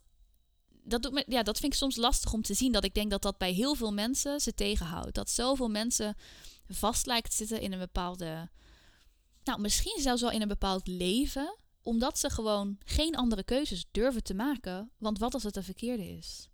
dat 0.84 1.04
doet 1.04 1.14
me, 1.14 1.24
ja, 1.28 1.44
dat 1.44 1.60
vind 1.60 1.74
ik 1.74 1.80
soms 1.80 1.96
lastig 1.96 2.34
om 2.34 2.42
te 2.42 2.54
zien. 2.54 2.72
Dat 2.72 2.84
ik 2.84 2.94
denk 2.94 3.12
dat 3.12 3.22
dat 3.22 3.38
bij 3.38 3.52
heel 3.52 3.76
veel 3.76 3.94
mensen 3.94 4.40
ze 4.40 4.54
tegenhoudt. 4.54 5.16
Dat 5.16 5.30
zoveel 5.30 5.70
mensen 5.70 6.16
vast 6.70 7.06
lijkt 7.06 7.34
zitten 7.34 7.62
in 7.62 7.72
een 7.72 7.80
bepaalde. 7.80 8.50
Nou, 9.44 9.62
misschien 9.62 10.02
zelfs 10.02 10.22
wel 10.22 10.32
in 10.32 10.42
een 10.42 10.48
bepaald 10.48 10.88
leven. 10.88 11.56
Omdat 11.82 12.20
ze 12.20 12.30
gewoon 12.30 12.78
geen 12.84 13.16
andere 13.16 13.44
keuzes 13.44 13.86
durven 13.92 14.24
te 14.24 14.34
maken. 14.34 14.92
Want 14.98 15.20
wat 15.20 15.34
als 15.34 15.44
het 15.44 15.56
een 15.56 15.64
verkeerde 15.64 16.08
is? 16.08 16.50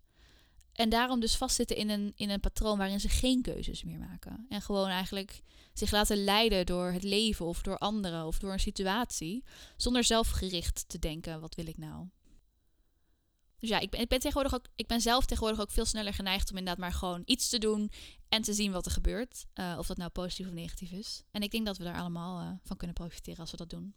En 0.76 0.88
daarom 0.88 1.20
dus 1.20 1.36
vastzitten 1.36 1.76
in 1.76 1.90
een, 1.90 2.12
in 2.16 2.30
een 2.30 2.40
patroon 2.40 2.78
waarin 2.78 3.00
ze 3.00 3.08
geen 3.08 3.42
keuzes 3.42 3.84
meer 3.84 3.98
maken. 3.98 4.46
En 4.48 4.62
gewoon 4.62 4.88
eigenlijk 4.88 5.42
zich 5.72 5.90
laten 5.90 6.24
leiden 6.24 6.66
door 6.66 6.92
het 6.92 7.02
leven 7.02 7.46
of 7.46 7.62
door 7.62 7.78
anderen 7.78 8.26
of 8.26 8.38
door 8.38 8.52
een 8.52 8.60
situatie. 8.60 9.44
Zonder 9.76 10.04
zelfgericht 10.04 10.84
te 10.88 10.98
denken: 10.98 11.40
wat 11.40 11.54
wil 11.54 11.66
ik 11.66 11.78
nou? 11.78 12.08
Dus 13.58 13.68
ja, 13.68 13.78
ik 13.78 13.90
ben, 13.90 14.00
ik 14.00 14.08
ben, 14.08 14.18
tegenwoordig 14.18 14.54
ook, 14.54 14.66
ik 14.76 14.86
ben 14.86 15.00
zelf 15.00 15.26
tegenwoordig 15.26 15.60
ook 15.60 15.70
veel 15.70 15.84
sneller 15.84 16.14
geneigd 16.14 16.50
om 16.50 16.56
inderdaad 16.56 16.82
maar 16.82 16.92
gewoon 16.92 17.22
iets 17.24 17.48
te 17.48 17.58
doen 17.58 17.90
en 18.28 18.42
te 18.42 18.52
zien 18.52 18.72
wat 18.72 18.86
er 18.86 18.92
gebeurt. 18.92 19.46
Uh, 19.54 19.76
of 19.78 19.86
dat 19.86 19.96
nou 19.96 20.10
positief 20.10 20.46
of 20.46 20.52
negatief 20.52 20.90
is. 20.90 21.22
En 21.30 21.42
ik 21.42 21.50
denk 21.50 21.66
dat 21.66 21.78
we 21.78 21.84
daar 21.84 21.98
allemaal 21.98 22.40
uh, 22.40 22.50
van 22.62 22.76
kunnen 22.76 22.96
profiteren 22.96 23.40
als 23.40 23.50
we 23.50 23.56
dat 23.56 23.70
doen. 23.70 23.94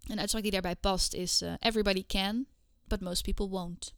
Een 0.00 0.18
uitspraak 0.18 0.42
die 0.42 0.52
daarbij 0.52 0.76
past 0.76 1.14
is: 1.14 1.42
uh, 1.42 1.54
Everybody 1.58 2.04
can, 2.06 2.46
but 2.84 3.00
most 3.00 3.22
people 3.22 3.48
won't. 3.48 3.94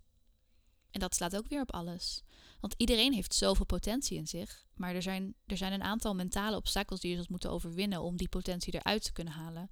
En 0.90 1.01
dat 1.01 1.14
slaat 1.14 1.37
ook 1.37 1.49
weer 1.49 1.61
op 1.61 1.72
alles. 1.72 2.22
Want 2.61 2.75
iedereen 2.77 3.12
heeft 3.12 3.35
zoveel 3.35 3.66
potentie 3.66 4.18
in 4.18 4.27
zich. 4.27 4.66
Maar 4.75 4.94
er 4.94 5.03
zijn, 5.03 5.35
er 5.46 5.57
zijn 5.57 5.72
een 5.72 5.83
aantal 5.83 6.14
mentale 6.14 6.57
obstakels 6.57 7.01
die 7.01 7.11
je 7.11 7.16
dus 7.16 7.29
moeten 7.29 7.51
overwinnen 7.51 8.03
om 8.03 8.16
die 8.16 8.29
potentie 8.29 8.75
eruit 8.75 9.03
te 9.03 9.12
kunnen 9.12 9.33
halen. 9.33 9.70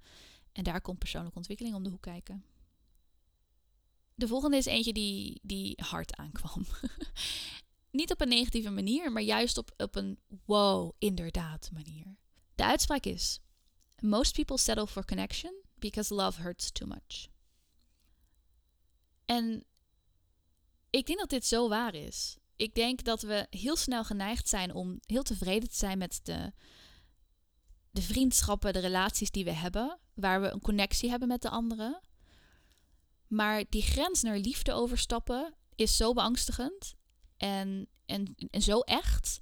En 0.51 0.63
daar 0.63 0.81
komt 0.81 0.99
persoonlijke 0.99 1.37
ontwikkeling 1.37 1.75
om 1.75 1.83
de 1.83 1.89
hoek 1.89 2.01
kijken. 2.01 2.45
De 4.15 4.27
volgende 4.27 4.57
is 4.57 4.65
eentje 4.65 4.93
die, 4.93 5.39
die 5.41 5.79
hard 5.81 6.15
aankwam. 6.15 6.65
Niet 7.91 8.11
op 8.11 8.21
een 8.21 8.27
negatieve 8.27 8.69
manier, 8.69 9.11
maar 9.11 9.21
juist 9.21 9.57
op, 9.57 9.71
op 9.77 9.95
een 9.95 10.19
wow, 10.45 10.91
inderdaad 10.97 11.69
manier. 11.73 12.17
De 12.55 12.63
uitspraak 12.63 13.05
is: 13.05 13.39
Most 13.99 14.33
people 14.33 14.57
settle 14.57 14.87
for 14.87 15.05
connection 15.05 15.53
because 15.75 16.13
love 16.13 16.41
hurts 16.41 16.71
too 16.71 16.87
much. 16.87 17.27
En 19.25 19.65
ik 20.97 21.05
denk 21.05 21.19
dat 21.19 21.29
dit 21.29 21.45
zo 21.45 21.69
waar 21.69 21.95
is. 21.95 22.37
Ik 22.55 22.75
denk 22.75 23.03
dat 23.03 23.21
we 23.21 23.47
heel 23.49 23.75
snel 23.75 24.03
geneigd 24.03 24.47
zijn 24.49 24.73
om 24.73 24.99
heel 25.05 25.23
tevreden 25.23 25.69
te 25.69 25.75
zijn 25.75 25.97
met 25.97 26.19
de, 26.23 26.51
de 27.91 28.01
vriendschappen, 28.01 28.73
de 28.73 28.79
relaties 28.79 29.31
die 29.31 29.43
we 29.43 29.51
hebben, 29.51 29.99
waar 30.13 30.41
we 30.41 30.51
een 30.51 30.61
connectie 30.61 31.09
hebben 31.09 31.27
met 31.27 31.41
de 31.41 31.49
anderen. 31.49 32.01
Maar 33.27 33.63
die 33.69 33.81
grens 33.81 34.21
naar 34.21 34.37
liefde 34.37 34.73
overstappen 34.73 35.53
is 35.75 35.97
zo 35.97 36.13
beangstigend 36.13 36.93
en, 37.37 37.87
en, 38.05 38.35
en 38.49 38.61
zo 38.61 38.79
echt. 38.79 39.39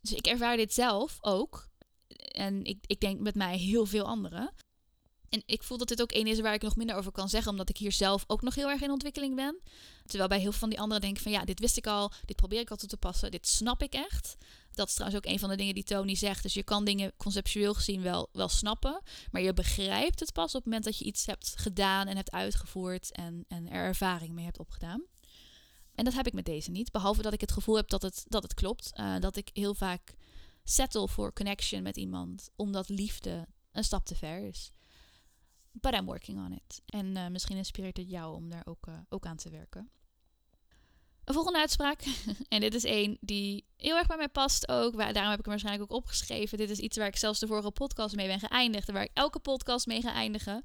Dus 0.00 0.12
ik 0.12 0.26
ervaar 0.26 0.56
dit 0.56 0.72
zelf 0.72 1.18
ook. 1.20 1.68
En 2.16 2.64
ik, 2.64 2.84
ik 2.86 3.00
denk 3.00 3.20
met 3.20 3.34
mij 3.34 3.58
heel 3.58 3.86
veel 3.86 4.04
anderen. 4.04 4.54
En 5.32 5.42
ik 5.46 5.62
voel 5.62 5.78
dat 5.78 5.88
dit 5.88 6.02
ook 6.02 6.12
één 6.12 6.26
is 6.26 6.40
waar 6.40 6.54
ik 6.54 6.62
nog 6.62 6.76
minder 6.76 6.96
over 6.96 7.12
kan 7.12 7.28
zeggen, 7.28 7.50
omdat 7.50 7.68
ik 7.68 7.76
hier 7.76 7.92
zelf 7.92 8.24
ook 8.26 8.42
nog 8.42 8.54
heel 8.54 8.70
erg 8.70 8.80
in 8.80 8.90
ontwikkeling 8.90 9.36
ben. 9.36 9.60
Terwijl 10.06 10.28
bij 10.28 10.38
heel 10.38 10.50
veel 10.50 10.60
van 10.60 10.68
die 10.68 10.80
anderen 10.80 11.02
denk 11.02 11.16
ik 11.16 11.22
van 11.22 11.32
ja, 11.32 11.44
dit 11.44 11.60
wist 11.60 11.76
ik 11.76 11.86
al, 11.86 12.12
dit 12.24 12.36
probeer 12.36 12.60
ik 12.60 12.70
al 12.70 12.76
toe 12.76 12.88
te 12.88 12.96
passen, 12.96 13.30
dit 13.30 13.48
snap 13.48 13.82
ik 13.82 13.94
echt. 13.94 14.36
Dat 14.72 14.88
is 14.88 14.94
trouwens 14.94 15.24
ook 15.24 15.32
een 15.32 15.38
van 15.38 15.48
de 15.48 15.56
dingen 15.56 15.74
die 15.74 15.84
Tony 15.84 16.14
zegt. 16.14 16.42
Dus 16.42 16.54
je 16.54 16.62
kan 16.62 16.84
dingen 16.84 17.12
conceptueel 17.16 17.74
gezien 17.74 18.02
wel, 18.02 18.28
wel 18.32 18.48
snappen, 18.48 19.02
maar 19.30 19.42
je 19.42 19.52
begrijpt 19.52 20.20
het 20.20 20.32
pas 20.32 20.48
op 20.48 20.54
het 20.54 20.64
moment 20.64 20.84
dat 20.84 20.98
je 20.98 21.04
iets 21.04 21.26
hebt 21.26 21.54
gedaan 21.56 22.06
en 22.06 22.16
hebt 22.16 22.30
uitgevoerd 22.30 23.12
en, 23.12 23.44
en 23.48 23.70
er 23.70 23.84
ervaring 23.84 24.32
mee 24.32 24.44
hebt 24.44 24.58
opgedaan. 24.58 25.02
En 25.94 26.04
dat 26.04 26.14
heb 26.14 26.26
ik 26.26 26.32
met 26.32 26.44
deze 26.44 26.70
niet. 26.70 26.90
Behalve 26.90 27.22
dat 27.22 27.32
ik 27.32 27.40
het 27.40 27.52
gevoel 27.52 27.76
heb 27.76 27.88
dat 27.88 28.02
het, 28.02 28.24
dat 28.28 28.42
het 28.42 28.54
klopt. 28.54 28.90
Uh, 28.94 29.18
dat 29.20 29.36
ik 29.36 29.50
heel 29.52 29.74
vaak 29.74 30.14
settle 30.64 31.08
voor 31.08 31.32
connection 31.32 31.82
met 31.82 31.96
iemand. 31.96 32.50
Omdat 32.56 32.88
liefde 32.88 33.46
een 33.72 33.84
stap 33.84 34.06
te 34.06 34.14
ver 34.14 34.38
is. 34.38 34.72
But 35.72 35.94
I'm 35.94 36.04
working 36.04 36.38
on 36.38 36.52
it. 36.52 36.82
En 36.86 37.16
uh, 37.16 37.28
misschien 37.28 37.56
inspireert 37.56 37.96
het 37.96 38.10
jou 38.10 38.34
om 38.34 38.50
daar 38.50 38.62
ook, 38.64 38.86
uh, 38.86 38.94
ook 39.08 39.26
aan 39.26 39.36
te 39.36 39.50
werken. 39.50 39.90
Een 41.24 41.34
volgende 41.34 41.58
uitspraak. 41.58 42.02
en 42.48 42.60
dit 42.60 42.74
is 42.74 42.84
één 42.84 43.18
die 43.20 43.66
heel 43.76 43.96
erg 43.96 44.06
bij 44.06 44.16
mij 44.16 44.28
past 44.28 44.68
ook. 44.68 44.96
Daarom 44.96 45.30
heb 45.30 45.38
ik 45.38 45.44
hem 45.44 45.44
waarschijnlijk 45.44 45.92
ook 45.92 45.98
opgeschreven. 45.98 46.58
Dit 46.58 46.70
is 46.70 46.78
iets 46.78 46.96
waar 46.96 47.06
ik 47.06 47.16
zelfs 47.16 47.38
de 47.38 47.46
vorige 47.46 47.70
podcast 47.70 48.16
mee 48.16 48.26
ben 48.26 48.38
geëindigd. 48.38 48.90
Waar 48.90 49.02
ik 49.02 49.10
elke 49.14 49.38
podcast 49.38 49.86
mee 49.86 50.02
ga 50.02 50.12
eindigen. 50.12 50.62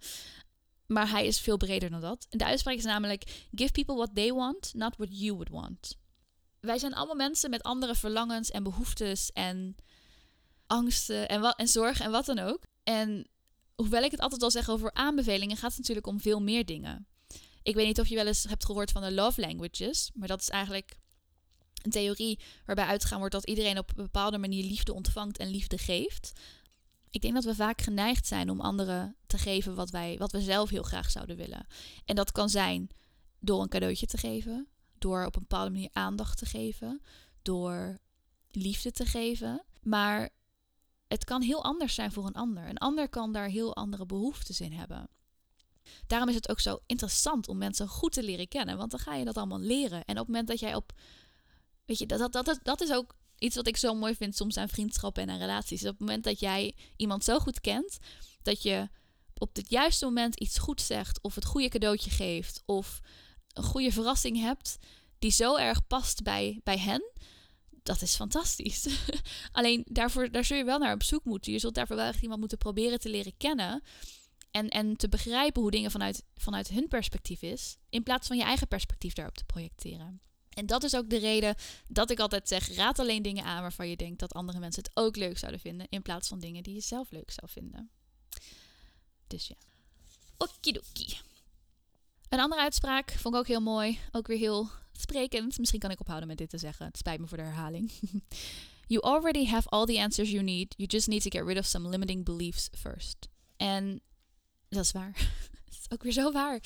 Maar 0.87 1.09
hij 1.09 1.25
is 1.27 1.39
veel 1.39 1.57
breder 1.57 1.89
dan 1.89 2.01
dat. 2.01 2.27
De 2.29 2.45
uitspraak 2.45 2.75
is 2.75 2.83
namelijk: 2.83 3.47
Give 3.55 3.71
people 3.71 3.95
what 3.95 4.15
they 4.15 4.33
want, 4.33 4.73
not 4.73 4.95
what 4.95 5.19
you 5.19 5.31
would 5.31 5.49
want. 5.49 5.97
Wij 6.59 6.77
zijn 6.77 6.93
allemaal 6.93 7.15
mensen 7.15 7.49
met 7.49 7.63
andere 7.63 7.95
verlangens 7.95 8.51
en 8.51 8.63
behoeftes 8.63 9.31
en 9.31 9.75
angsten 10.67 11.27
en, 11.27 11.43
en 11.43 11.67
zorgen 11.67 12.05
en 12.05 12.11
wat 12.11 12.25
dan 12.25 12.39
ook. 12.39 12.63
En 12.83 13.27
hoewel 13.77 14.03
ik 14.03 14.11
het 14.11 14.19
altijd 14.19 14.43
al 14.43 14.51
zeg 14.51 14.69
over 14.69 14.93
aanbevelingen, 14.93 15.57
gaat 15.57 15.69
het 15.69 15.79
natuurlijk 15.79 16.07
om 16.07 16.19
veel 16.19 16.41
meer 16.41 16.65
dingen. 16.65 17.07
Ik 17.63 17.75
weet 17.75 17.87
niet 17.87 17.99
of 17.99 18.07
je 18.07 18.15
wel 18.15 18.27
eens 18.27 18.43
hebt 18.43 18.65
gehoord 18.65 18.91
van 18.91 19.01
de 19.01 19.11
love 19.11 19.41
languages, 19.41 20.11
maar 20.13 20.27
dat 20.27 20.41
is 20.41 20.49
eigenlijk 20.49 20.97
een 21.81 21.91
theorie 21.91 22.39
waarbij 22.65 22.85
uitgegaan 22.85 23.17
wordt 23.17 23.33
dat 23.33 23.47
iedereen 23.47 23.77
op 23.77 23.89
een 23.89 24.03
bepaalde 24.03 24.37
manier 24.37 24.63
liefde 24.63 24.93
ontvangt 24.93 25.37
en 25.37 25.49
liefde 25.49 25.77
geeft. 25.77 26.31
Ik 27.09 27.21
denk 27.21 27.33
dat 27.33 27.43
we 27.43 27.55
vaak 27.55 27.81
geneigd 27.81 28.27
zijn 28.27 28.49
om 28.49 28.61
anderen 28.61 29.15
te 29.27 29.37
geven 29.37 29.75
wat, 29.75 29.89
wij, 29.89 30.15
wat 30.17 30.31
we 30.31 30.41
zelf 30.41 30.69
heel 30.69 30.83
graag 30.83 31.11
zouden 31.11 31.37
willen. 31.37 31.67
En 32.05 32.15
dat 32.15 32.31
kan 32.31 32.49
zijn 32.49 32.89
door 33.39 33.61
een 33.61 33.69
cadeautje 33.69 34.05
te 34.05 34.17
geven, 34.17 34.67
door 34.97 35.25
op 35.25 35.35
een 35.35 35.41
bepaalde 35.41 35.71
manier 35.71 35.89
aandacht 35.91 36.37
te 36.37 36.45
geven, 36.45 37.01
door 37.41 37.99
liefde 38.51 38.91
te 38.91 39.05
geven. 39.05 39.63
Maar 39.81 40.29
het 41.07 41.23
kan 41.23 41.41
heel 41.41 41.63
anders 41.63 41.95
zijn 41.95 42.11
voor 42.11 42.25
een 42.25 42.33
ander. 42.33 42.69
Een 42.69 42.77
ander 42.77 43.09
kan 43.09 43.31
daar 43.31 43.47
heel 43.47 43.75
andere 43.75 44.05
behoeftes 44.05 44.61
in 44.61 44.73
hebben. 44.73 45.09
Daarom 46.07 46.29
is 46.29 46.35
het 46.35 46.49
ook 46.49 46.59
zo 46.59 46.79
interessant 46.85 47.47
om 47.47 47.57
mensen 47.57 47.87
goed 47.87 48.13
te 48.13 48.23
leren 48.23 48.47
kennen, 48.47 48.77
want 48.77 48.91
dan 48.91 48.99
ga 48.99 49.15
je 49.15 49.25
dat 49.25 49.37
allemaal 49.37 49.59
leren. 49.59 50.05
En 50.05 50.13
op 50.13 50.17
het 50.17 50.27
moment 50.27 50.47
dat 50.47 50.59
jij 50.59 50.75
op. 50.75 50.91
Weet 51.85 51.97
je, 51.97 52.05
dat, 52.05 52.31
dat, 52.33 52.59
dat, 52.63 52.81
is 52.81 52.91
ook 52.91 53.15
iets 53.37 53.55
wat 53.55 53.67
ik 53.67 53.77
zo 53.77 53.93
mooi 53.93 54.15
vind 54.15 54.35
soms 54.35 54.57
aan 54.57 54.69
vriendschappen 54.69 55.29
en 55.29 55.37
relaties. 55.37 55.81
Op 55.81 55.87
het 55.87 55.99
moment 55.99 56.23
dat 56.23 56.39
jij 56.39 56.75
iemand 56.95 57.23
zo 57.23 57.39
goed 57.39 57.61
kent, 57.61 57.97
dat 58.41 58.63
je 58.63 58.89
op 59.37 59.55
het 59.55 59.69
juiste 59.69 60.05
moment 60.05 60.39
iets 60.39 60.57
goed 60.57 60.81
zegt, 60.81 61.21
of 61.21 61.35
het 61.35 61.45
goede 61.45 61.69
cadeautje 61.69 62.09
geeft, 62.09 62.63
of 62.65 62.99
een 63.53 63.63
goede 63.63 63.91
verrassing 63.91 64.39
hebt, 64.39 64.77
die 65.19 65.31
zo 65.31 65.55
erg 65.55 65.87
past 65.87 66.23
bij, 66.23 66.59
bij 66.63 66.77
hen, 66.77 67.11
dat 67.87 68.01
is 68.01 68.15
fantastisch. 68.15 68.87
Alleen 69.51 69.85
daarvoor, 69.89 70.31
daar 70.31 70.45
zul 70.45 70.57
je 70.57 70.63
wel 70.63 70.79
naar 70.79 70.93
op 70.93 71.03
zoek 71.03 71.25
moeten. 71.25 71.51
Je 71.51 71.59
zult 71.59 71.75
daarvoor 71.75 71.95
wel 71.95 72.05
echt 72.05 72.21
iemand 72.21 72.39
moeten 72.39 72.57
proberen 72.57 72.99
te 72.99 73.09
leren 73.09 73.37
kennen. 73.37 73.83
En, 74.51 74.69
en 74.69 74.97
te 74.97 75.09
begrijpen 75.09 75.61
hoe 75.61 75.71
dingen 75.71 75.91
vanuit, 75.91 76.23
vanuit 76.35 76.67
hun 76.67 76.87
perspectief 76.87 77.41
is. 77.41 77.77
In 77.89 78.03
plaats 78.03 78.27
van 78.27 78.37
je 78.37 78.43
eigen 78.43 78.67
perspectief 78.67 79.13
daarop 79.13 79.37
te 79.37 79.45
projecteren. 79.45 80.21
En 80.49 80.65
dat 80.65 80.83
is 80.83 80.95
ook 80.95 81.09
de 81.09 81.17
reden 81.17 81.55
dat 81.87 82.09
ik 82.09 82.19
altijd 82.19 82.47
zeg: 82.47 82.75
raad 82.75 82.99
alleen 82.99 83.21
dingen 83.21 83.43
aan 83.43 83.61
waarvan 83.61 83.89
je 83.89 83.95
denkt 83.95 84.19
dat 84.19 84.33
andere 84.33 84.59
mensen 84.59 84.83
het 84.83 84.91
ook 84.97 85.15
leuk 85.15 85.37
zouden 85.37 85.61
vinden. 85.61 85.87
In 85.89 86.01
plaats 86.01 86.27
van 86.27 86.39
dingen 86.39 86.63
die 86.63 86.73
je 86.73 86.81
zelf 86.81 87.11
leuk 87.11 87.31
zou 87.31 87.49
vinden. 87.49 87.89
Dus 89.27 89.47
ja. 89.47 89.55
Okidoki. 90.37 91.17
Een 92.29 92.39
andere 92.39 92.61
uitspraak 92.61 93.11
vond 93.11 93.33
ik 93.33 93.39
ook 93.39 93.47
heel 93.47 93.61
mooi. 93.61 93.99
Ook 94.11 94.27
weer 94.27 94.37
heel 94.37 94.69
sprekend. 94.99 95.57
Misschien 95.57 95.79
kan 95.79 95.91
ik 95.91 95.99
ophouden 95.99 96.27
met 96.27 96.37
dit 96.37 96.49
te 96.49 96.57
zeggen. 96.57 96.85
Het 96.85 96.97
spijt 96.97 97.19
me 97.19 97.27
voor 97.27 97.37
de 97.37 97.43
herhaling. 97.43 97.91
you 98.87 99.01
already 99.01 99.45
have 99.45 99.69
all 99.69 99.85
the 99.85 100.01
answers 100.01 100.31
you 100.31 100.43
need. 100.43 100.73
You 100.77 100.89
just 100.89 101.07
need 101.07 101.21
to 101.21 101.29
get 101.29 101.47
rid 101.47 101.57
of 101.57 101.65
some 101.65 101.89
limiting 101.89 102.25
beliefs 102.25 102.69
first. 102.77 103.27
En 103.57 104.01
dat 104.69 104.83
is 104.83 104.91
waar. 104.91 105.11
dat 105.65 105.73
is 105.73 105.85
ook 105.89 106.03
weer 106.03 106.11
zo 106.11 106.31
waar. 106.31 106.61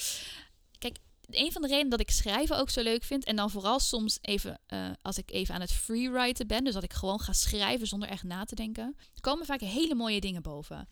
Kijk, 0.78 0.98
een 1.30 1.52
van 1.52 1.62
de 1.62 1.68
redenen 1.68 1.90
dat 1.90 2.00
ik 2.00 2.12
schrijven 2.12 2.58
ook 2.58 2.70
zo 2.70 2.82
leuk 2.82 3.04
vind. 3.04 3.26
En 3.26 3.36
dan 3.36 3.50
vooral 3.50 3.80
soms 3.80 4.18
even 4.22 4.60
uh, 4.74 4.90
als 5.02 5.18
ik 5.18 5.32
even 5.32 5.56
aan 5.56 5.62
het 5.62 5.72
freewriten 5.72 6.48
ben. 6.48 6.64
Dus 6.64 6.74
dat 6.74 6.84
ik 6.84 6.94
gewoon 6.94 7.20
ga 7.20 7.34
schrijven 7.34 7.88
zonder 7.88 8.10
echt 8.10 8.24
na 8.24 8.44
te 8.44 8.56
denken. 8.56 8.96
komen 9.20 9.46
vaak 9.46 9.62
hele 9.62 9.96
mooie 9.96 10.22
dingen 10.22 10.42
boven. 10.42 10.88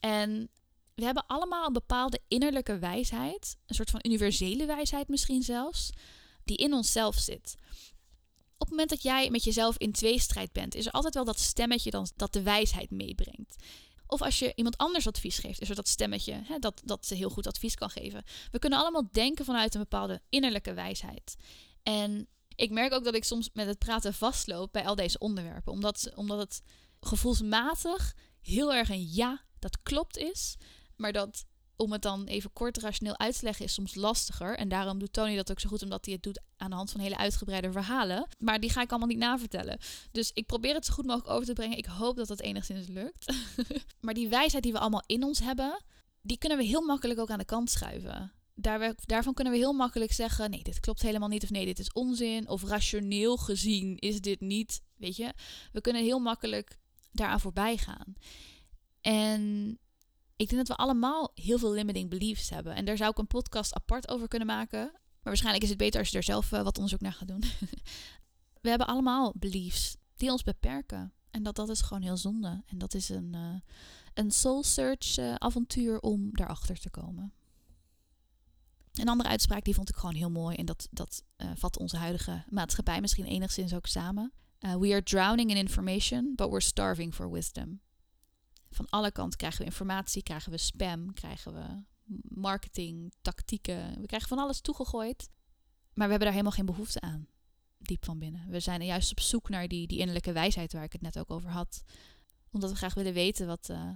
En 0.00 0.50
we 0.94 1.04
hebben 1.04 1.26
allemaal 1.26 1.66
een 1.66 1.72
bepaalde 1.72 2.20
innerlijke 2.28 2.78
wijsheid. 2.78 3.56
Een 3.66 3.74
soort 3.74 3.90
van 3.90 4.00
universele 4.02 4.66
wijsheid 4.66 5.08
misschien 5.08 5.42
zelfs 5.42 5.90
die 6.48 6.56
in 6.56 6.72
onszelf 6.72 7.16
zit. 7.16 7.54
Op 8.52 8.66
het 8.66 8.70
moment 8.70 8.88
dat 8.88 9.02
jij 9.02 9.30
met 9.30 9.44
jezelf 9.44 9.76
in 9.76 9.92
tweestrijd 9.92 10.52
bent, 10.52 10.74
is 10.74 10.86
er 10.86 10.92
altijd 10.92 11.14
wel 11.14 11.24
dat 11.24 11.38
stemmetje 11.38 11.90
dan, 11.90 12.08
dat 12.16 12.32
de 12.32 12.42
wijsheid 12.42 12.90
meebrengt. 12.90 13.56
Of 14.06 14.22
als 14.22 14.38
je 14.38 14.52
iemand 14.54 14.76
anders 14.76 15.06
advies 15.06 15.38
geeft, 15.38 15.60
is 15.60 15.68
er 15.68 15.74
dat 15.74 15.88
stemmetje 15.88 16.40
hè, 16.44 16.58
dat, 16.58 16.80
dat 16.84 17.06
ze 17.06 17.14
heel 17.14 17.30
goed 17.30 17.46
advies 17.46 17.74
kan 17.74 17.90
geven. 17.90 18.24
We 18.50 18.58
kunnen 18.58 18.78
allemaal 18.78 19.08
denken 19.12 19.44
vanuit 19.44 19.74
een 19.74 19.80
bepaalde 19.80 20.20
innerlijke 20.28 20.74
wijsheid. 20.74 21.36
En 21.82 22.28
ik 22.54 22.70
merk 22.70 22.92
ook 22.92 23.04
dat 23.04 23.14
ik 23.14 23.24
soms 23.24 23.50
met 23.52 23.66
het 23.66 23.78
praten 23.78 24.14
vastloop 24.14 24.72
bij 24.72 24.86
al 24.86 24.94
deze 24.94 25.18
onderwerpen. 25.18 25.72
Omdat, 25.72 26.10
omdat 26.14 26.38
het 26.38 26.62
gevoelsmatig 27.00 28.14
heel 28.40 28.74
erg 28.74 28.88
een 28.88 29.08
ja, 29.12 29.44
dat 29.58 29.82
klopt 29.82 30.16
is. 30.16 30.56
Maar 30.96 31.12
dat 31.12 31.44
om 31.78 31.92
het 31.92 32.02
dan 32.02 32.24
even 32.24 32.52
kort 32.52 32.78
rationeel 32.78 33.18
uit 33.18 33.38
te 33.38 33.44
leggen 33.44 33.64
is 33.64 33.74
soms 33.74 33.94
lastiger. 33.94 34.56
En 34.56 34.68
daarom 34.68 34.98
doet 34.98 35.12
Tony 35.12 35.36
dat 35.36 35.50
ook 35.50 35.60
zo 35.60 35.68
goed, 35.68 35.82
omdat 35.82 36.04
hij 36.04 36.14
het 36.14 36.22
doet 36.22 36.40
aan 36.56 36.70
de 36.70 36.76
hand 36.76 36.90
van 36.90 37.00
hele 37.00 37.16
uitgebreide 37.16 37.72
verhalen. 37.72 38.28
Maar 38.38 38.60
die 38.60 38.70
ga 38.70 38.82
ik 38.82 38.90
allemaal 38.90 39.08
niet 39.08 39.18
navertellen. 39.18 39.78
Dus 40.12 40.30
ik 40.34 40.46
probeer 40.46 40.74
het 40.74 40.86
zo 40.86 40.92
goed 40.92 41.06
mogelijk 41.06 41.30
over 41.30 41.46
te 41.46 41.52
brengen. 41.52 41.78
Ik 41.78 41.86
hoop 41.86 42.16
dat 42.16 42.28
dat 42.28 42.40
enigszins 42.40 42.86
lukt. 42.88 43.34
maar 44.00 44.14
die 44.14 44.28
wijsheid 44.28 44.62
die 44.62 44.72
we 44.72 44.78
allemaal 44.78 45.02
in 45.06 45.24
ons 45.24 45.38
hebben, 45.38 45.82
die 46.22 46.38
kunnen 46.38 46.58
we 46.58 46.64
heel 46.64 46.82
makkelijk 46.82 47.20
ook 47.20 47.30
aan 47.30 47.38
de 47.38 47.44
kant 47.44 47.70
schuiven. 47.70 48.32
Daar, 48.54 48.94
daarvan 49.06 49.34
kunnen 49.34 49.52
we 49.52 49.58
heel 49.58 49.72
makkelijk 49.72 50.12
zeggen: 50.12 50.50
nee, 50.50 50.62
dit 50.62 50.80
klopt 50.80 51.02
helemaal 51.02 51.28
niet. 51.28 51.42
Of 51.42 51.50
nee, 51.50 51.64
dit 51.64 51.78
is 51.78 51.92
onzin. 51.92 52.48
Of 52.48 52.62
rationeel 52.62 53.36
gezien 53.36 53.96
is 53.96 54.20
dit 54.20 54.40
niet. 54.40 54.80
Weet 54.96 55.16
je, 55.16 55.32
we 55.72 55.80
kunnen 55.80 56.02
heel 56.02 56.18
makkelijk 56.18 56.78
daaraan 57.12 57.40
voorbij 57.40 57.76
gaan. 57.76 58.14
En 59.00 59.78
ik 60.38 60.48
denk 60.48 60.66
dat 60.66 60.76
we 60.76 60.82
allemaal 60.82 61.30
heel 61.34 61.58
veel 61.58 61.72
limiting 61.72 62.10
beliefs 62.10 62.50
hebben. 62.50 62.74
En 62.74 62.84
daar 62.84 62.96
zou 62.96 63.10
ik 63.10 63.18
een 63.18 63.26
podcast 63.26 63.74
apart 63.74 64.08
over 64.08 64.28
kunnen 64.28 64.48
maken. 64.48 64.90
Maar 64.92 65.22
waarschijnlijk 65.22 65.64
is 65.64 65.68
het 65.68 65.78
beter 65.78 66.00
als 66.00 66.10
je 66.10 66.16
er 66.16 66.22
zelf 66.22 66.52
uh, 66.52 66.62
wat 66.62 66.76
onderzoek 66.76 67.00
naar 67.00 67.12
gaat 67.12 67.28
doen. 67.28 67.42
we 68.62 68.68
hebben 68.68 68.86
allemaal 68.86 69.32
beliefs 69.36 69.96
die 70.16 70.30
ons 70.30 70.42
beperken. 70.42 71.12
En 71.30 71.42
dat, 71.42 71.56
dat 71.56 71.68
is 71.68 71.80
gewoon 71.80 72.02
heel 72.02 72.16
zonde. 72.16 72.62
En 72.66 72.78
dat 72.78 72.94
is 72.94 73.08
een, 73.08 73.32
uh, 73.34 73.54
een 74.14 74.30
soul 74.30 74.62
search 74.62 75.18
uh, 75.18 75.34
avontuur 75.34 76.00
om 76.00 76.28
daarachter 76.32 76.78
te 76.80 76.90
komen. 76.90 77.32
Een 78.92 79.08
andere 79.08 79.28
uitspraak 79.28 79.64
die 79.64 79.74
vond 79.74 79.88
ik 79.88 79.96
gewoon 79.96 80.14
heel 80.14 80.30
mooi. 80.30 80.56
En 80.56 80.66
dat, 80.66 80.88
dat 80.90 81.22
vat 81.54 81.78
onze 81.78 81.96
huidige 81.96 82.44
maatschappij 82.48 83.00
misschien 83.00 83.24
enigszins 83.24 83.74
ook 83.74 83.86
samen. 83.86 84.32
we 84.58 84.92
are 84.92 85.02
drowning 85.02 85.50
in 85.50 85.56
information, 85.56 86.32
but 86.34 86.48
we're 86.48 86.60
starving 86.60 87.14
for 87.14 87.30
wisdom. 87.30 87.80
Van 88.70 88.88
alle 88.88 89.12
kanten 89.12 89.38
krijgen 89.38 89.60
we 89.60 89.64
informatie, 89.64 90.22
krijgen 90.22 90.50
we 90.50 90.58
spam, 90.58 91.12
krijgen 91.14 91.54
we 91.54 91.82
marketing, 92.28 93.12
tactieken. 93.22 94.00
We 94.00 94.06
krijgen 94.06 94.28
van 94.28 94.38
alles 94.38 94.60
toegegooid. 94.60 95.28
Maar 95.94 96.06
we 96.06 96.10
hebben 96.10 96.18
daar 96.18 96.30
helemaal 96.30 96.52
geen 96.52 96.66
behoefte 96.66 97.00
aan. 97.00 97.28
Diep 97.78 98.04
van 98.04 98.18
binnen. 98.18 98.50
We 98.50 98.60
zijn 98.60 98.84
juist 98.84 99.10
op 99.10 99.20
zoek 99.20 99.48
naar 99.48 99.68
die, 99.68 99.86
die 99.86 99.98
innerlijke 99.98 100.32
wijsheid 100.32 100.72
waar 100.72 100.84
ik 100.84 100.92
het 100.92 101.02
net 101.02 101.18
ook 101.18 101.30
over 101.30 101.50
had. 101.50 101.82
Omdat 102.50 102.70
we 102.70 102.76
graag 102.76 102.94
willen 102.94 103.12
weten 103.12 103.46
wat, 103.46 103.68
uh, 103.70 103.90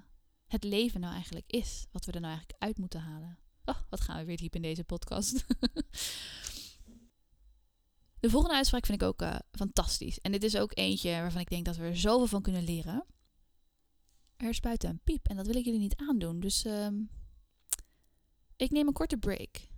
het 0.46 0.64
leven 0.64 1.00
nou 1.00 1.12
eigenlijk 1.14 1.50
is. 1.50 1.86
Wat 1.90 2.04
we 2.04 2.12
er 2.12 2.20
nou 2.20 2.32
eigenlijk 2.32 2.62
uit 2.62 2.78
moeten 2.78 3.00
halen. 3.00 3.38
Oh, 3.64 3.76
wat 3.88 4.00
gaan 4.00 4.18
we 4.18 4.24
weer 4.24 4.36
diep 4.36 4.54
in 4.54 4.62
deze 4.62 4.84
podcast. 4.84 5.32
De 8.20 8.30
volgende 8.30 8.56
uitspraak 8.56 8.86
vind 8.86 9.02
ik 9.02 9.08
ook 9.08 9.22
uh, 9.22 9.36
fantastisch. 9.52 10.20
En 10.20 10.32
dit 10.32 10.44
is 10.44 10.56
ook 10.56 10.70
eentje 10.74 11.10
waarvan 11.10 11.40
ik 11.40 11.48
denk 11.48 11.64
dat 11.64 11.76
we 11.76 11.82
er 11.82 11.96
zoveel 11.96 12.26
van 12.26 12.42
kunnen 12.42 12.64
leren. 12.64 13.04
Er 14.42 14.48
is 14.48 14.60
buiten 14.60 14.90
een 14.90 15.00
piep 15.04 15.28
en 15.28 15.36
dat 15.36 15.46
wil 15.46 15.56
ik 15.56 15.64
jullie 15.64 15.80
niet 15.80 15.96
aandoen. 15.96 16.40
Dus 16.40 16.64
um, 16.64 17.10
ik 18.56 18.70
neem 18.70 18.86
een 18.86 18.92
korte 18.92 19.16
break. 19.16 19.68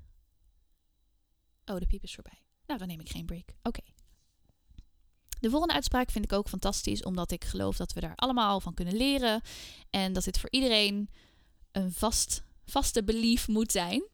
Oh, 1.64 1.78
de 1.78 1.86
piep 1.86 2.02
is 2.02 2.14
voorbij. 2.14 2.44
Nou, 2.66 2.78
dan 2.78 2.88
neem 2.88 3.00
ik 3.00 3.10
geen 3.10 3.26
break. 3.26 3.48
Oké. 3.62 3.82
De 5.40 5.50
volgende 5.50 5.74
uitspraak 5.74 6.10
vind 6.10 6.24
ik 6.24 6.32
ook 6.32 6.48
fantastisch, 6.48 7.02
omdat 7.02 7.30
ik 7.30 7.44
geloof 7.44 7.76
dat 7.76 7.92
we 7.92 8.00
daar 8.00 8.14
allemaal 8.14 8.60
van 8.60 8.74
kunnen 8.74 8.96
leren. 8.96 9.40
En 9.90 10.12
dat 10.12 10.24
dit 10.24 10.38
voor 10.38 10.50
iedereen 10.50 11.08
een 11.72 11.92
vast, 11.92 12.42
vaste 12.64 13.04
belief 13.04 13.48
moet 13.48 13.72
zijn. 13.72 14.08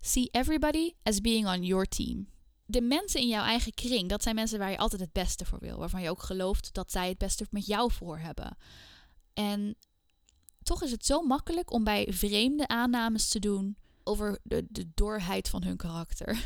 See 0.00 0.28
everybody 0.30 0.92
as 1.02 1.20
being 1.20 1.46
on 1.46 1.62
your 1.62 1.86
team. 1.86 2.28
De 2.66 2.80
mensen 2.80 3.20
in 3.20 3.28
jouw 3.28 3.44
eigen 3.44 3.72
kring, 3.72 4.08
dat 4.08 4.22
zijn 4.22 4.34
mensen 4.34 4.58
waar 4.58 4.70
je 4.70 4.78
altijd 4.78 5.00
het 5.00 5.12
beste 5.12 5.44
voor 5.44 5.58
wil. 5.58 5.78
Waarvan 5.78 6.02
je 6.02 6.10
ook 6.10 6.22
gelooft 6.22 6.74
dat 6.74 6.92
zij 6.92 7.08
het 7.08 7.18
beste 7.18 7.46
met 7.50 7.66
jou 7.66 7.92
voor 7.92 8.18
hebben. 8.18 8.56
En 9.38 9.76
toch 10.62 10.82
is 10.82 10.90
het 10.90 11.06
zo 11.06 11.22
makkelijk 11.22 11.72
om 11.72 11.84
bij 11.84 12.06
vreemde 12.10 12.68
aannames 12.68 13.28
te 13.28 13.38
doen 13.38 13.76
over 14.04 14.40
de, 14.42 14.66
de 14.68 14.90
doorheid 14.94 15.48
van 15.48 15.62
hun 15.62 15.76
karakter. 15.76 16.44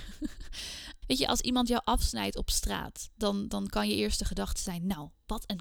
Weet 1.07 1.18
je, 1.18 1.26
als 1.26 1.40
iemand 1.40 1.68
jou 1.68 1.82
afsnijdt 1.84 2.36
op 2.36 2.51
straat, 2.51 3.11
dan, 3.14 3.49
dan 3.49 3.66
kan 3.66 3.88
je 3.88 3.95
eerste 3.95 4.24
gedachte 4.24 4.61
zijn: 4.61 4.86
Nou, 4.86 5.09
wat 5.26 5.45
een. 5.47 5.61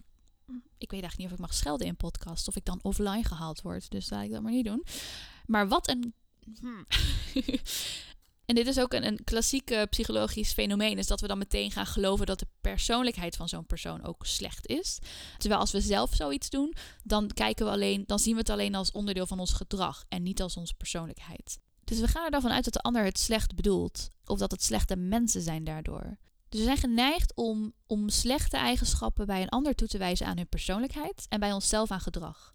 Ik 0.78 0.92
weet 0.92 1.02
eigenlijk 1.02 1.18
niet 1.18 1.28
of 1.28 1.34
ik 1.34 1.40
mag 1.40 1.54
schelden 1.54 1.88
in 1.88 1.96
podcast 1.96 2.48
of 2.48 2.56
ik 2.56 2.66
dan 2.66 2.80
offline 2.82 3.24
gehaald 3.24 3.62
word. 3.62 3.90
Dus 3.90 4.10
laat 4.10 4.24
ik 4.24 4.32
dat 4.32 4.42
maar 4.42 4.52
niet 4.52 4.66
doen. 4.66 4.86
Maar 5.46 5.68
wat 5.68 5.90
een. 5.90 6.14
Hmm. 6.60 6.86
En 8.52 8.58
dit 8.58 8.68
is 8.68 8.80
ook 8.80 8.94
een, 8.94 9.06
een 9.06 9.24
klassiek 9.24 9.88
psychologisch 9.90 10.52
fenomeen, 10.52 10.98
is 10.98 11.08
dat 11.08 11.22
we 11.22 11.28
dan 11.28 11.38
meteen 11.38 11.72
gaan 11.72 11.86
geloven 11.86 12.26
dat 12.26 12.40
de 12.40 12.48
persoonlijkheid 12.62 13.36
van 13.36 13.50
zo'n 13.50 13.66
persoon 13.66 14.04
ook 14.04 14.26
slecht 14.26 14.68
is. 14.68 15.00
Terwijl 15.38 15.62
als 15.62 15.72
we 15.72 15.82
zelf 15.82 16.14
zoiets 16.14 16.50
doen, 16.50 16.74
dan 17.04 17.28
kijken 17.34 17.66
we 17.66 17.72
alleen, 17.72 18.04
dan 18.06 18.20
zien 18.20 18.34
we 18.34 18.40
het 18.40 18.50
alleen 18.50 18.76
als 18.76 18.92
onderdeel 18.92 19.28
van 19.28 19.40
ons 19.40 19.54
gedrag 19.54 20.04
en 20.10 20.24
niet 20.24 20.42
als 20.42 20.58
onze 20.58 20.74
persoonlijkheid. 20.74 21.60
Dus 21.84 22.00
we 22.00 22.08
gaan 22.08 22.26
er 22.26 22.32
dan 22.32 22.42
vanuit 22.42 22.64
dat 22.64 22.74
de 22.74 22.82
ander 22.82 23.04
het 23.04 23.20
slecht 23.20 23.56
bedoelt, 23.56 24.10
of 24.26 24.38
dat 24.38 24.52
het 24.52 24.64
slechte 24.64 24.96
mensen 24.96 25.42
zijn 25.42 25.64
daardoor. 25.64 26.18
Dus 26.50 26.60
we 26.60 26.66
zijn 26.66 26.78
geneigd 26.78 27.36
om, 27.36 27.74
om 27.88 28.10
slechte 28.10 28.58
eigenschappen 28.58 29.26
bij 29.26 29.42
een 29.42 29.50
ander 29.50 29.76
toe 29.76 29.88
te 29.88 29.98
wijzen 29.98 30.26
aan 30.26 30.38
hun 30.38 30.50
persoonlijkheid 30.50 31.26
en 31.30 31.40
bij 31.40 31.54
onszelf 31.54 31.92
aan 31.92 32.02
gedrag. 32.02 32.54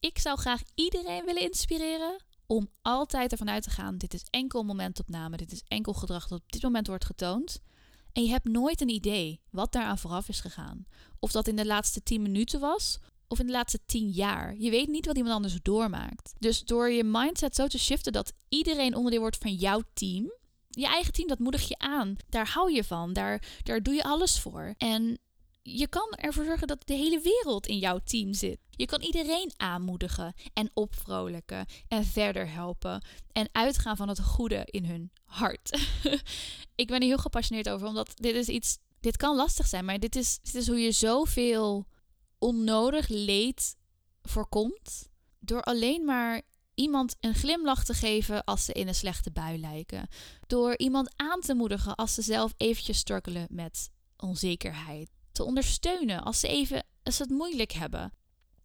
Ik 0.00 0.18
zou 0.18 0.38
graag 0.38 0.60
iedereen 0.74 1.24
willen 1.24 1.42
inspireren 1.42 2.24
om 2.46 2.70
altijd 2.82 3.32
ervan 3.32 3.50
uit 3.50 3.62
te 3.62 3.70
gaan: 3.70 3.98
dit 3.98 4.14
is 4.14 4.24
enkel 4.30 4.62
momentopname, 4.62 5.36
dit 5.36 5.52
is 5.52 5.62
enkel 5.68 5.92
gedrag 5.92 6.28
dat 6.28 6.40
op 6.40 6.52
dit 6.52 6.62
moment 6.62 6.86
wordt 6.86 7.04
getoond. 7.04 7.60
En 8.12 8.22
je 8.22 8.30
hebt 8.30 8.48
nooit 8.48 8.80
een 8.80 8.88
idee 8.88 9.40
wat 9.50 9.72
daaraan 9.72 9.98
vooraf 9.98 10.28
is 10.28 10.40
gegaan. 10.40 10.86
Of 11.18 11.30
dat 11.30 11.48
in 11.48 11.56
de 11.56 11.66
laatste 11.66 12.02
10 12.02 12.22
minuten 12.22 12.60
was, 12.60 12.98
of 13.28 13.38
in 13.38 13.46
de 13.46 13.52
laatste 13.52 13.80
10 13.86 14.10
jaar. 14.10 14.56
Je 14.58 14.70
weet 14.70 14.88
niet 14.88 15.06
wat 15.06 15.16
iemand 15.16 15.34
anders 15.34 15.58
doormaakt. 15.62 16.34
Dus 16.38 16.64
door 16.64 16.90
je 16.90 17.04
mindset 17.04 17.54
zo 17.54 17.66
te 17.66 17.78
shiften 17.78 18.12
dat 18.12 18.32
iedereen 18.48 18.94
onderdeel 18.94 19.20
wordt 19.20 19.36
van 19.36 19.54
jouw 19.54 19.82
team. 19.92 20.32
Je 20.68 20.86
eigen 20.86 21.12
team, 21.12 21.28
dat 21.28 21.38
moedig 21.38 21.68
je 21.68 21.78
aan. 21.78 22.16
Daar 22.28 22.48
hou 22.48 22.72
je 22.72 22.84
van. 22.84 23.12
Daar, 23.12 23.42
daar 23.62 23.82
doe 23.82 23.94
je 23.94 24.04
alles 24.04 24.40
voor. 24.40 24.74
En 24.78 25.18
je 25.68 25.88
kan 25.88 26.10
ervoor 26.10 26.44
zorgen 26.44 26.66
dat 26.66 26.86
de 26.86 26.94
hele 26.94 27.20
wereld 27.20 27.66
in 27.66 27.78
jouw 27.78 27.98
team 27.98 28.32
zit. 28.32 28.58
Je 28.70 28.86
kan 28.86 29.02
iedereen 29.02 29.52
aanmoedigen 29.56 30.34
en 30.52 30.70
opvrolijken 30.74 31.66
en 31.88 32.04
verder 32.04 32.50
helpen 32.50 33.06
en 33.32 33.48
uitgaan 33.52 33.96
van 33.96 34.08
het 34.08 34.20
goede 34.20 34.62
in 34.64 34.84
hun 34.84 35.10
hart. 35.24 35.80
ik 36.74 36.86
ben 36.86 37.00
er 37.00 37.06
heel 37.06 37.18
gepassioneerd 37.18 37.68
over, 37.68 37.86
omdat 37.86 38.12
dit 38.14 38.34
is 38.34 38.48
iets. 38.48 38.78
Dit 39.00 39.16
kan 39.16 39.36
lastig 39.36 39.66
zijn, 39.66 39.84
maar 39.84 39.98
dit 39.98 40.16
is, 40.16 40.38
dit 40.42 40.54
is 40.54 40.66
hoe 40.66 40.80
je 40.80 40.92
zoveel 40.92 41.86
onnodig 42.38 43.08
leed 43.08 43.76
voorkomt. 44.22 45.08
Door 45.38 45.62
alleen 45.62 46.04
maar 46.04 46.42
iemand 46.74 47.16
een 47.20 47.34
glimlach 47.34 47.84
te 47.84 47.94
geven 47.94 48.44
als 48.44 48.64
ze 48.64 48.72
in 48.72 48.88
een 48.88 48.94
slechte 48.94 49.30
bui 49.30 49.58
lijken. 49.58 50.08
Door 50.46 50.76
iemand 50.76 51.12
aan 51.16 51.40
te 51.40 51.54
moedigen 51.54 51.94
als 51.94 52.14
ze 52.14 52.22
zelf 52.22 52.54
eventjes 52.56 52.98
struggelen 52.98 53.46
met 53.50 53.90
onzekerheid 54.16 55.15
te 55.36 55.44
ondersteunen 55.44 56.22
als 56.22 56.40
ze 56.40 56.48
even 56.48 56.84
als 57.02 57.16
ze 57.16 57.22
het 57.22 57.30
moeilijk 57.30 57.72
hebben. 57.72 58.12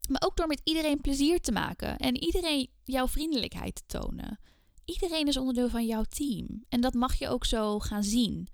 Maar 0.09 0.21
ook 0.25 0.37
door 0.37 0.47
met 0.47 0.61
iedereen 0.63 1.01
plezier 1.01 1.39
te 1.39 1.51
maken 1.51 1.97
en 1.97 2.23
iedereen 2.23 2.69
jouw 2.83 3.07
vriendelijkheid 3.07 3.75
te 3.75 3.99
tonen. 3.99 4.39
Iedereen 4.85 5.27
is 5.27 5.37
onderdeel 5.37 5.69
van 5.69 5.85
jouw 5.85 6.03
team 6.03 6.65
en 6.69 6.81
dat 6.81 6.93
mag 6.93 7.13
je 7.15 7.27
ook 7.27 7.45
zo 7.45 7.79
gaan 7.79 8.03
zien. 8.03 8.47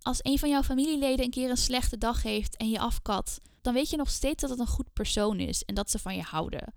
Als 0.00 0.18
een 0.22 0.38
van 0.38 0.48
jouw 0.48 0.62
familieleden 0.62 1.24
een 1.24 1.30
keer 1.30 1.50
een 1.50 1.56
slechte 1.56 1.98
dag 1.98 2.22
heeft 2.22 2.56
en 2.56 2.70
je 2.70 2.78
afkat, 2.78 3.40
dan 3.60 3.74
weet 3.74 3.90
je 3.90 3.96
nog 3.96 4.10
steeds 4.10 4.40
dat 4.40 4.50
het 4.50 4.58
een 4.58 4.66
goed 4.66 4.92
persoon 4.92 5.40
is 5.40 5.62
en 5.62 5.74
dat 5.74 5.90
ze 5.90 5.98
van 5.98 6.16
je 6.16 6.22
houden. 6.22 6.74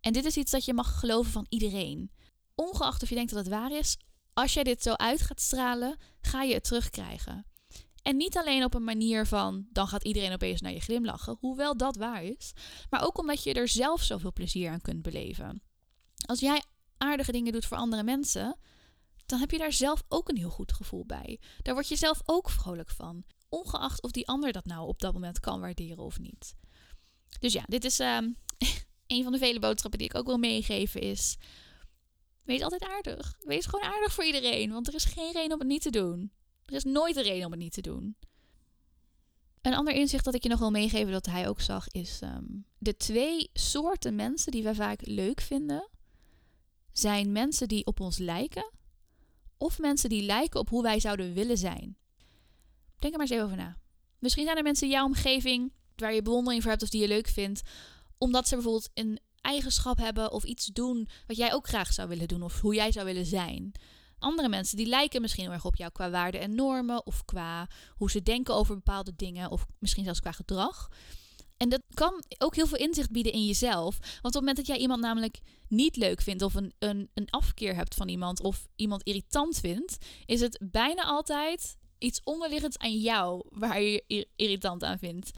En 0.00 0.12
dit 0.12 0.24
is 0.24 0.36
iets 0.36 0.50
dat 0.50 0.64
je 0.64 0.74
mag 0.74 0.98
geloven 0.98 1.32
van 1.32 1.46
iedereen. 1.48 2.10
Ongeacht 2.54 3.02
of 3.02 3.08
je 3.08 3.14
denkt 3.14 3.30
dat 3.32 3.44
het 3.44 3.54
waar 3.54 3.72
is, 3.72 3.96
als 4.32 4.54
jij 4.54 4.64
dit 4.64 4.82
zo 4.82 4.92
uit 4.92 5.20
gaat 5.20 5.40
stralen, 5.40 5.96
ga 6.20 6.42
je 6.42 6.54
het 6.54 6.64
terugkrijgen. 6.64 7.46
En 8.06 8.16
niet 8.16 8.36
alleen 8.36 8.64
op 8.64 8.74
een 8.74 8.84
manier 8.84 9.26
van 9.26 9.66
dan 9.70 9.88
gaat 9.88 10.04
iedereen 10.04 10.32
opeens 10.32 10.60
naar 10.60 10.72
je 10.72 10.80
glimlachen, 10.80 11.36
hoewel 11.40 11.76
dat 11.76 11.96
waar 11.96 12.22
is, 12.22 12.52
maar 12.90 13.04
ook 13.04 13.18
omdat 13.18 13.42
je 13.42 13.52
er 13.52 13.68
zelf 13.68 14.02
zoveel 14.02 14.32
plezier 14.32 14.70
aan 14.70 14.80
kunt 14.80 15.02
beleven. 15.02 15.62
Als 16.26 16.40
jij 16.40 16.62
aardige 16.96 17.32
dingen 17.32 17.52
doet 17.52 17.66
voor 17.66 17.76
andere 17.76 18.02
mensen, 18.02 18.58
dan 19.26 19.38
heb 19.38 19.50
je 19.50 19.58
daar 19.58 19.72
zelf 19.72 20.02
ook 20.08 20.28
een 20.28 20.36
heel 20.36 20.50
goed 20.50 20.72
gevoel 20.72 21.06
bij. 21.06 21.40
Daar 21.62 21.74
word 21.74 21.88
je 21.88 21.96
zelf 21.96 22.20
ook 22.24 22.50
vrolijk 22.50 22.90
van, 22.90 23.24
ongeacht 23.48 24.02
of 24.02 24.10
die 24.10 24.28
ander 24.28 24.52
dat 24.52 24.64
nou 24.64 24.88
op 24.88 25.00
dat 25.00 25.12
moment 25.12 25.40
kan 25.40 25.60
waarderen 25.60 26.04
of 26.04 26.18
niet. 26.18 26.54
Dus 27.40 27.52
ja, 27.52 27.62
dit 27.66 27.84
is 27.84 28.00
uh, 28.00 28.18
een 29.06 29.22
van 29.22 29.32
de 29.32 29.38
vele 29.38 29.58
boodschappen 29.58 29.98
die 29.98 30.08
ik 30.08 30.16
ook 30.16 30.26
wil 30.26 30.38
meegeven 30.38 31.00
is. 31.00 31.36
Wees 32.42 32.62
altijd 32.62 32.84
aardig. 32.84 33.34
Wees 33.38 33.66
gewoon 33.66 33.84
aardig 33.84 34.12
voor 34.12 34.24
iedereen, 34.24 34.72
want 34.72 34.88
er 34.88 34.94
is 34.94 35.04
geen 35.04 35.32
reden 35.32 35.52
om 35.52 35.58
het 35.58 35.68
niet 35.68 35.82
te 35.82 35.90
doen. 35.90 36.32
Er 36.66 36.74
is 36.74 36.84
nooit 36.84 37.16
een 37.16 37.22
reden 37.22 37.44
om 37.44 37.50
het 37.50 37.60
niet 37.60 37.72
te 37.72 37.80
doen. 37.80 38.16
Een 39.62 39.74
ander 39.74 39.94
inzicht 39.94 40.24
dat 40.24 40.34
ik 40.34 40.42
je 40.42 40.48
nog 40.48 40.58
wil 40.58 40.70
meegeven 40.70 41.12
dat 41.12 41.26
hij 41.26 41.48
ook 41.48 41.60
zag 41.60 41.88
is 41.88 42.20
ehm, 42.20 42.44
de 42.78 42.96
twee 42.96 43.50
soorten 43.52 44.14
mensen 44.14 44.52
die 44.52 44.62
wij 44.62 44.74
vaak 44.74 45.06
leuk 45.06 45.40
vinden 45.40 45.88
zijn 46.92 47.32
mensen 47.32 47.68
die 47.68 47.86
op 47.86 48.00
ons 48.00 48.18
lijken 48.18 48.70
of 49.56 49.78
mensen 49.78 50.08
die 50.08 50.22
lijken 50.22 50.60
op 50.60 50.68
hoe 50.68 50.82
wij 50.82 51.00
zouden 51.00 51.34
willen 51.34 51.58
zijn. 51.58 51.96
Denk 52.98 53.12
er 53.12 53.18
maar 53.18 53.20
eens 53.20 53.30
even 53.30 53.44
over 53.44 53.56
na. 53.56 53.76
Misschien 54.18 54.44
zijn 54.44 54.56
er 54.56 54.62
mensen 54.62 54.86
in 54.86 54.92
jouw 54.92 55.04
omgeving 55.04 55.72
waar 55.96 56.14
je 56.14 56.22
bewondering 56.22 56.62
voor 56.62 56.70
hebt 56.70 56.82
of 56.82 56.88
die 56.88 57.00
je 57.00 57.08
leuk 57.08 57.28
vindt, 57.28 57.62
omdat 58.18 58.48
ze 58.48 58.54
bijvoorbeeld 58.54 58.90
een 58.94 59.20
eigenschap 59.40 59.98
hebben 59.98 60.32
of 60.32 60.44
iets 60.44 60.66
doen 60.66 61.08
wat 61.26 61.36
jij 61.36 61.54
ook 61.54 61.68
graag 61.68 61.92
zou 61.92 62.08
willen 62.08 62.28
doen 62.28 62.42
of 62.42 62.60
hoe 62.60 62.74
jij 62.74 62.92
zou 62.92 63.06
willen 63.06 63.26
zijn 63.26 63.72
andere 64.18 64.48
mensen 64.48 64.76
die 64.76 64.86
lijken 64.86 65.20
misschien 65.20 65.44
heel 65.44 65.52
erg 65.52 65.64
op 65.64 65.76
jou 65.76 65.92
qua 65.92 66.10
waarden 66.10 66.40
en 66.40 66.54
normen 66.54 67.06
of 67.06 67.24
qua 67.24 67.68
hoe 67.90 68.10
ze 68.10 68.22
denken 68.22 68.54
over 68.54 68.74
bepaalde 68.74 69.12
dingen 69.16 69.50
of 69.50 69.66
misschien 69.78 70.04
zelfs 70.04 70.20
qua 70.20 70.32
gedrag. 70.32 70.88
En 71.56 71.68
dat 71.68 71.82
kan 71.94 72.24
ook 72.38 72.54
heel 72.54 72.66
veel 72.66 72.78
inzicht 72.78 73.10
bieden 73.10 73.32
in 73.32 73.46
jezelf. 73.46 73.98
Want 73.98 74.16
op 74.16 74.22
het 74.22 74.34
moment 74.34 74.56
dat 74.56 74.66
jij 74.66 74.78
iemand 74.78 75.00
namelijk 75.00 75.40
niet 75.68 75.96
leuk 75.96 76.22
vindt 76.22 76.42
of 76.42 76.54
een, 76.54 76.72
een, 76.78 77.10
een 77.14 77.30
afkeer 77.30 77.74
hebt 77.74 77.94
van 77.94 78.08
iemand 78.08 78.40
of 78.40 78.66
iemand 78.76 79.02
irritant 79.02 79.58
vindt, 79.58 79.96
is 80.26 80.40
het 80.40 80.62
bijna 80.70 81.02
altijd 81.02 81.76
iets 81.98 82.20
onderliggends 82.24 82.78
aan 82.78 82.98
jou 82.98 83.46
waar 83.48 83.80
je 83.80 84.28
irritant 84.36 84.84
aan 84.84 84.98
vindt. 84.98 85.30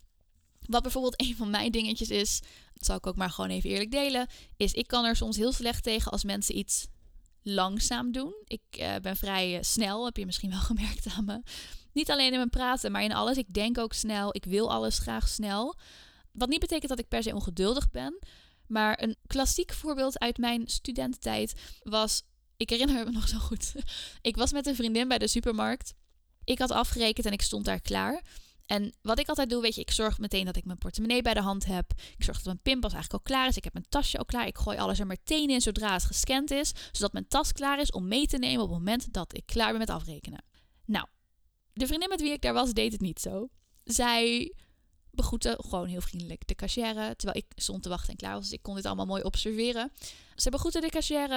Wat 0.60 0.82
bijvoorbeeld 0.82 1.22
een 1.22 1.36
van 1.36 1.50
mijn 1.50 1.72
dingetjes 1.72 2.10
is, 2.10 2.40
dat 2.74 2.86
zal 2.86 2.96
ik 2.96 3.06
ook 3.06 3.16
maar 3.16 3.30
gewoon 3.30 3.50
even 3.50 3.70
eerlijk 3.70 3.90
delen, 3.90 4.26
is 4.56 4.72
ik 4.72 4.86
kan 4.86 5.04
er 5.04 5.16
soms 5.16 5.36
heel 5.36 5.52
slecht 5.52 5.82
tegen 5.82 6.12
als 6.12 6.24
mensen 6.24 6.58
iets 6.58 6.86
langzaam 7.42 8.12
doen. 8.12 8.34
Ik 8.44 8.62
uh, 8.78 8.96
ben 9.02 9.16
vrij 9.16 9.56
uh, 9.56 9.62
snel, 9.62 10.04
heb 10.04 10.16
je 10.16 10.26
misschien 10.26 10.50
wel 10.50 10.60
gemerkt 10.72 11.06
aan 11.16 11.24
me. 11.24 11.42
Niet 11.92 12.10
alleen 12.10 12.30
in 12.32 12.38
mijn 12.38 12.50
praten, 12.50 12.92
maar 12.92 13.02
in 13.02 13.14
alles. 13.14 13.36
Ik 13.36 13.54
denk 13.54 13.78
ook 13.78 13.92
snel. 13.92 14.34
Ik 14.36 14.44
wil 14.44 14.70
alles 14.70 14.98
graag 14.98 15.28
snel. 15.28 15.76
Wat 16.32 16.48
niet 16.48 16.60
betekent 16.60 16.88
dat 16.88 16.98
ik 16.98 17.08
per 17.08 17.22
se 17.22 17.34
ongeduldig 17.34 17.90
ben. 17.90 18.18
Maar 18.66 19.02
een 19.02 19.16
klassiek 19.26 19.72
voorbeeld 19.72 20.18
uit 20.18 20.38
mijn 20.38 20.68
studententijd 20.68 21.54
was. 21.82 22.22
Ik 22.56 22.70
herinner 22.70 23.04
me 23.04 23.10
nog 23.18 23.28
zo 23.28 23.38
goed. 23.38 23.72
ik 24.20 24.36
was 24.36 24.52
met 24.52 24.66
een 24.66 24.74
vriendin 24.74 25.08
bij 25.08 25.18
de 25.18 25.28
supermarkt. 25.28 25.94
Ik 26.44 26.58
had 26.58 26.70
afgerekend 26.70 27.26
en 27.26 27.32
ik 27.32 27.42
stond 27.42 27.64
daar 27.64 27.80
klaar. 27.80 28.22
En 28.68 28.94
wat 29.02 29.18
ik 29.18 29.28
altijd 29.28 29.50
doe, 29.50 29.62
weet 29.62 29.74
je, 29.74 29.80
ik 29.80 29.90
zorg 29.90 30.18
meteen 30.18 30.44
dat 30.44 30.56
ik 30.56 30.64
mijn 30.64 30.78
portemonnee 30.78 31.22
bij 31.22 31.34
de 31.34 31.40
hand 31.40 31.64
heb. 31.64 31.92
Ik 32.16 32.24
zorg 32.24 32.36
dat 32.36 32.46
mijn 32.46 32.62
pinpas 32.62 32.92
eigenlijk 32.92 33.24
al 33.24 33.34
klaar 33.34 33.48
is. 33.48 33.56
Ik 33.56 33.64
heb 33.64 33.72
mijn 33.72 33.88
tasje 33.88 34.18
al 34.18 34.24
klaar. 34.24 34.46
Ik 34.46 34.58
gooi 34.58 34.78
alles 34.78 34.98
er 34.98 35.06
meteen 35.06 35.50
in 35.50 35.60
zodra 35.60 35.92
het 35.92 36.04
gescand 36.04 36.50
is. 36.50 36.72
Zodat 36.92 37.12
mijn 37.12 37.28
tas 37.28 37.52
klaar 37.52 37.80
is 37.80 37.90
om 37.90 38.08
mee 38.08 38.26
te 38.26 38.38
nemen 38.38 38.62
op 38.62 38.68
het 38.68 38.78
moment 38.78 39.12
dat 39.12 39.36
ik 39.36 39.46
klaar 39.46 39.70
ben 39.70 39.78
met 39.78 39.90
afrekenen. 39.90 40.44
Nou, 40.84 41.06
de 41.72 41.86
vriendin 41.86 42.08
met 42.08 42.20
wie 42.20 42.32
ik 42.32 42.42
daar 42.42 42.52
was, 42.52 42.72
deed 42.72 42.92
het 42.92 43.00
niet 43.00 43.20
zo. 43.20 43.48
Zij 43.84 44.52
begroeten 45.10 45.64
gewoon 45.64 45.86
heel 45.86 46.00
vriendelijk 46.00 46.46
de 46.46 46.54
cashier. 46.54 46.94
Terwijl 46.94 47.38
ik 47.38 47.46
stond 47.54 47.82
te 47.82 47.88
wachten 47.88 48.10
en 48.10 48.16
klaar 48.16 48.34
was. 48.34 48.42
Dus 48.42 48.52
ik 48.52 48.62
kon 48.62 48.74
dit 48.74 48.86
allemaal 48.86 49.06
mooi 49.06 49.22
observeren. 49.22 49.92
Ze 50.34 50.50
begroeten 50.50 50.80
de 50.80 50.88
cashier. 50.88 51.28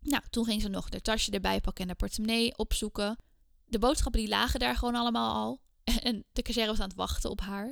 Nou, 0.00 0.22
toen 0.30 0.44
ging 0.44 0.62
ze 0.62 0.68
nog 0.68 0.88
de 0.88 1.00
tasje 1.00 1.30
erbij 1.30 1.60
pakken 1.60 1.84
en 1.84 1.90
de 1.90 1.96
portemonnee 1.96 2.58
opzoeken. 2.58 3.16
De 3.64 3.78
boodschappen 3.78 4.20
die 4.20 4.30
lagen 4.30 4.60
daar 4.60 4.76
gewoon 4.76 4.94
allemaal 4.94 5.34
al. 5.34 5.60
En 6.08 6.24
de 6.32 6.42
cashier 6.42 6.66
was 6.66 6.80
aan 6.80 6.88
het 6.88 6.96
wachten 6.96 7.30
op 7.30 7.40
haar. 7.40 7.66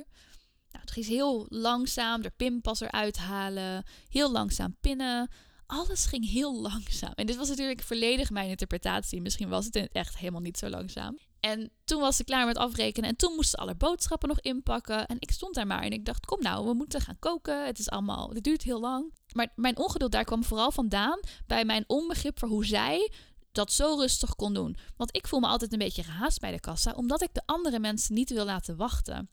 Nou, 0.71 0.81
het 0.81 0.91
ging 0.91 1.05
heel 1.05 1.45
langzaam 1.49 2.21
de 2.21 2.31
pinpas 2.35 2.79
eruit 2.79 3.17
halen. 3.17 3.83
Heel 4.09 4.31
langzaam 4.31 4.75
pinnen. 4.81 5.29
Alles 5.65 6.05
ging 6.05 6.29
heel 6.29 6.61
langzaam. 6.69 7.11
En 7.15 7.25
dit 7.25 7.35
was 7.35 7.49
natuurlijk 7.49 7.81
volledig 7.81 8.29
mijn 8.29 8.49
interpretatie. 8.49 9.21
Misschien 9.21 9.49
was 9.49 9.65
het 9.65 9.89
echt 9.91 10.17
helemaal 10.17 10.41
niet 10.41 10.57
zo 10.57 10.69
langzaam. 10.69 11.17
En 11.39 11.71
toen 11.83 12.01
was 12.01 12.15
ze 12.15 12.23
klaar 12.23 12.45
met 12.45 12.57
afrekenen. 12.57 13.09
En 13.09 13.15
toen 13.15 13.33
moesten 13.35 13.59
ze 13.59 13.65
alle 13.65 13.75
boodschappen 13.75 14.29
nog 14.29 14.39
inpakken. 14.39 15.05
En 15.05 15.15
ik 15.19 15.31
stond 15.31 15.55
daar 15.55 15.67
maar 15.67 15.81
en 15.81 15.91
ik 15.91 16.05
dacht: 16.05 16.25
kom 16.25 16.41
nou, 16.41 16.65
we 16.67 16.73
moeten 16.73 17.01
gaan 17.01 17.19
koken. 17.19 17.65
Het 17.65 17.79
is 17.79 17.89
allemaal, 17.89 18.29
het 18.29 18.43
duurt 18.43 18.63
heel 18.63 18.79
lang. 18.79 19.13
Maar 19.33 19.51
mijn 19.55 19.77
ongeduld 19.77 20.11
daar 20.11 20.23
kwam 20.23 20.43
vooral 20.43 20.71
vandaan 20.71 21.19
bij 21.47 21.65
mijn 21.65 21.83
onbegrip 21.87 22.39
voor 22.39 22.49
hoe 22.49 22.65
zij 22.65 23.11
dat 23.51 23.71
zo 23.71 23.95
rustig 23.95 24.35
kon 24.35 24.53
doen. 24.53 24.77
Want 24.97 25.15
ik 25.15 25.27
voel 25.27 25.39
me 25.39 25.47
altijd 25.47 25.73
een 25.73 25.79
beetje 25.79 26.03
gehaast 26.03 26.39
bij 26.39 26.51
de 26.51 26.59
kassa, 26.59 26.91
omdat 26.91 27.21
ik 27.21 27.33
de 27.33 27.41
andere 27.45 27.79
mensen 27.79 28.13
niet 28.15 28.29
wil 28.29 28.45
laten 28.45 28.75
wachten. 28.75 29.29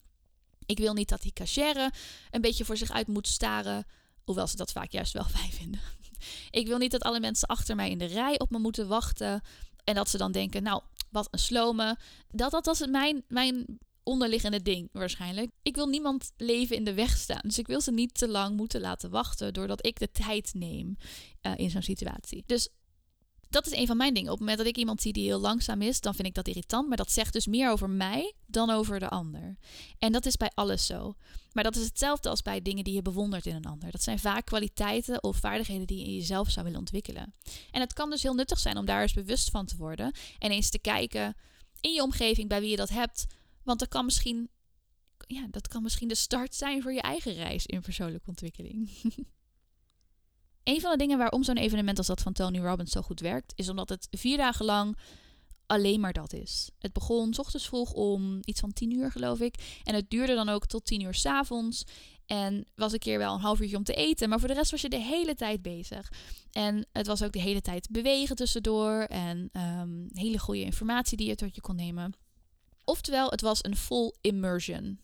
Ik 0.65 0.77
wil 0.77 0.93
niet 0.93 1.09
dat 1.09 1.21
die 1.21 1.33
cashier 1.33 1.93
een 2.29 2.41
beetje 2.41 2.65
voor 2.65 2.77
zich 2.77 2.91
uit 2.91 3.07
moet 3.07 3.27
staren, 3.27 3.85
hoewel 4.23 4.47
ze 4.47 4.55
dat 4.55 4.71
vaak 4.71 4.91
juist 4.91 5.13
wel 5.13 5.23
fijn 5.37 5.51
vinden. 5.51 5.81
Ik 6.49 6.67
wil 6.67 6.77
niet 6.77 6.91
dat 6.91 7.01
alle 7.01 7.19
mensen 7.19 7.47
achter 7.47 7.75
mij 7.75 7.89
in 7.89 7.97
de 7.97 8.05
rij 8.05 8.39
op 8.39 8.49
me 8.49 8.59
moeten 8.59 8.87
wachten 8.87 9.41
en 9.83 9.95
dat 9.95 10.09
ze 10.09 10.17
dan 10.17 10.31
denken, 10.31 10.63
nou, 10.63 10.81
wat 11.09 11.27
een 11.31 11.39
slome. 11.39 11.97
Dat, 12.29 12.51
dat 12.51 12.65
was 12.65 12.87
mijn, 12.87 13.23
mijn 13.27 13.79
onderliggende 14.03 14.61
ding 14.61 14.89
waarschijnlijk. 14.91 15.51
Ik 15.61 15.75
wil 15.75 15.87
niemand 15.87 16.31
leven 16.37 16.75
in 16.75 16.83
de 16.83 16.93
weg 16.93 17.17
staan. 17.17 17.41
Dus 17.41 17.57
ik 17.57 17.67
wil 17.67 17.81
ze 17.81 17.91
niet 17.91 18.13
te 18.13 18.27
lang 18.27 18.57
moeten 18.57 18.81
laten 18.81 19.09
wachten 19.09 19.53
doordat 19.53 19.85
ik 19.85 19.99
de 19.99 20.11
tijd 20.11 20.53
neem 20.53 20.97
uh, 21.41 21.53
in 21.55 21.69
zo'n 21.69 21.81
situatie. 21.81 22.43
Dus 22.45 22.69
dat 23.49 23.65
is 23.65 23.71
een 23.71 23.87
van 23.87 23.97
mijn 23.97 24.13
dingen. 24.13 24.31
Op 24.31 24.37
het 24.37 24.39
moment 24.39 24.57
dat 24.57 24.67
ik 24.67 24.77
iemand 24.77 25.01
zie 25.01 25.13
die 25.13 25.23
heel 25.23 25.39
langzaam 25.39 25.81
is, 25.81 26.01
dan 26.01 26.15
vind 26.15 26.27
ik 26.27 26.33
dat 26.33 26.47
irritant. 26.47 26.87
Maar 26.87 26.97
dat 26.97 27.11
zegt 27.11 27.33
dus 27.33 27.47
meer 27.47 27.71
over 27.71 27.89
mij 27.89 28.33
dan 28.45 28.69
over 28.69 28.99
de 28.99 29.09
ander. 29.09 29.57
En 29.99 30.11
dat 30.11 30.25
is 30.25 30.37
bij 30.37 30.51
alles 30.53 30.85
zo. 30.85 31.15
Maar 31.53 31.63
dat 31.63 31.75
is 31.75 31.85
hetzelfde 31.85 32.29
als 32.29 32.41
bij 32.41 32.61
dingen 32.61 32.83
die 32.83 32.93
je 32.93 33.01
bewondert 33.01 33.45
in 33.45 33.55
een 33.55 33.65
ander. 33.65 33.91
Dat 33.91 34.03
zijn 34.03 34.19
vaak 34.19 34.45
kwaliteiten 34.45 35.23
of 35.23 35.37
vaardigheden 35.37 35.87
die 35.87 35.97
je 35.97 36.05
in 36.05 36.13
jezelf 36.13 36.49
zou 36.49 36.65
willen 36.65 36.79
ontwikkelen. 36.79 37.33
En 37.71 37.81
het 37.81 37.93
kan 37.93 38.09
dus 38.09 38.23
heel 38.23 38.33
nuttig 38.33 38.59
zijn 38.59 38.77
om 38.77 38.85
daar 38.85 39.01
eens 39.01 39.13
bewust 39.13 39.49
van 39.49 39.65
te 39.65 39.77
worden. 39.77 40.11
En 40.39 40.51
eens 40.51 40.69
te 40.69 40.79
kijken 40.79 41.35
in 41.81 41.93
je 41.93 42.03
omgeving 42.03 42.49
bij 42.49 42.59
wie 42.59 42.69
je 42.69 42.75
dat 42.75 42.89
hebt. 42.89 43.25
Want 43.63 43.79
dat 43.79 43.87
kan 43.87 44.05
misschien, 44.05 44.49
ja, 45.27 45.47
dat 45.51 45.67
kan 45.67 45.83
misschien 45.83 46.07
de 46.07 46.15
start 46.15 46.55
zijn 46.55 46.81
voor 46.81 46.93
je 46.93 47.01
eigen 47.01 47.33
reis 47.33 47.65
in 47.65 47.81
persoonlijke 47.81 48.29
ontwikkeling. 48.29 48.89
een 50.67 50.81
van 50.81 50.91
de 50.91 50.97
dingen 50.97 51.17
waarom 51.17 51.43
zo'n 51.43 51.57
evenement 51.57 51.97
als 51.97 52.07
dat 52.07 52.21
van 52.21 52.33
Tony 52.33 52.59
Robbins 52.59 52.91
zo 52.91 53.01
goed 53.01 53.19
werkt, 53.19 53.53
is 53.55 53.69
omdat 53.69 53.89
het 53.89 54.07
vier 54.11 54.37
dagen 54.37 54.65
lang 54.65 54.97
alleen 55.65 55.99
maar 55.99 56.13
dat 56.13 56.33
is. 56.33 56.69
Het 56.79 56.93
begon 56.93 57.33
s 57.33 57.39
ochtends 57.39 57.67
vroeg 57.67 57.93
om 57.93 58.39
iets 58.41 58.59
van 58.59 58.73
tien 58.73 58.91
uur, 58.91 59.11
geloof 59.11 59.39
ik. 59.39 59.81
En 59.83 59.95
het 59.95 60.09
duurde 60.09 60.35
dan 60.35 60.49
ook 60.49 60.65
tot 60.65 60.85
tien 60.85 61.01
uur 61.01 61.13
s 61.13 61.25
avonds. 61.25 61.83
En 62.25 62.65
was 62.75 62.93
een 62.93 62.99
keer 62.99 63.17
wel 63.17 63.33
een 63.33 63.39
half 63.39 63.59
uurtje 63.59 63.77
om 63.77 63.83
te 63.83 63.93
eten. 63.93 64.29
Maar 64.29 64.39
voor 64.39 64.47
de 64.47 64.53
rest 64.53 64.71
was 64.71 64.81
je 64.81 64.89
de 64.89 65.01
hele 65.01 65.35
tijd 65.35 65.61
bezig. 65.61 66.11
En 66.51 66.87
het 66.91 67.07
was 67.07 67.23
ook 67.23 67.31
de 67.31 67.41
hele 67.41 67.61
tijd 67.61 67.87
bewegen 67.91 68.35
tussendoor. 68.35 69.01
En 69.01 69.49
um, 69.53 70.09
hele 70.13 70.39
goede 70.39 70.63
informatie 70.63 71.17
die 71.17 71.27
je 71.27 71.35
tot 71.35 71.55
je 71.55 71.61
kon 71.61 71.75
nemen. 71.75 72.13
Oftewel, 72.83 73.29
het 73.29 73.41
was 73.41 73.63
een 73.63 73.75
full 73.75 74.13
immersion. 74.21 74.99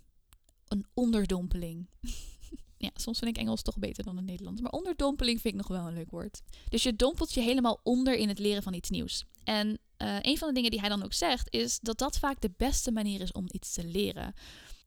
Een 0.68 0.86
onderdompeling. 0.94 1.88
Ja, 2.78 2.90
soms 2.94 3.20
vind 3.20 3.38
ik 3.38 3.42
Engels 3.42 3.62
toch 3.62 3.78
beter 3.78 4.04
dan 4.04 4.16
het 4.16 4.26
Nederlands. 4.26 4.62
Maar 4.62 4.72
onderdompeling 4.72 5.42
vind 5.42 5.54
ik 5.54 5.60
nog 5.60 5.78
wel 5.78 5.88
een 5.88 5.94
leuk 5.94 6.12
woord. 6.12 6.42
Dus 6.70 6.84
je 6.84 6.96
dompelt 6.96 7.34
je 7.34 7.42
helemaal 7.42 7.80
onder 7.84 8.16
in 8.16 8.28
het 8.28 8.40
leren 8.40 8.64
van 8.64 8.74
iets 8.74 8.90
nieuws. 8.90 9.26
En 9.44 9.80
uh, 9.98 10.18
een 10.22 10.38
van 10.38 10.48
de 10.48 10.54
dingen 10.54 10.72
die 10.72 10.80
hij 10.80 10.90
dan 10.90 11.04
ook 11.04 11.14
zegt, 11.14 11.48
is 11.54 11.80
dat 11.80 11.98
dat 11.98 12.20
vaak 12.20 12.42
de 12.42 12.52
beste 12.58 12.92
manier 12.92 13.22
is 13.22 13.32
om 13.32 13.46
iets 13.52 13.74
te 13.74 13.86
leren. 13.86 14.34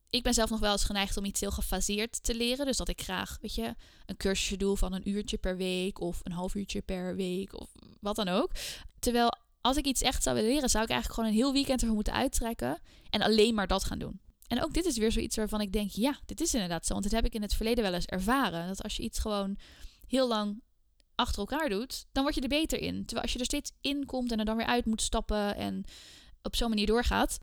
Ik 0.09 0.23
ben 0.23 0.33
zelf 0.33 0.49
nog 0.49 0.59
wel 0.59 0.71
eens 0.71 0.83
geneigd 0.83 1.17
om 1.17 1.25
iets 1.25 1.39
heel 1.39 1.51
gefaseerd 1.51 2.23
te 2.23 2.35
leren. 2.35 2.65
Dus 2.65 2.77
dat 2.77 2.89
ik 2.89 3.01
graag, 3.01 3.37
weet 3.41 3.55
je, 3.55 3.75
een 4.05 4.17
cursusje 4.17 4.57
doe 4.57 4.77
van 4.77 4.93
een 4.93 5.09
uurtje 5.09 5.37
per 5.37 5.57
week 5.57 5.99
of 5.99 6.19
een 6.23 6.31
half 6.31 6.55
uurtje 6.55 6.81
per 6.81 7.15
week 7.15 7.59
of 7.61 7.71
wat 7.99 8.15
dan 8.15 8.27
ook. 8.27 8.51
Terwijl 8.99 9.37
als 9.61 9.77
ik 9.77 9.85
iets 9.85 10.01
echt 10.01 10.23
zou 10.23 10.35
willen 10.35 10.51
leren, 10.51 10.69
zou 10.69 10.83
ik 10.83 10.89
eigenlijk 10.89 11.19
gewoon 11.19 11.35
een 11.35 11.43
heel 11.43 11.53
weekend 11.53 11.79
ervoor 11.79 11.95
moeten 11.95 12.13
uittrekken 12.13 12.79
en 13.09 13.21
alleen 13.21 13.53
maar 13.53 13.67
dat 13.67 13.83
gaan 13.83 13.99
doen. 13.99 14.19
En 14.47 14.63
ook 14.63 14.73
dit 14.73 14.85
is 14.85 14.97
weer 14.97 15.11
zoiets 15.11 15.35
waarvan 15.35 15.61
ik 15.61 15.71
denk, 15.71 15.91
ja, 15.91 16.19
dit 16.25 16.41
is 16.41 16.53
inderdaad 16.53 16.85
zo. 16.85 16.91
Want 16.91 17.03
dit 17.03 17.13
heb 17.13 17.25
ik 17.25 17.33
in 17.33 17.41
het 17.41 17.53
verleden 17.53 17.83
wel 17.83 17.93
eens 17.93 18.05
ervaren. 18.05 18.67
Dat 18.67 18.83
als 18.83 18.95
je 18.95 19.03
iets 19.03 19.19
gewoon 19.19 19.57
heel 20.07 20.27
lang 20.27 20.61
achter 21.15 21.39
elkaar 21.39 21.69
doet, 21.69 22.05
dan 22.11 22.23
word 22.23 22.35
je 22.35 22.41
er 22.41 22.47
beter 22.47 22.79
in. 22.79 22.95
Terwijl 22.95 23.21
als 23.21 23.33
je 23.33 23.39
er 23.39 23.45
steeds 23.45 23.71
in 23.81 24.05
komt 24.05 24.31
en 24.31 24.39
er 24.39 24.45
dan 24.45 24.57
weer 24.57 24.65
uit 24.65 24.85
moet 24.85 25.01
stappen 25.01 25.55
en 25.55 25.83
op 26.41 26.55
zo'n 26.55 26.69
manier 26.69 26.85
doorgaat, 26.85 27.39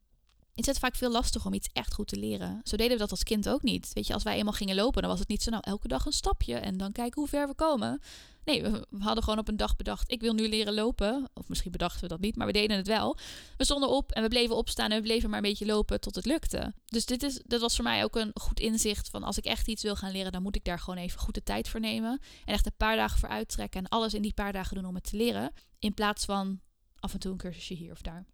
is 0.55 0.67
het 0.67 0.79
vaak 0.79 0.97
veel 0.97 1.11
lastiger 1.11 1.47
om 1.47 1.55
iets 1.55 1.69
echt 1.73 1.95
goed 1.95 2.09
te 2.09 2.17
leren. 2.17 2.61
Zo 2.65 2.77
deden 2.77 2.93
we 2.93 2.99
dat 2.99 3.11
als 3.11 3.23
kind 3.23 3.49
ook 3.49 3.63
niet. 3.63 3.91
Weet 3.93 4.07
je, 4.07 4.15
als 4.15 4.23
wij 4.23 4.37
eenmaal 4.37 4.53
gingen 4.53 4.75
lopen, 4.75 5.03
dan 5.03 5.11
was 5.11 5.21
het 5.21 5.29
niet 5.29 5.43
zo 5.43 5.51
nou 5.51 5.63
elke 5.67 5.89
dag 5.89 6.07
een 6.07 6.13
stapje 6.13 6.55
en 6.55 6.77
dan 6.77 6.93
kijken 6.93 7.21
hoe 7.21 7.29
ver 7.31 7.47
we 7.47 7.55
komen. 7.55 8.01
Nee, 8.45 8.63
we, 8.63 8.87
hadden 8.99 9.25
gewoon 9.25 9.39
op 9.39 9.49
een 9.49 9.57
dag 9.57 9.77
bedacht, 9.77 10.11
ik 10.11 10.21
wil 10.21 10.33
nu 10.33 10.49
leren 10.49 10.75
lopen. 10.75 11.29
Of 11.35 11.49
misschien 11.49 11.71
bedachten 11.71 12.01
we 12.01 12.09
dat 12.09 12.21
niet, 12.21 12.37
maar 12.37 12.47
we 12.47 12.53
deden 12.53 12.77
het 12.77 12.87
wel. 12.87 13.17
We 13.57 13.65
stonden 13.65 13.89
op 13.89 14.13
en 14.13 14.23
we 14.23 14.29
bleven 14.29 14.57
opstaan 14.57 14.91
en 14.91 14.97
we 14.97 15.03
bleven 15.03 15.31
maar 15.31 15.39
een 15.39 15.49
beetje 15.49 15.67
lopen 15.67 16.01
tot 16.01 16.15
het 16.15 16.27
lukte. 16.27 16.75
Dus 16.85 17.07
dit, 17.07 17.23
is, 17.23 17.41
dat 17.47 17.61
was 17.61 17.75
voor 17.75 17.85
mij 17.85 18.05
ook 18.05 18.17
een 18.17 18.31
goed 18.35 18.61
inzicht 18.61 19.11
van 19.11 19.23
als 19.23 19.39
ik 19.39 19.45
echt 19.45 19.69
iets 19.69 19.83
wil 19.83 19.97
gaan 19.97 20.13
leren, 20.13 20.33
dan 20.33 20.43
moet 20.43 20.57
ik 20.57 20.65
daar 20.65 20.79
gewoon 20.79 20.99
even 20.99 21.21
goed 21.21 21.35
de 21.35 21.43
tijd 21.43 21.69
voor 21.69 21.81
nemen. 21.81 22.21
En 22.45 22.55
echt 22.55 22.67
een 22.67 22.77
paar 22.77 22.97
dagen 22.97 23.19
voor 23.19 23.29
uittrekken 23.29 23.81
en 23.81 23.89
alles 23.89 24.15
in 24.15 24.23
die 24.23 24.35
paar 24.35 24.53
dagen 24.53 24.77
doen 24.77 24.87
om 24.87 24.95
het 24.95 25.11
te 25.11 25.17
leren. 25.17 25.53
In 25.79 25.95
plaats 25.95 26.25
van 26.25 26.61
af 26.99 27.13
en 27.13 27.19
toe 27.19 27.33
een 27.33 27.39
cursusje 27.39 27.75
hier 27.75 27.93
of 27.93 28.01
daar. 28.01 28.34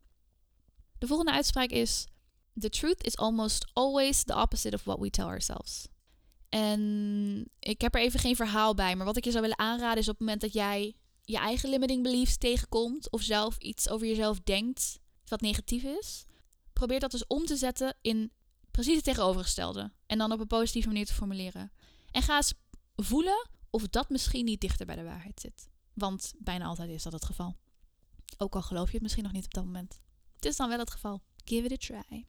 De 1.01 1.07
volgende 1.07 1.33
uitspraak 1.33 1.71
is: 1.71 2.07
The 2.59 2.69
truth 2.69 3.05
is 3.05 3.17
almost 3.17 3.71
always 3.73 4.23
the 4.23 4.35
opposite 4.35 4.75
of 4.75 4.85
what 4.85 4.99
we 4.99 5.11
tell 5.11 5.25
ourselves. 5.25 5.87
En 6.49 7.51
ik 7.59 7.81
heb 7.81 7.95
er 7.95 8.01
even 8.01 8.21
geen 8.21 8.37
verhaal 8.37 8.75
bij, 8.75 8.97
maar 8.97 9.07
wat 9.07 9.17
ik 9.17 9.25
je 9.25 9.31
zou 9.31 9.43
willen 9.43 9.59
aanraden 9.59 9.99
is 9.99 10.09
op 10.09 10.19
het 10.19 10.21
moment 10.21 10.41
dat 10.41 10.53
jij 10.53 10.97
je 11.25 11.37
eigen 11.37 11.69
limiting 11.69 12.03
beliefs 12.03 12.37
tegenkomt 12.37 13.11
of 13.11 13.23
zelf 13.23 13.59
iets 13.59 13.89
over 13.89 14.07
jezelf 14.07 14.41
denkt 14.41 14.99
wat 15.25 15.41
negatief 15.41 15.83
is, 15.83 16.25
probeer 16.73 17.01
dat 17.01 17.11
dus 17.11 17.27
om 17.27 17.45
te 17.45 17.57
zetten 17.57 17.97
in 18.01 18.33
precies 18.71 18.95
het 18.95 19.05
tegenovergestelde 19.05 19.93
en 20.07 20.19
dan 20.19 20.33
op 20.33 20.41
een 20.41 20.47
positieve 20.47 20.89
manier 20.89 21.07
te 21.07 21.15
formuleren. 21.15 21.73
En 22.11 22.23
ga 22.23 22.37
eens 22.37 22.55
voelen 22.97 23.49
of 23.71 23.89
dat 23.89 24.11
misschien 24.11 24.45
niet 24.45 24.61
dichter 24.61 24.87
bij 24.87 24.97
de 24.97 25.03
waarheid 25.03 25.41
zit. 25.41 25.69
Want 25.95 26.33
bijna 26.39 26.65
altijd 26.65 26.91
is 26.91 27.03
dat 27.03 27.13
het 27.13 27.25
geval. 27.25 27.57
Ook 28.39 28.55
al 28.55 28.63
geloof 28.63 28.87
je 28.87 28.93
het 28.93 29.03
misschien 29.03 29.25
nog 29.25 29.33
niet 29.33 29.45
op 29.45 29.55
dat 29.55 29.65
moment. 29.65 30.01
Het 30.41 30.51
is 30.51 30.57
dan 30.57 30.69
wel 30.69 30.79
het 30.79 30.91
geval. 30.91 31.21
Give 31.45 31.69
it 31.69 31.73
a 31.73 31.77
try. 31.77 32.27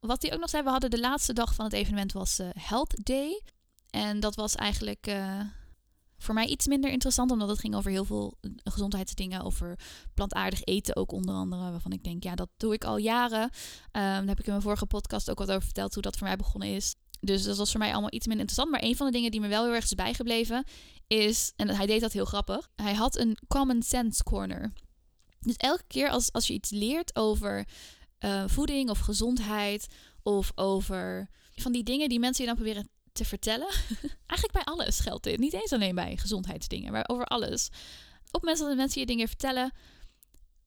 Wat 0.00 0.22
hij 0.22 0.32
ook 0.32 0.40
nog 0.40 0.50
zei, 0.50 0.62
we 0.62 0.70
hadden 0.70 0.90
de 0.90 1.00
laatste 1.00 1.32
dag 1.32 1.54
van 1.54 1.64
het 1.64 1.74
evenement 1.74 2.12
was 2.12 2.40
uh, 2.40 2.48
Health 2.52 3.04
Day. 3.04 3.42
En 3.90 4.20
dat 4.20 4.34
was 4.34 4.54
eigenlijk 4.54 5.06
uh, 5.06 5.40
voor 6.18 6.34
mij 6.34 6.46
iets 6.46 6.66
minder 6.66 6.90
interessant, 6.90 7.30
omdat 7.30 7.48
het 7.48 7.58
ging 7.58 7.74
over 7.74 7.90
heel 7.90 8.04
veel 8.04 8.38
eh, 8.40 8.50
gezondheidsdingen, 8.64 9.42
over 9.42 9.78
plantaardig 10.14 10.64
eten 10.64 10.96
ook 10.96 11.12
onder 11.12 11.34
andere, 11.34 11.70
waarvan 11.70 11.92
ik 11.92 12.04
denk, 12.04 12.22
ja, 12.22 12.34
dat 12.34 12.48
doe 12.56 12.74
ik 12.74 12.84
al 12.84 12.96
jaren. 12.96 13.42
Um, 13.42 13.50
daar 13.90 14.26
heb 14.26 14.38
ik 14.38 14.44
in 14.44 14.50
mijn 14.50 14.62
vorige 14.62 14.86
podcast 14.86 15.30
ook 15.30 15.38
wat 15.38 15.50
over 15.50 15.62
verteld, 15.62 15.94
hoe 15.94 16.02
dat 16.02 16.16
voor 16.16 16.26
mij 16.26 16.36
begonnen 16.36 16.68
is. 16.68 16.94
Dus 17.20 17.42
dat 17.42 17.56
was 17.56 17.70
voor 17.70 17.80
mij 17.80 17.92
allemaal 17.92 18.12
iets 18.12 18.26
minder 18.26 18.46
interessant. 18.46 18.70
Maar 18.70 18.88
een 18.88 18.96
van 18.96 19.06
de 19.06 19.12
dingen 19.12 19.30
die 19.30 19.40
me 19.40 19.48
wel 19.48 19.64
heel 19.64 19.74
erg 19.74 19.84
is 19.84 19.94
bijgebleven, 19.94 20.64
is, 21.06 21.52
en 21.56 21.68
hij 21.68 21.86
deed 21.86 22.00
dat 22.00 22.12
heel 22.12 22.24
grappig, 22.24 22.70
hij 22.74 22.94
had 22.94 23.16
een 23.16 23.38
common 23.48 23.82
sense 23.82 24.22
corner. 24.22 24.72
Dus 25.44 25.56
elke 25.56 25.84
keer 25.86 26.08
als, 26.08 26.32
als 26.32 26.46
je 26.46 26.52
iets 26.52 26.70
leert 26.70 27.16
over 27.16 27.68
uh, 28.20 28.44
voeding 28.46 28.90
of 28.90 28.98
gezondheid 28.98 29.86
of 30.22 30.52
over 30.54 31.28
van 31.54 31.72
die 31.72 31.82
dingen 31.82 32.08
die 32.08 32.18
mensen 32.18 32.44
je 32.44 32.50
dan 32.50 32.58
proberen 32.58 32.88
te 33.12 33.24
vertellen. 33.24 33.68
Eigenlijk 34.26 34.52
bij 34.52 34.64
alles 34.64 35.00
geldt 35.00 35.24
dit. 35.24 35.38
Niet 35.38 35.52
eens 35.52 35.72
alleen 35.72 35.94
bij 35.94 36.16
gezondheidsdingen, 36.16 36.92
maar 36.92 37.04
over 37.06 37.24
alles. 37.24 37.68
Op 38.30 38.42
moment 38.42 38.58
dat 38.58 38.76
mensen 38.76 39.00
je 39.00 39.06
dingen 39.06 39.28
vertellen, 39.28 39.72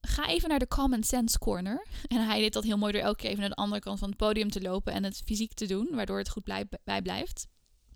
ga 0.02 0.28
even 0.28 0.50
naar 0.50 0.60
de 0.60 0.68
common 0.68 1.04
sense 1.04 1.40
corner. 1.40 1.86
En 2.08 2.26
hij 2.26 2.40
deed 2.40 2.54
dat 2.54 2.64
heel 2.64 2.78
mooi 2.78 2.92
door 2.94 3.02
elke 3.02 3.18
keer 3.18 3.30
even 3.30 3.40
naar 3.40 3.50
de 3.50 3.56
andere 3.56 3.82
kant 3.82 4.00
van 4.00 4.10
het 4.10 4.18
podium 4.18 4.50
te 4.50 4.62
lopen 4.62 4.94
en 4.94 5.04
het 5.04 5.22
fysiek 5.26 5.54
te 5.54 5.66
doen, 5.66 5.88
waardoor 5.92 6.18
het 6.18 6.30
goed 6.30 6.44
bij 6.84 7.02
blijft. 7.02 7.48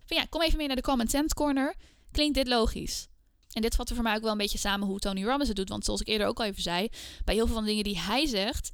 Van 0.06 0.16
ja, 0.16 0.24
kom 0.24 0.42
even 0.42 0.56
mee 0.56 0.66
naar 0.66 0.76
de 0.76 0.82
common 0.82 1.08
sense 1.08 1.34
corner. 1.34 1.74
Klinkt 2.10 2.34
dit 2.34 2.48
logisch? 2.48 3.08
En 3.52 3.62
dit 3.62 3.74
vatte 3.74 3.94
voor 3.94 4.02
mij 4.02 4.14
ook 4.14 4.22
wel 4.22 4.32
een 4.32 4.38
beetje 4.38 4.58
samen 4.58 4.86
hoe 4.86 4.98
Tony 4.98 5.24
Robbins 5.24 5.48
het 5.48 5.56
doet. 5.56 5.68
Want 5.68 5.84
zoals 5.84 6.00
ik 6.00 6.08
eerder 6.08 6.26
ook 6.26 6.38
al 6.38 6.44
even 6.44 6.62
zei, 6.62 6.88
bij 7.24 7.34
heel 7.34 7.46
veel 7.46 7.54
van 7.54 7.64
de 7.64 7.68
dingen 7.68 7.84
die 7.84 7.98
hij 7.98 8.26
zegt, 8.26 8.70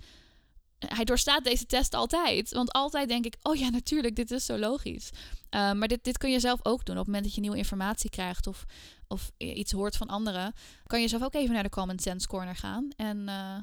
hij 0.79 1.05
doorstaat 1.05 1.45
deze 1.45 1.67
test 1.67 1.95
altijd. 1.95 2.53
Want 2.53 2.73
altijd 2.73 3.09
denk 3.09 3.25
ik, 3.25 3.37
oh 3.43 3.57
ja, 3.57 3.69
natuurlijk, 3.69 4.17
dit 4.17 4.31
is 4.31 4.45
zo 4.45 4.59
logisch. 4.59 5.11
Uh, 5.11 5.73
maar 5.73 5.89
dit, 5.89 6.05
dit 6.05 6.19
kun 6.19 6.31
je 6.31 6.41
zelf 6.41 6.61
ook 6.63 6.85
doen. 6.85 6.95
Op 6.95 7.05
het 7.05 7.07
moment 7.07 7.25
dat 7.25 7.35
je 7.35 7.41
nieuwe 7.41 7.57
informatie 7.57 8.11
krijgt 8.11 8.47
of, 8.47 8.65
of 9.09 9.31
iets 9.37 9.73
hoort 9.73 9.97
van 9.97 10.07
anderen, 10.07 10.53
kan 10.87 11.01
je 11.01 11.09
zelf 11.09 11.23
ook 11.23 11.35
even 11.35 11.55
naar 11.55 11.63
de 11.63 11.69
Common 11.69 11.99
Sense 11.99 12.27
Corner 12.27 12.57
gaan 12.57 12.89
en 12.97 13.19
uh, 13.19 13.57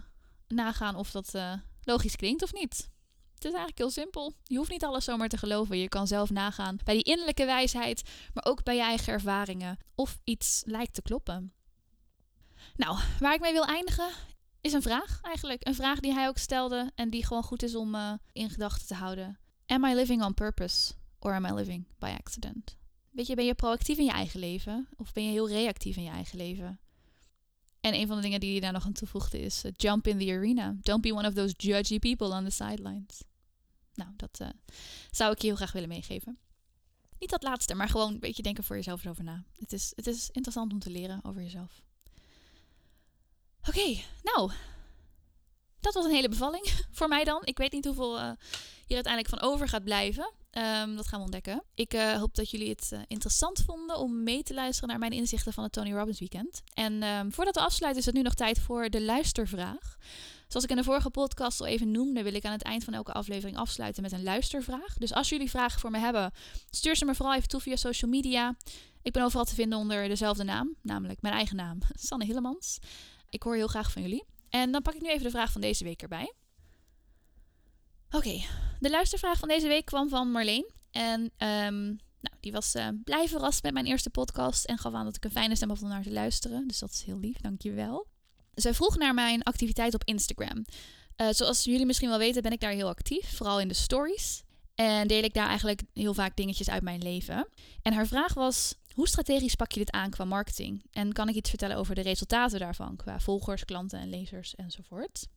nagaan 0.48 0.96
of 0.96 1.12
dat 1.12 1.34
uh, 1.36 1.54
logisch 1.84 2.16
klinkt 2.16 2.44
of 2.44 2.54
niet. 2.54 2.90
Het 3.36 3.46
is 3.46 3.52
eigenlijk 3.52 3.78
heel 3.78 3.90
simpel. 3.90 4.34
Je 4.44 4.58
hoeft 4.58 4.72
niet 4.72 4.84
alles 4.84 5.06
zomaar 5.06 5.30
te 5.30 5.38
geloven. 5.38 5.78
Je 5.78 5.90
kan 5.90 6.08
zelf 6.08 6.30
nagaan 6.30 6.78
bij 6.84 6.94
die 6.94 7.04
innerlijke 7.04 7.46
wijsheid, 7.46 8.04
maar 8.34 8.46
ook 8.46 8.64
bij 8.64 8.76
je 8.76 8.82
eigen 8.82 9.14
ervaringen. 9.14 9.78
Of 9.96 10.20
iets 10.24 10.64
lijkt 10.66 10.94
te 10.94 11.02
kloppen. 11.02 11.54
Nou, 12.76 12.98
waar 13.20 13.34
ik 13.34 13.40
mee 13.40 13.54
wil 13.54 13.66
eindigen 13.66 14.10
is 14.62 14.74
een 14.74 14.82
vraag 14.82 15.20
eigenlijk. 15.22 15.68
Een 15.68 15.76
vraag 15.76 16.00
die 16.00 16.14
hij 16.14 16.28
ook 16.28 16.38
stelde 16.38 16.92
en 16.96 17.10
die 17.10 17.26
gewoon 17.26 17.44
goed 17.44 17.64
is 17.64 17.76
om 17.76 17.96
uh, 17.96 18.14
in 18.32 18.50
gedachten 18.50 18.88
te 18.88 18.94
houden. 18.94 19.40
Am 19.66 19.86
I 19.86 19.94
living 19.94 20.24
on 20.24 20.34
purpose 20.34 20.94
or 21.20 21.34
am 21.34 21.46
I 21.46 21.54
living 21.54 21.88
by 22.00 22.16
accident? 22.18 22.78
Weet 23.12 23.28
je, 23.28 23.36
ben 23.36 23.46
je 23.46 23.56
proactief 23.56 23.98
in 23.98 24.06
je 24.06 24.12
eigen 24.12 24.40
leven 24.40 24.88
of 24.98 25.14
ben 25.14 25.24
je 25.24 25.32
heel 25.32 25.50
reactief 25.50 25.96
in 25.96 26.04
je 26.04 26.10
eigen 26.10 26.38
leven? 26.38 26.80
En 27.86 27.94
een 27.94 28.08
van 28.08 28.16
de 28.16 28.22
dingen 28.22 28.40
die 28.40 28.52
hij 28.52 28.60
daar 28.60 28.72
nog 28.72 28.86
aan 28.86 28.94
toevoegde 28.94 29.40
is: 29.40 29.66
uh, 29.66 29.72
jump 29.76 30.08
in 30.08 30.18
the 30.18 30.32
arena. 30.32 30.76
Don't 30.82 31.02
be 31.02 31.14
one 31.14 31.28
of 31.28 31.34
those 31.34 31.54
judgy 31.58 32.00
people 32.00 32.28
on 32.28 32.44
the 32.44 32.50
sidelines. 32.50 33.24
Nou, 33.94 34.10
dat 34.16 34.40
uh, 34.42 34.48
zou 35.12 35.32
ik 35.32 35.42
je 35.42 35.48
heel 35.48 35.56
graag 35.56 35.72
willen 35.72 35.90
meegeven. 35.90 36.38
Niet 37.20 37.30
dat 37.30 37.44
laatste, 37.44 37.76
maar 37.76 37.90
gewoon 37.90 38.14
een 38.14 38.20
beetje 38.20 38.44
denken 38.44 38.64
voor 38.64 38.76
jezelf 38.76 39.04
erover 39.04 39.24
na. 39.24 39.44
Het 39.60 39.74
is, 39.74 39.92
het 39.96 40.08
is 40.08 40.30
interessant 40.32 40.72
om 40.72 40.80
te 40.80 40.90
leren 40.90 41.20
over 41.24 41.42
jezelf. 41.42 41.82
Oké, 43.68 44.02
nou. 44.24 44.52
Dat 45.80 45.94
was 45.94 46.06
een 46.06 46.12
hele 46.12 46.30
bevalling 46.30 46.66
voor 46.98 47.08
mij 47.08 47.24
dan. 47.24 47.42
Ik 47.44 47.58
weet 47.58 47.72
niet 47.72 47.86
hoeveel 47.86 48.18
uh, 48.18 48.32
hier 48.86 48.96
uiteindelijk 48.96 49.34
van 49.36 49.50
over 49.50 49.68
gaat 49.68 49.84
blijven. 49.84 50.32
Um, 50.58 50.96
dat 50.96 51.08
gaan 51.08 51.20
we 51.20 51.26
ontdekken. 51.26 51.64
Ik 51.74 51.94
uh, 51.94 52.14
hoop 52.14 52.36
dat 52.36 52.50
jullie 52.50 52.70
het 52.70 52.90
uh, 52.94 53.00
interessant 53.08 53.64
vonden 53.66 53.98
om 53.98 54.24
mee 54.24 54.44
te 54.44 54.54
luisteren 54.54 54.90
naar 54.90 55.00
mijn 55.00 55.12
inzichten 55.12 55.54
van 55.54 55.64
het 55.64 55.72
Tony 55.72 55.94
Robbins 55.94 56.20
weekend. 56.20 56.62
En 56.74 57.04
um, 57.04 57.32
voordat 57.32 57.56
we 57.56 57.62
afsluiten 57.62 58.00
is 58.02 58.06
het 58.06 58.16
nu 58.16 58.22
nog 58.22 58.34
tijd 58.34 58.60
voor 58.60 58.90
de 58.90 59.02
luistervraag. 59.02 59.98
Zoals 60.48 60.64
ik 60.64 60.70
in 60.70 60.76
de 60.76 60.84
vorige 60.84 61.10
podcast 61.10 61.60
al 61.60 61.66
even 61.66 61.92
noemde, 61.92 62.24
wil 62.24 62.34
ik 62.34 62.46
aan 62.46 62.52
het 62.52 62.62
eind 62.62 62.84
van 62.84 62.94
elke 62.94 63.12
aflevering 63.12 63.58
afsluiten 63.58 64.04
met 64.04 64.12
een 64.12 64.24
luistervraag. 64.24 64.98
Dus 64.98 65.14
als 65.14 65.30
jullie 65.30 65.50
vragen 65.50 65.80
voor 65.80 65.92
me 65.92 66.00
hebben, 66.00 66.32
stuur 66.70 66.96
ze 66.96 67.06
me 67.06 67.16
vooral 67.16 67.36
even 67.36 67.48
toe 67.48 67.60
via 67.62 67.76
social 67.76 68.12
media. 68.12 68.56
Ik 69.02 69.14
ben 69.14 69.24
overal 69.24 69.46
te 69.46 69.56
vinden 69.56 69.80
onder 69.80 70.08
dezelfde 70.08 70.44
naam, 70.44 70.76
namelijk 70.82 71.22
mijn 71.22 71.34
eigen 71.34 71.56
naam, 71.56 71.78
Sanne 72.08 72.26
Hillemans. 72.26 72.80
Ik 73.30 73.44
hoor 73.44 73.56
heel 73.56 73.68
graag 73.68 73.92
van 73.92 74.02
jullie. 74.02 74.24
En 74.50 74.72
dan 74.72 74.82
pak 74.82 74.94
ik 74.94 75.02
nu 75.02 75.10
even 75.10 75.24
de 75.24 75.30
vraag 75.30 75.52
van 75.52 75.62
deze 75.62 75.84
week 75.84 76.02
erbij. 76.02 76.34
Oké, 78.16 78.42
de 78.80 78.90
luistervraag 78.90 79.40
van 79.40 79.48
deze 79.48 79.68
week 79.68 79.86
kwam 79.86 80.10
van 80.10 80.32
Marleen. 80.32 80.72
En 80.92 81.22
um, 81.22 81.86
nou, 82.20 82.36
die 82.40 82.52
was 82.52 82.76
uh, 82.76 82.88
blij 83.04 83.28
verrast 83.28 83.64
met 83.64 83.74
mijn 83.74 83.86
eerste 83.86 84.10
podcast 84.10 84.66
en 84.66 84.78
gaf 84.78 84.94
aan 84.94 85.06
dat 85.06 85.16
ik 85.16 85.24
een 85.24 85.32
fijne 85.32 85.56
stem 85.56 85.70
had 85.70 85.82
om 85.82 85.88
naar 85.88 86.04
te 86.04 86.12
luisteren. 86.12 86.68
Dus 86.68 86.80
dat 86.80 86.90
is 86.90 87.04
heel 87.04 87.20
lief, 87.20 87.38
dankjewel. 87.38 88.08
Zij 88.54 88.74
vroeg 88.74 88.98
naar 88.98 89.14
mijn 89.14 89.44
activiteit 89.44 89.94
op 89.94 90.04
Instagram. 90.04 90.66
Uh, 91.18 91.28
zoals 91.32 91.64
jullie 91.64 91.86
misschien 91.86 92.10
wel 92.10 92.18
weten 92.18 92.42
ben 92.42 92.52
ik 92.52 92.60
daar 92.60 92.72
heel 92.72 92.88
actief, 92.88 93.36
vooral 93.36 93.60
in 93.60 93.68
de 93.68 93.74
stories. 93.74 94.44
En 94.76 95.08
deel 95.08 95.24
ik 95.24 95.34
daar 95.34 95.48
eigenlijk 95.48 95.82
heel 95.94 96.14
vaak 96.14 96.36
dingetjes 96.36 96.70
uit 96.70 96.84
mijn 96.84 97.02
leven. 97.02 97.48
En 97.82 97.94
haar 97.94 98.08
vraag 98.08 98.34
was, 98.34 98.76
hoe 98.94 99.08
strategisch 99.08 99.56
pak 99.56 99.72
je 99.72 99.80
dit 99.80 99.92
aan 99.92 100.10
qua 100.10 100.26
marketing? 100.26 100.86
En 100.92 101.14
kan 101.14 101.30
ik 101.30 101.36
iets 101.36 101.50
vertellen 101.50 101.78
over 101.78 101.96
de 101.96 102.02
resultaten 102.02 102.60
daarvan, 102.60 102.96
qua 102.96 103.20
volgers, 103.20 103.66
klanten 103.66 104.00
en 104.00 104.10
lezers 104.10 104.56
enzovoort? 104.56 105.28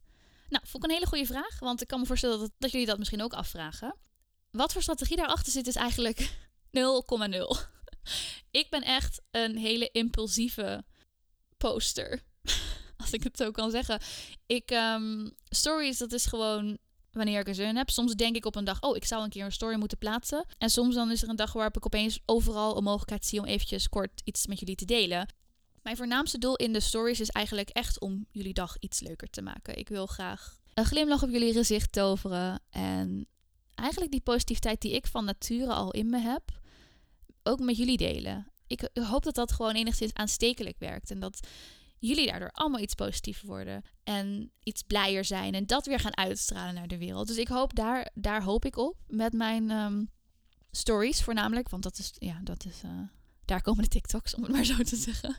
Nou, 0.48 0.64
vond 0.66 0.84
ik 0.84 0.90
een 0.90 0.96
hele 0.96 1.06
goede 1.06 1.26
vraag, 1.26 1.58
want 1.58 1.82
ik 1.82 1.88
kan 1.88 2.00
me 2.00 2.06
voorstellen 2.06 2.38
dat, 2.38 2.50
dat 2.58 2.70
jullie 2.70 2.86
dat 2.86 2.98
misschien 2.98 3.22
ook 3.22 3.32
afvragen. 3.32 3.96
Wat 4.50 4.72
voor 4.72 4.82
strategie 4.82 5.16
daarachter 5.16 5.52
zit 5.52 5.66
is 5.66 5.76
eigenlijk 5.76 6.20
0,0. 6.78 6.80
ik 8.50 8.66
ben 8.70 8.82
echt 8.82 9.20
een 9.30 9.56
hele 9.56 9.90
impulsieve 9.92 10.84
poster, 11.56 12.22
als 12.96 13.12
ik 13.12 13.22
het 13.22 13.36
zo 13.36 13.50
kan 13.50 13.70
zeggen. 13.70 14.00
Ik, 14.46 14.70
um, 14.70 15.30
stories, 15.48 15.98
dat 15.98 16.12
is 16.12 16.26
gewoon 16.26 16.78
wanneer 17.12 17.40
ik 17.40 17.48
er 17.48 17.54
zin 17.54 17.76
heb. 17.76 17.90
Soms 17.90 18.14
denk 18.14 18.36
ik 18.36 18.44
op 18.44 18.54
een 18.54 18.64
dag, 18.64 18.82
oh, 18.82 18.96
ik 18.96 19.04
zou 19.04 19.22
een 19.22 19.30
keer 19.30 19.44
een 19.44 19.52
story 19.52 19.76
moeten 19.76 19.98
plaatsen. 19.98 20.46
En 20.58 20.70
soms 20.70 20.94
dan 20.94 21.10
is 21.10 21.22
er 21.22 21.28
een 21.28 21.36
dag 21.36 21.52
waarop 21.52 21.76
ik 21.76 21.86
opeens 21.86 22.20
overal 22.24 22.76
een 22.76 22.84
mogelijkheid 22.84 23.24
zie 23.26 23.38
om 23.38 23.44
eventjes 23.44 23.88
kort 23.88 24.20
iets 24.24 24.46
met 24.46 24.58
jullie 24.58 24.76
te 24.76 24.84
delen. 24.84 25.28
Mijn 25.82 25.96
voornaamste 25.96 26.38
doel 26.38 26.56
in 26.56 26.72
de 26.72 26.80
stories 26.80 27.20
is 27.20 27.28
eigenlijk 27.28 27.68
echt 27.68 28.00
om 28.00 28.26
jullie 28.30 28.54
dag 28.54 28.76
iets 28.78 29.00
leuker 29.00 29.30
te 29.30 29.42
maken. 29.42 29.78
Ik 29.78 29.88
wil 29.88 30.06
graag 30.06 30.58
een 30.74 30.84
glimlach 30.84 31.22
op 31.22 31.30
jullie 31.30 31.52
gezicht 31.52 31.92
toveren. 31.92 32.60
En 32.70 33.26
eigenlijk 33.74 34.10
die 34.10 34.20
positiviteit 34.20 34.80
die 34.80 34.92
ik 34.92 35.06
van 35.06 35.24
nature 35.24 35.72
al 35.72 35.90
in 35.90 36.10
me 36.10 36.18
heb, 36.18 36.60
ook 37.42 37.60
met 37.60 37.76
jullie 37.76 37.96
delen. 37.96 38.52
Ik 38.66 38.88
hoop 38.92 39.22
dat 39.22 39.34
dat 39.34 39.52
gewoon 39.52 39.74
enigszins 39.74 40.14
aanstekelijk 40.14 40.78
werkt. 40.78 41.10
En 41.10 41.20
dat 41.20 41.46
jullie 41.98 42.26
daardoor 42.26 42.50
allemaal 42.50 42.80
iets 42.80 42.94
positiever 42.94 43.46
worden. 43.46 43.82
En 44.04 44.52
iets 44.62 44.82
blijer 44.82 45.24
zijn. 45.24 45.54
En 45.54 45.66
dat 45.66 45.86
weer 45.86 46.00
gaan 46.00 46.16
uitstralen 46.16 46.74
naar 46.74 46.88
de 46.88 46.98
wereld. 46.98 47.26
Dus 47.26 47.36
ik 47.36 47.48
hoop 47.48 47.74
daar, 47.74 48.10
daar 48.14 48.42
hoop 48.42 48.64
ik 48.64 48.76
op 48.76 48.96
met 49.06 49.32
mijn 49.32 49.70
um, 49.70 50.10
stories 50.70 51.22
voornamelijk. 51.22 51.68
Want 51.68 51.82
dat 51.82 51.98
is, 51.98 52.12
ja, 52.18 52.40
dat 52.42 52.64
is, 52.64 52.82
uh, 52.84 52.90
daar 53.48 53.62
komen 53.62 53.82
de 53.82 53.88
TikToks, 53.88 54.34
om 54.34 54.42
het 54.42 54.52
maar 54.52 54.64
zo 54.64 54.82
te 54.82 54.96
zeggen. 54.96 55.36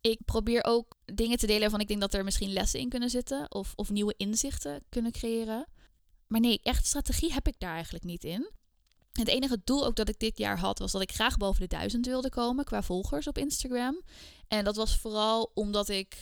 Ik 0.00 0.18
probeer 0.24 0.64
ook 0.64 0.96
dingen 1.04 1.38
te 1.38 1.46
delen 1.46 1.60
waarvan 1.60 1.80
ik 1.80 1.88
denk 1.88 2.00
dat 2.00 2.14
er 2.14 2.24
misschien 2.24 2.52
lessen 2.52 2.80
in 2.80 2.88
kunnen 2.88 3.10
zitten. 3.10 3.54
Of, 3.54 3.72
of 3.76 3.90
nieuwe 3.90 4.14
inzichten 4.16 4.82
kunnen 4.88 5.12
creëren. 5.12 5.66
Maar 6.26 6.40
nee, 6.40 6.60
echt 6.62 6.86
strategie 6.86 7.32
heb 7.32 7.46
ik 7.46 7.54
daar 7.58 7.74
eigenlijk 7.74 8.04
niet 8.04 8.24
in. 8.24 8.50
Het 9.12 9.28
enige 9.28 9.60
doel 9.64 9.84
ook 9.86 9.96
dat 9.96 10.08
ik 10.08 10.18
dit 10.18 10.38
jaar 10.38 10.58
had, 10.58 10.78
was 10.78 10.92
dat 10.92 11.02
ik 11.02 11.12
graag 11.12 11.36
boven 11.36 11.60
de 11.60 11.66
duizend 11.66 12.06
wilde 12.06 12.28
komen 12.28 12.64
qua 12.64 12.82
volgers 12.82 13.26
op 13.26 13.38
Instagram. 13.38 14.00
En 14.48 14.64
dat 14.64 14.76
was 14.76 14.96
vooral 14.96 15.50
omdat 15.54 15.88
ik. 15.88 16.16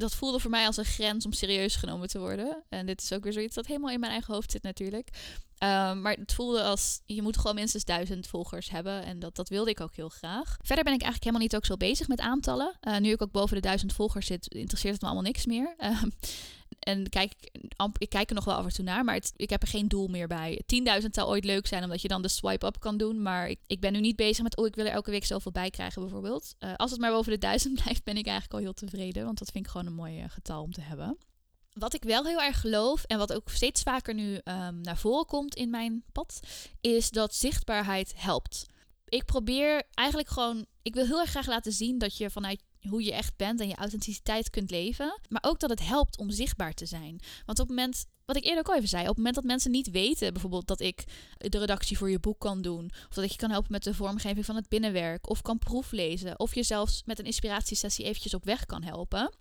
Dat 0.00 0.14
voelde 0.14 0.40
voor 0.40 0.50
mij 0.50 0.66
als 0.66 0.76
een 0.76 0.84
grens 0.84 1.24
om 1.24 1.32
serieus 1.32 1.76
genomen 1.76 2.08
te 2.08 2.18
worden. 2.18 2.62
En 2.68 2.86
dit 2.86 3.02
is 3.02 3.12
ook 3.12 3.22
weer 3.22 3.32
zoiets 3.32 3.54
dat 3.54 3.66
helemaal 3.66 3.90
in 3.90 4.00
mijn 4.00 4.12
eigen 4.12 4.34
hoofd 4.34 4.50
zit, 4.50 4.62
natuurlijk. 4.62 5.08
Um, 5.62 6.00
maar 6.00 6.12
het 6.12 6.32
voelde 6.32 6.62
als 6.62 7.00
je 7.06 7.22
moet 7.22 7.36
gewoon 7.36 7.54
minstens 7.54 7.84
duizend 7.84 8.26
volgers 8.26 8.70
hebben. 8.70 9.04
En 9.04 9.18
dat, 9.18 9.36
dat 9.36 9.48
wilde 9.48 9.70
ik 9.70 9.80
ook 9.80 9.94
heel 9.94 10.08
graag. 10.08 10.56
Verder 10.62 10.84
ben 10.84 10.94
ik 10.94 11.02
eigenlijk 11.02 11.24
helemaal 11.24 11.42
niet 11.42 11.56
ook 11.56 11.64
zo 11.64 11.76
bezig 11.76 12.08
met 12.08 12.20
aantallen. 12.20 12.76
Uh, 12.82 12.96
nu 12.96 13.10
ik 13.10 13.22
ook 13.22 13.32
boven 13.32 13.56
de 13.56 13.62
duizend 13.62 13.92
volgers 13.92 14.26
zit, 14.26 14.48
interesseert 14.48 14.92
het 14.92 15.02
me 15.02 15.06
allemaal 15.06 15.26
niks 15.26 15.46
meer. 15.46 15.74
Um, 15.78 16.12
en 16.80 17.08
kijk, 17.08 17.32
ik 17.98 18.08
kijk 18.08 18.28
er 18.28 18.34
nog 18.34 18.44
wel 18.44 18.54
af 18.54 18.64
en 18.64 18.72
toe 18.72 18.84
naar, 18.84 19.04
maar 19.04 19.14
het, 19.14 19.32
ik 19.36 19.50
heb 19.50 19.62
er 19.62 19.68
geen 19.68 19.88
doel 19.88 20.08
meer 20.08 20.26
bij. 20.26 20.62
10.000 21.02 21.06
zou 21.10 21.28
ooit 21.28 21.44
leuk 21.44 21.66
zijn, 21.66 21.82
omdat 21.82 22.02
je 22.02 22.08
dan 22.08 22.22
de 22.22 22.28
swipe-up 22.28 22.80
kan 22.80 22.96
doen. 22.96 23.22
Maar 23.22 23.48
ik, 23.48 23.58
ik, 23.66 23.80
ben 23.80 23.92
nu 23.92 24.00
niet 24.00 24.16
bezig 24.16 24.42
met, 24.42 24.56
oh, 24.56 24.66
ik 24.66 24.74
wil 24.74 24.84
er 24.84 24.92
elke 24.92 25.10
week 25.10 25.24
zoveel 25.24 25.52
bij 25.52 25.70
krijgen, 25.70 26.02
bijvoorbeeld. 26.02 26.54
Uh, 26.58 26.74
als 26.76 26.90
het 26.90 27.00
maar 27.00 27.10
boven 27.10 27.32
de 27.32 27.38
1000 27.38 27.74
blijft, 27.82 28.04
ben 28.04 28.16
ik 28.16 28.26
eigenlijk 28.26 28.54
al 28.54 28.60
heel 28.60 28.72
tevreden. 28.72 29.24
Want 29.24 29.38
dat 29.38 29.50
vind 29.50 29.64
ik 29.64 29.70
gewoon 29.70 29.86
een 29.86 29.94
mooi 29.94 30.28
getal 30.28 30.62
om 30.62 30.72
te 30.72 30.80
hebben. 30.80 31.18
Wat 31.72 31.94
ik 31.94 32.02
wel 32.02 32.24
heel 32.24 32.40
erg 32.42 32.60
geloof 32.60 33.04
en 33.04 33.18
wat 33.18 33.32
ook 33.32 33.50
steeds 33.50 33.82
vaker 33.82 34.14
nu 34.14 34.34
um, 34.34 34.80
naar 34.80 34.98
voren 34.98 35.26
komt 35.26 35.54
in 35.54 35.70
mijn 35.70 36.04
pad, 36.12 36.40
is 36.80 37.10
dat 37.10 37.34
zichtbaarheid 37.34 38.12
helpt. 38.16 38.66
Ik 39.04 39.24
probeer 39.24 39.82
eigenlijk 39.94 40.28
gewoon, 40.28 40.66
ik 40.82 40.94
wil 40.94 41.06
heel 41.06 41.20
erg 41.20 41.30
graag 41.30 41.46
laten 41.46 41.72
zien 41.72 41.98
dat 41.98 42.16
je 42.16 42.30
vanuit 42.30 42.62
hoe 42.88 43.04
je 43.04 43.12
echt 43.12 43.36
bent 43.36 43.60
en 43.60 43.68
je 43.68 43.74
authenticiteit 43.74 44.50
kunt 44.50 44.70
leven. 44.70 45.20
Maar 45.28 45.44
ook 45.46 45.60
dat 45.60 45.70
het 45.70 45.86
helpt 45.86 46.18
om 46.18 46.30
zichtbaar 46.30 46.74
te 46.74 46.86
zijn. 46.86 47.20
Want 47.46 47.58
op 47.58 47.68
het 47.68 47.76
moment, 47.76 48.06
wat 48.24 48.36
ik 48.36 48.44
eerder 48.44 48.58
ook 48.58 48.68
al 48.68 48.76
even 48.76 48.88
zei, 48.88 49.02
op 49.02 49.08
het 49.08 49.16
moment 49.16 49.34
dat 49.34 49.44
mensen 49.44 49.70
niet 49.70 49.90
weten, 49.90 50.32
bijvoorbeeld 50.32 50.66
dat 50.66 50.80
ik 50.80 51.04
de 51.36 51.58
redactie 51.58 51.98
voor 51.98 52.10
je 52.10 52.18
boek 52.18 52.38
kan 52.38 52.62
doen, 52.62 52.90
of 53.08 53.14
dat 53.14 53.24
ik 53.24 53.30
je 53.30 53.36
kan 53.36 53.50
helpen 53.50 53.72
met 53.72 53.84
de 53.84 53.94
vormgeving 53.94 54.44
van 54.44 54.56
het 54.56 54.68
binnenwerk, 54.68 55.28
of 55.28 55.42
kan 55.42 55.58
proeflezen, 55.58 56.38
of 56.38 56.54
je 56.54 56.62
zelfs 56.62 57.02
met 57.04 57.18
een 57.18 57.24
inspiratiesessie 57.24 58.04
eventjes 58.04 58.34
op 58.34 58.44
weg 58.44 58.66
kan 58.66 58.82
helpen. 58.82 59.32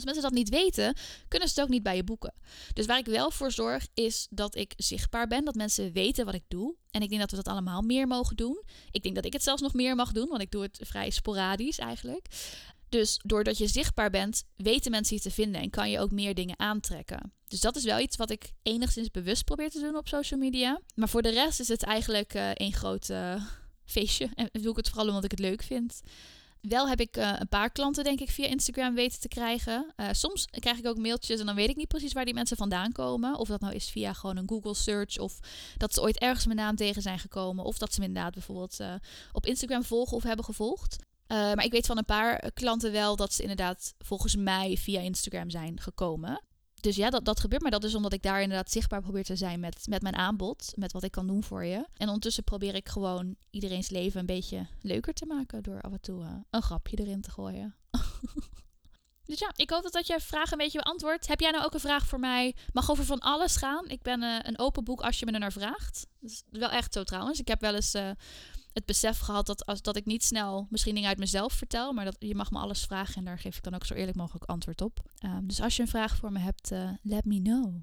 Als 0.00 0.04
mensen 0.04 0.22
dat 0.22 0.32
niet 0.32 0.48
weten, 0.48 0.96
kunnen 1.28 1.48
ze 1.48 1.54
het 1.54 1.64
ook 1.64 1.70
niet 1.70 1.82
bij 1.82 1.96
je 1.96 2.04
boeken. 2.04 2.34
Dus 2.72 2.86
waar 2.86 2.98
ik 2.98 3.06
wel 3.06 3.30
voor 3.30 3.52
zorg, 3.52 3.86
is 3.94 4.26
dat 4.30 4.56
ik 4.56 4.72
zichtbaar 4.76 5.26
ben. 5.26 5.44
Dat 5.44 5.54
mensen 5.54 5.92
weten 5.92 6.24
wat 6.24 6.34
ik 6.34 6.44
doe. 6.48 6.74
En 6.90 7.02
ik 7.02 7.08
denk 7.08 7.20
dat 7.20 7.30
we 7.30 7.36
dat 7.36 7.48
allemaal 7.48 7.82
meer 7.82 8.06
mogen 8.06 8.36
doen. 8.36 8.62
Ik 8.90 9.02
denk 9.02 9.14
dat 9.14 9.24
ik 9.24 9.32
het 9.32 9.42
zelfs 9.42 9.62
nog 9.62 9.74
meer 9.74 9.94
mag 9.94 10.12
doen, 10.12 10.28
want 10.28 10.42
ik 10.42 10.50
doe 10.50 10.62
het 10.62 10.80
vrij 10.82 11.10
sporadisch 11.10 11.78
eigenlijk. 11.78 12.26
Dus 12.88 13.20
doordat 13.22 13.58
je 13.58 13.66
zichtbaar 13.66 14.10
bent, 14.10 14.44
weten 14.56 14.90
mensen 14.90 15.16
je 15.16 15.22
te 15.22 15.30
vinden 15.30 15.60
en 15.60 15.70
kan 15.70 15.90
je 15.90 15.98
ook 15.98 16.10
meer 16.10 16.34
dingen 16.34 16.58
aantrekken. 16.58 17.32
Dus 17.46 17.60
dat 17.60 17.76
is 17.76 17.84
wel 17.84 17.98
iets 17.98 18.16
wat 18.16 18.30
ik 18.30 18.52
enigszins 18.62 19.10
bewust 19.10 19.44
probeer 19.44 19.70
te 19.70 19.80
doen 19.80 19.96
op 19.96 20.08
social 20.08 20.40
media. 20.40 20.80
Maar 20.94 21.08
voor 21.08 21.22
de 21.22 21.30
rest 21.30 21.60
is 21.60 21.68
het 21.68 21.82
eigenlijk 21.82 22.34
uh, 22.34 22.50
één 22.50 22.72
groot 22.72 23.08
uh, 23.08 23.44
feestje. 23.84 24.28
En 24.34 24.48
doe 24.52 24.70
ik 24.70 24.76
het 24.76 24.88
vooral 24.88 25.08
omdat 25.08 25.24
ik 25.24 25.30
het 25.30 25.40
leuk 25.40 25.62
vind. 25.62 26.00
Wel 26.60 26.88
heb 26.88 27.00
ik 27.00 27.16
uh, 27.16 27.32
een 27.38 27.48
paar 27.48 27.70
klanten, 27.70 28.04
denk 28.04 28.20
ik, 28.20 28.30
via 28.30 28.46
Instagram 28.46 28.94
weten 28.94 29.20
te 29.20 29.28
krijgen. 29.28 29.92
Uh, 29.96 30.08
soms 30.12 30.46
krijg 30.46 30.78
ik 30.78 30.86
ook 30.86 30.98
mailtjes 30.98 31.40
en 31.40 31.46
dan 31.46 31.54
weet 31.54 31.68
ik 31.68 31.76
niet 31.76 31.88
precies 31.88 32.12
waar 32.12 32.24
die 32.24 32.34
mensen 32.34 32.56
vandaan 32.56 32.92
komen. 32.92 33.36
Of 33.36 33.48
dat 33.48 33.60
nou 33.60 33.74
is 33.74 33.90
via 33.90 34.12
gewoon 34.12 34.36
een 34.36 34.48
Google 34.48 34.74
search. 34.74 35.18
Of 35.18 35.38
dat 35.76 35.94
ze 35.94 36.00
ooit 36.00 36.18
ergens 36.18 36.46
mijn 36.46 36.58
naam 36.58 36.76
tegen 36.76 37.02
zijn 37.02 37.18
gekomen. 37.18 37.64
Of 37.64 37.78
dat 37.78 37.94
ze 37.94 38.00
me 38.00 38.06
inderdaad 38.06 38.32
bijvoorbeeld 38.32 38.80
uh, 38.80 38.94
op 39.32 39.46
Instagram 39.46 39.84
volgen 39.84 40.16
of 40.16 40.22
hebben 40.22 40.44
gevolgd. 40.44 40.96
maar 41.28 41.64
ik 41.64 41.72
weet 41.72 41.86
van 41.86 41.98
een 41.98 42.04
paar 42.04 42.50
klanten 42.54 42.92
wel 42.92 43.16
dat 43.16 43.32
ze 43.32 43.42
inderdaad 43.42 43.94
volgens 43.98 44.36
mij 44.36 44.76
via 44.76 45.00
Instagram 45.00 45.50
zijn 45.50 45.80
gekomen 45.80 46.40
dus 46.82 46.96
ja, 46.96 47.10
dat, 47.10 47.24
dat 47.24 47.40
gebeurt. 47.40 47.62
Maar 47.62 47.70
dat 47.70 47.84
is 47.84 47.94
omdat 47.94 48.12
ik 48.12 48.22
daar 48.22 48.42
inderdaad 48.42 48.70
zichtbaar 48.70 49.00
probeer 49.00 49.24
te 49.24 49.36
zijn 49.36 49.60
met, 49.60 49.86
met 49.88 50.02
mijn 50.02 50.16
aanbod. 50.16 50.72
Met 50.76 50.92
wat 50.92 51.02
ik 51.02 51.10
kan 51.10 51.26
doen 51.26 51.42
voor 51.42 51.64
je. 51.64 51.86
En 51.96 52.06
ondertussen 52.06 52.44
probeer 52.44 52.74
ik 52.74 52.88
gewoon 52.88 53.36
iedereen's 53.50 53.90
leven 53.90 54.20
een 54.20 54.26
beetje 54.26 54.66
leuker 54.80 55.12
te 55.12 55.26
maken. 55.26 55.62
Door 55.62 55.80
af 55.80 55.92
en 55.92 56.00
toe 56.00 56.22
uh, 56.22 56.30
een 56.50 56.62
grapje 56.62 56.96
erin 56.96 57.20
te 57.20 57.30
gooien. 57.30 57.74
Dus 59.30 59.38
ja, 59.38 59.52
ik 59.56 59.70
hoop 59.70 59.82
dat 59.82 59.92
dat 59.92 60.06
je 60.06 60.20
vraag 60.20 60.50
een 60.50 60.58
beetje 60.58 60.82
beantwoordt. 60.82 61.26
Heb 61.26 61.40
jij 61.40 61.50
nou 61.50 61.64
ook 61.64 61.74
een 61.74 61.80
vraag 61.80 62.06
voor 62.06 62.20
mij? 62.20 62.54
Mag 62.72 62.90
over 62.90 63.04
van 63.04 63.18
alles 63.18 63.56
gaan. 63.56 63.88
Ik 63.88 64.02
ben 64.02 64.22
uh, 64.22 64.38
een 64.42 64.58
open 64.58 64.84
boek 64.84 65.00
als 65.00 65.18
je 65.18 65.26
me 65.26 65.32
er 65.32 65.38
naar 65.38 65.52
vraagt. 65.52 66.06
Dat 66.20 66.30
is 66.30 66.42
wel 66.50 66.70
echt 66.70 66.92
zo 66.92 67.02
trouwens. 67.02 67.40
Ik 67.40 67.48
heb 67.48 67.60
wel 67.60 67.74
eens 67.74 67.94
uh, 67.94 68.10
het 68.72 68.86
besef 68.86 69.18
gehad 69.18 69.46
dat, 69.46 69.66
als, 69.66 69.82
dat 69.82 69.96
ik 69.96 70.04
niet 70.04 70.24
snel 70.24 70.66
misschien 70.70 70.94
dingen 70.94 71.08
uit 71.08 71.18
mezelf 71.18 71.52
vertel. 71.52 71.92
Maar 71.92 72.04
dat 72.04 72.16
je 72.18 72.34
mag 72.34 72.50
me 72.50 72.58
alles 72.58 72.84
vragen 72.84 73.14
en 73.14 73.24
daar 73.24 73.38
geef 73.38 73.56
ik 73.56 73.62
dan 73.62 73.74
ook 73.74 73.84
zo 73.84 73.94
eerlijk 73.94 74.16
mogelijk 74.16 74.44
antwoord 74.44 74.80
op. 74.80 74.98
Um, 75.24 75.46
dus 75.46 75.60
als 75.60 75.76
je 75.76 75.82
een 75.82 75.88
vraag 75.88 76.16
voor 76.16 76.32
me 76.32 76.38
hebt, 76.38 76.72
uh, 76.72 76.90
let 77.02 77.24
me 77.24 77.42
know. 77.42 77.74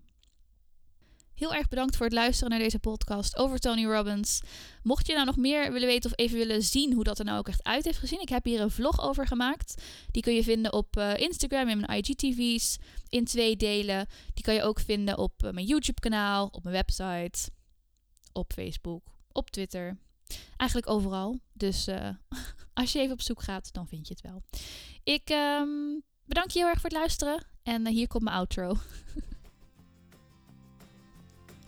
Heel 1.37 1.53
erg 1.53 1.67
bedankt 1.67 1.95
voor 1.95 2.05
het 2.05 2.15
luisteren 2.15 2.49
naar 2.49 2.59
deze 2.59 2.79
podcast 2.79 3.37
over 3.37 3.59
Tony 3.59 3.85
Robbins. 3.85 4.41
Mocht 4.83 5.07
je 5.07 5.13
nou 5.13 5.25
nog 5.25 5.35
meer 5.37 5.71
willen 5.71 5.87
weten 5.87 6.11
of 6.11 6.17
even 6.17 6.37
willen 6.37 6.63
zien 6.63 6.93
hoe 6.93 7.03
dat 7.03 7.19
er 7.19 7.25
nou 7.25 7.37
ook 7.37 7.47
echt 7.47 7.63
uit 7.63 7.85
heeft 7.85 7.97
gezien, 7.97 8.21
ik 8.21 8.29
heb 8.29 8.45
hier 8.45 8.61
een 8.61 8.71
vlog 8.71 9.01
over 9.01 9.27
gemaakt. 9.27 9.83
Die 10.11 10.21
kun 10.21 10.33
je 10.33 10.43
vinden 10.43 10.73
op 10.73 10.97
uh, 10.97 11.17
Instagram 11.17 11.67
in 11.69 11.79
mijn 11.79 11.99
IGTV's 11.99 12.77
in 13.09 13.25
twee 13.25 13.55
delen. 13.55 14.07
Die 14.33 14.43
kan 14.43 14.53
je 14.53 14.63
ook 14.63 14.79
vinden 14.79 15.17
op 15.17 15.43
uh, 15.43 15.51
mijn 15.51 15.65
YouTube-kanaal, 15.65 16.47
op 16.47 16.63
mijn 16.63 16.75
website, 16.75 17.49
op 18.31 18.53
Facebook, 18.53 19.03
op 19.31 19.49
Twitter. 19.49 19.97
Eigenlijk 20.57 20.89
overal. 20.89 21.39
Dus 21.53 21.87
uh, 21.87 22.09
als 22.73 22.91
je 22.91 22.99
even 22.99 23.13
op 23.13 23.21
zoek 23.21 23.43
gaat, 23.43 23.73
dan 23.73 23.87
vind 23.87 24.07
je 24.07 24.13
het 24.13 24.23
wel. 24.23 24.43
Ik 25.03 25.29
um, 25.29 26.03
bedank 26.25 26.51
je 26.51 26.59
heel 26.59 26.67
erg 26.67 26.79
voor 26.81 26.89
het 26.89 26.99
luisteren. 26.99 27.45
En 27.63 27.87
hier 27.87 28.07
komt 28.07 28.23
mijn 28.23 28.35
outro. 28.35 28.77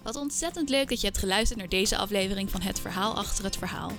Wat 0.03 0.16
ontzettend 0.16 0.70
leuk 0.70 0.89
dat 0.89 0.99
je 0.99 1.07
hebt 1.07 1.20
geluisterd 1.20 1.60
naar 1.60 1.70
deze 1.70 1.97
aflevering 1.97 2.49
van 2.49 2.62
Het 2.62 2.80
Verhaal 2.80 3.16
Achter 3.16 3.43
het 3.43 3.57
Verhaal. 3.57 3.91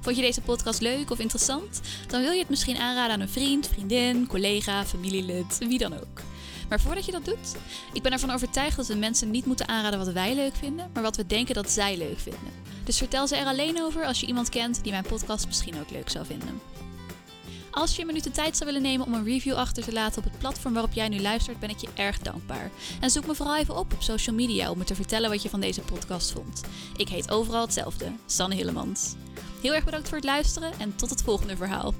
Vond 0.00 0.16
je 0.16 0.22
deze 0.22 0.40
podcast 0.40 0.80
leuk 0.80 1.10
of 1.10 1.18
interessant? 1.18 1.80
Dan 2.08 2.20
wil 2.20 2.30
je 2.30 2.38
het 2.38 2.48
misschien 2.48 2.76
aanraden 2.76 3.14
aan 3.14 3.20
een 3.20 3.28
vriend, 3.28 3.68
vriendin, 3.68 4.26
collega, 4.26 4.84
familielid, 4.84 5.58
wie 5.58 5.78
dan 5.78 5.92
ook. 5.92 6.20
Maar 6.68 6.80
voordat 6.80 7.04
je 7.04 7.12
dat 7.12 7.24
doet, 7.24 7.56
ik 7.92 8.02
ben 8.02 8.12
ervan 8.12 8.30
overtuigd 8.30 8.76
dat 8.76 8.86
we 8.86 8.94
mensen 8.94 9.30
niet 9.30 9.46
moeten 9.46 9.68
aanraden 9.68 9.98
wat 9.98 10.12
wij 10.12 10.34
leuk 10.34 10.54
vinden, 10.54 10.90
maar 10.92 11.02
wat 11.02 11.16
we 11.16 11.26
denken 11.26 11.54
dat 11.54 11.70
zij 11.70 11.96
leuk 11.96 12.18
vinden. 12.18 12.65
Dus 12.86 12.98
vertel 12.98 13.26
ze 13.26 13.36
er 13.36 13.46
alleen 13.46 13.82
over 13.82 14.04
als 14.04 14.20
je 14.20 14.26
iemand 14.26 14.48
kent 14.48 14.82
die 14.82 14.92
mijn 14.92 15.04
podcast 15.04 15.46
misschien 15.46 15.80
ook 15.80 15.90
leuk 15.90 16.08
zou 16.08 16.26
vinden. 16.26 16.60
Als 17.70 17.94
je 17.94 18.00
een 18.00 18.06
minuut 18.06 18.24
de 18.24 18.30
tijd 18.30 18.56
zou 18.56 18.70
willen 18.70 18.88
nemen 18.88 19.06
om 19.06 19.14
een 19.14 19.24
review 19.24 19.54
achter 19.54 19.84
te 19.84 19.92
laten 19.92 20.18
op 20.18 20.24
het 20.24 20.38
platform 20.38 20.72
waarop 20.72 20.92
jij 20.92 21.08
nu 21.08 21.20
luistert, 21.20 21.58
ben 21.58 21.70
ik 21.70 21.78
je 21.78 21.88
erg 21.94 22.18
dankbaar. 22.18 22.70
En 23.00 23.10
zoek 23.10 23.26
me 23.26 23.34
vooral 23.34 23.56
even 23.56 23.76
op 23.76 23.92
op 23.92 24.02
social 24.02 24.36
media 24.36 24.70
om 24.70 24.78
me 24.78 24.84
te 24.84 24.94
vertellen 24.94 25.30
wat 25.30 25.42
je 25.42 25.48
van 25.48 25.60
deze 25.60 25.80
podcast 25.80 26.32
vond. 26.32 26.60
Ik 26.96 27.08
heet 27.08 27.30
overal 27.30 27.60
hetzelfde, 27.60 28.12
Sanne 28.26 28.54
Hillemans. 28.54 29.14
Heel 29.62 29.74
erg 29.74 29.84
bedankt 29.84 30.08
voor 30.08 30.16
het 30.16 30.26
luisteren 30.26 30.72
en 30.78 30.96
tot 30.96 31.10
het 31.10 31.22
volgende 31.22 31.56
verhaal. 31.56 31.94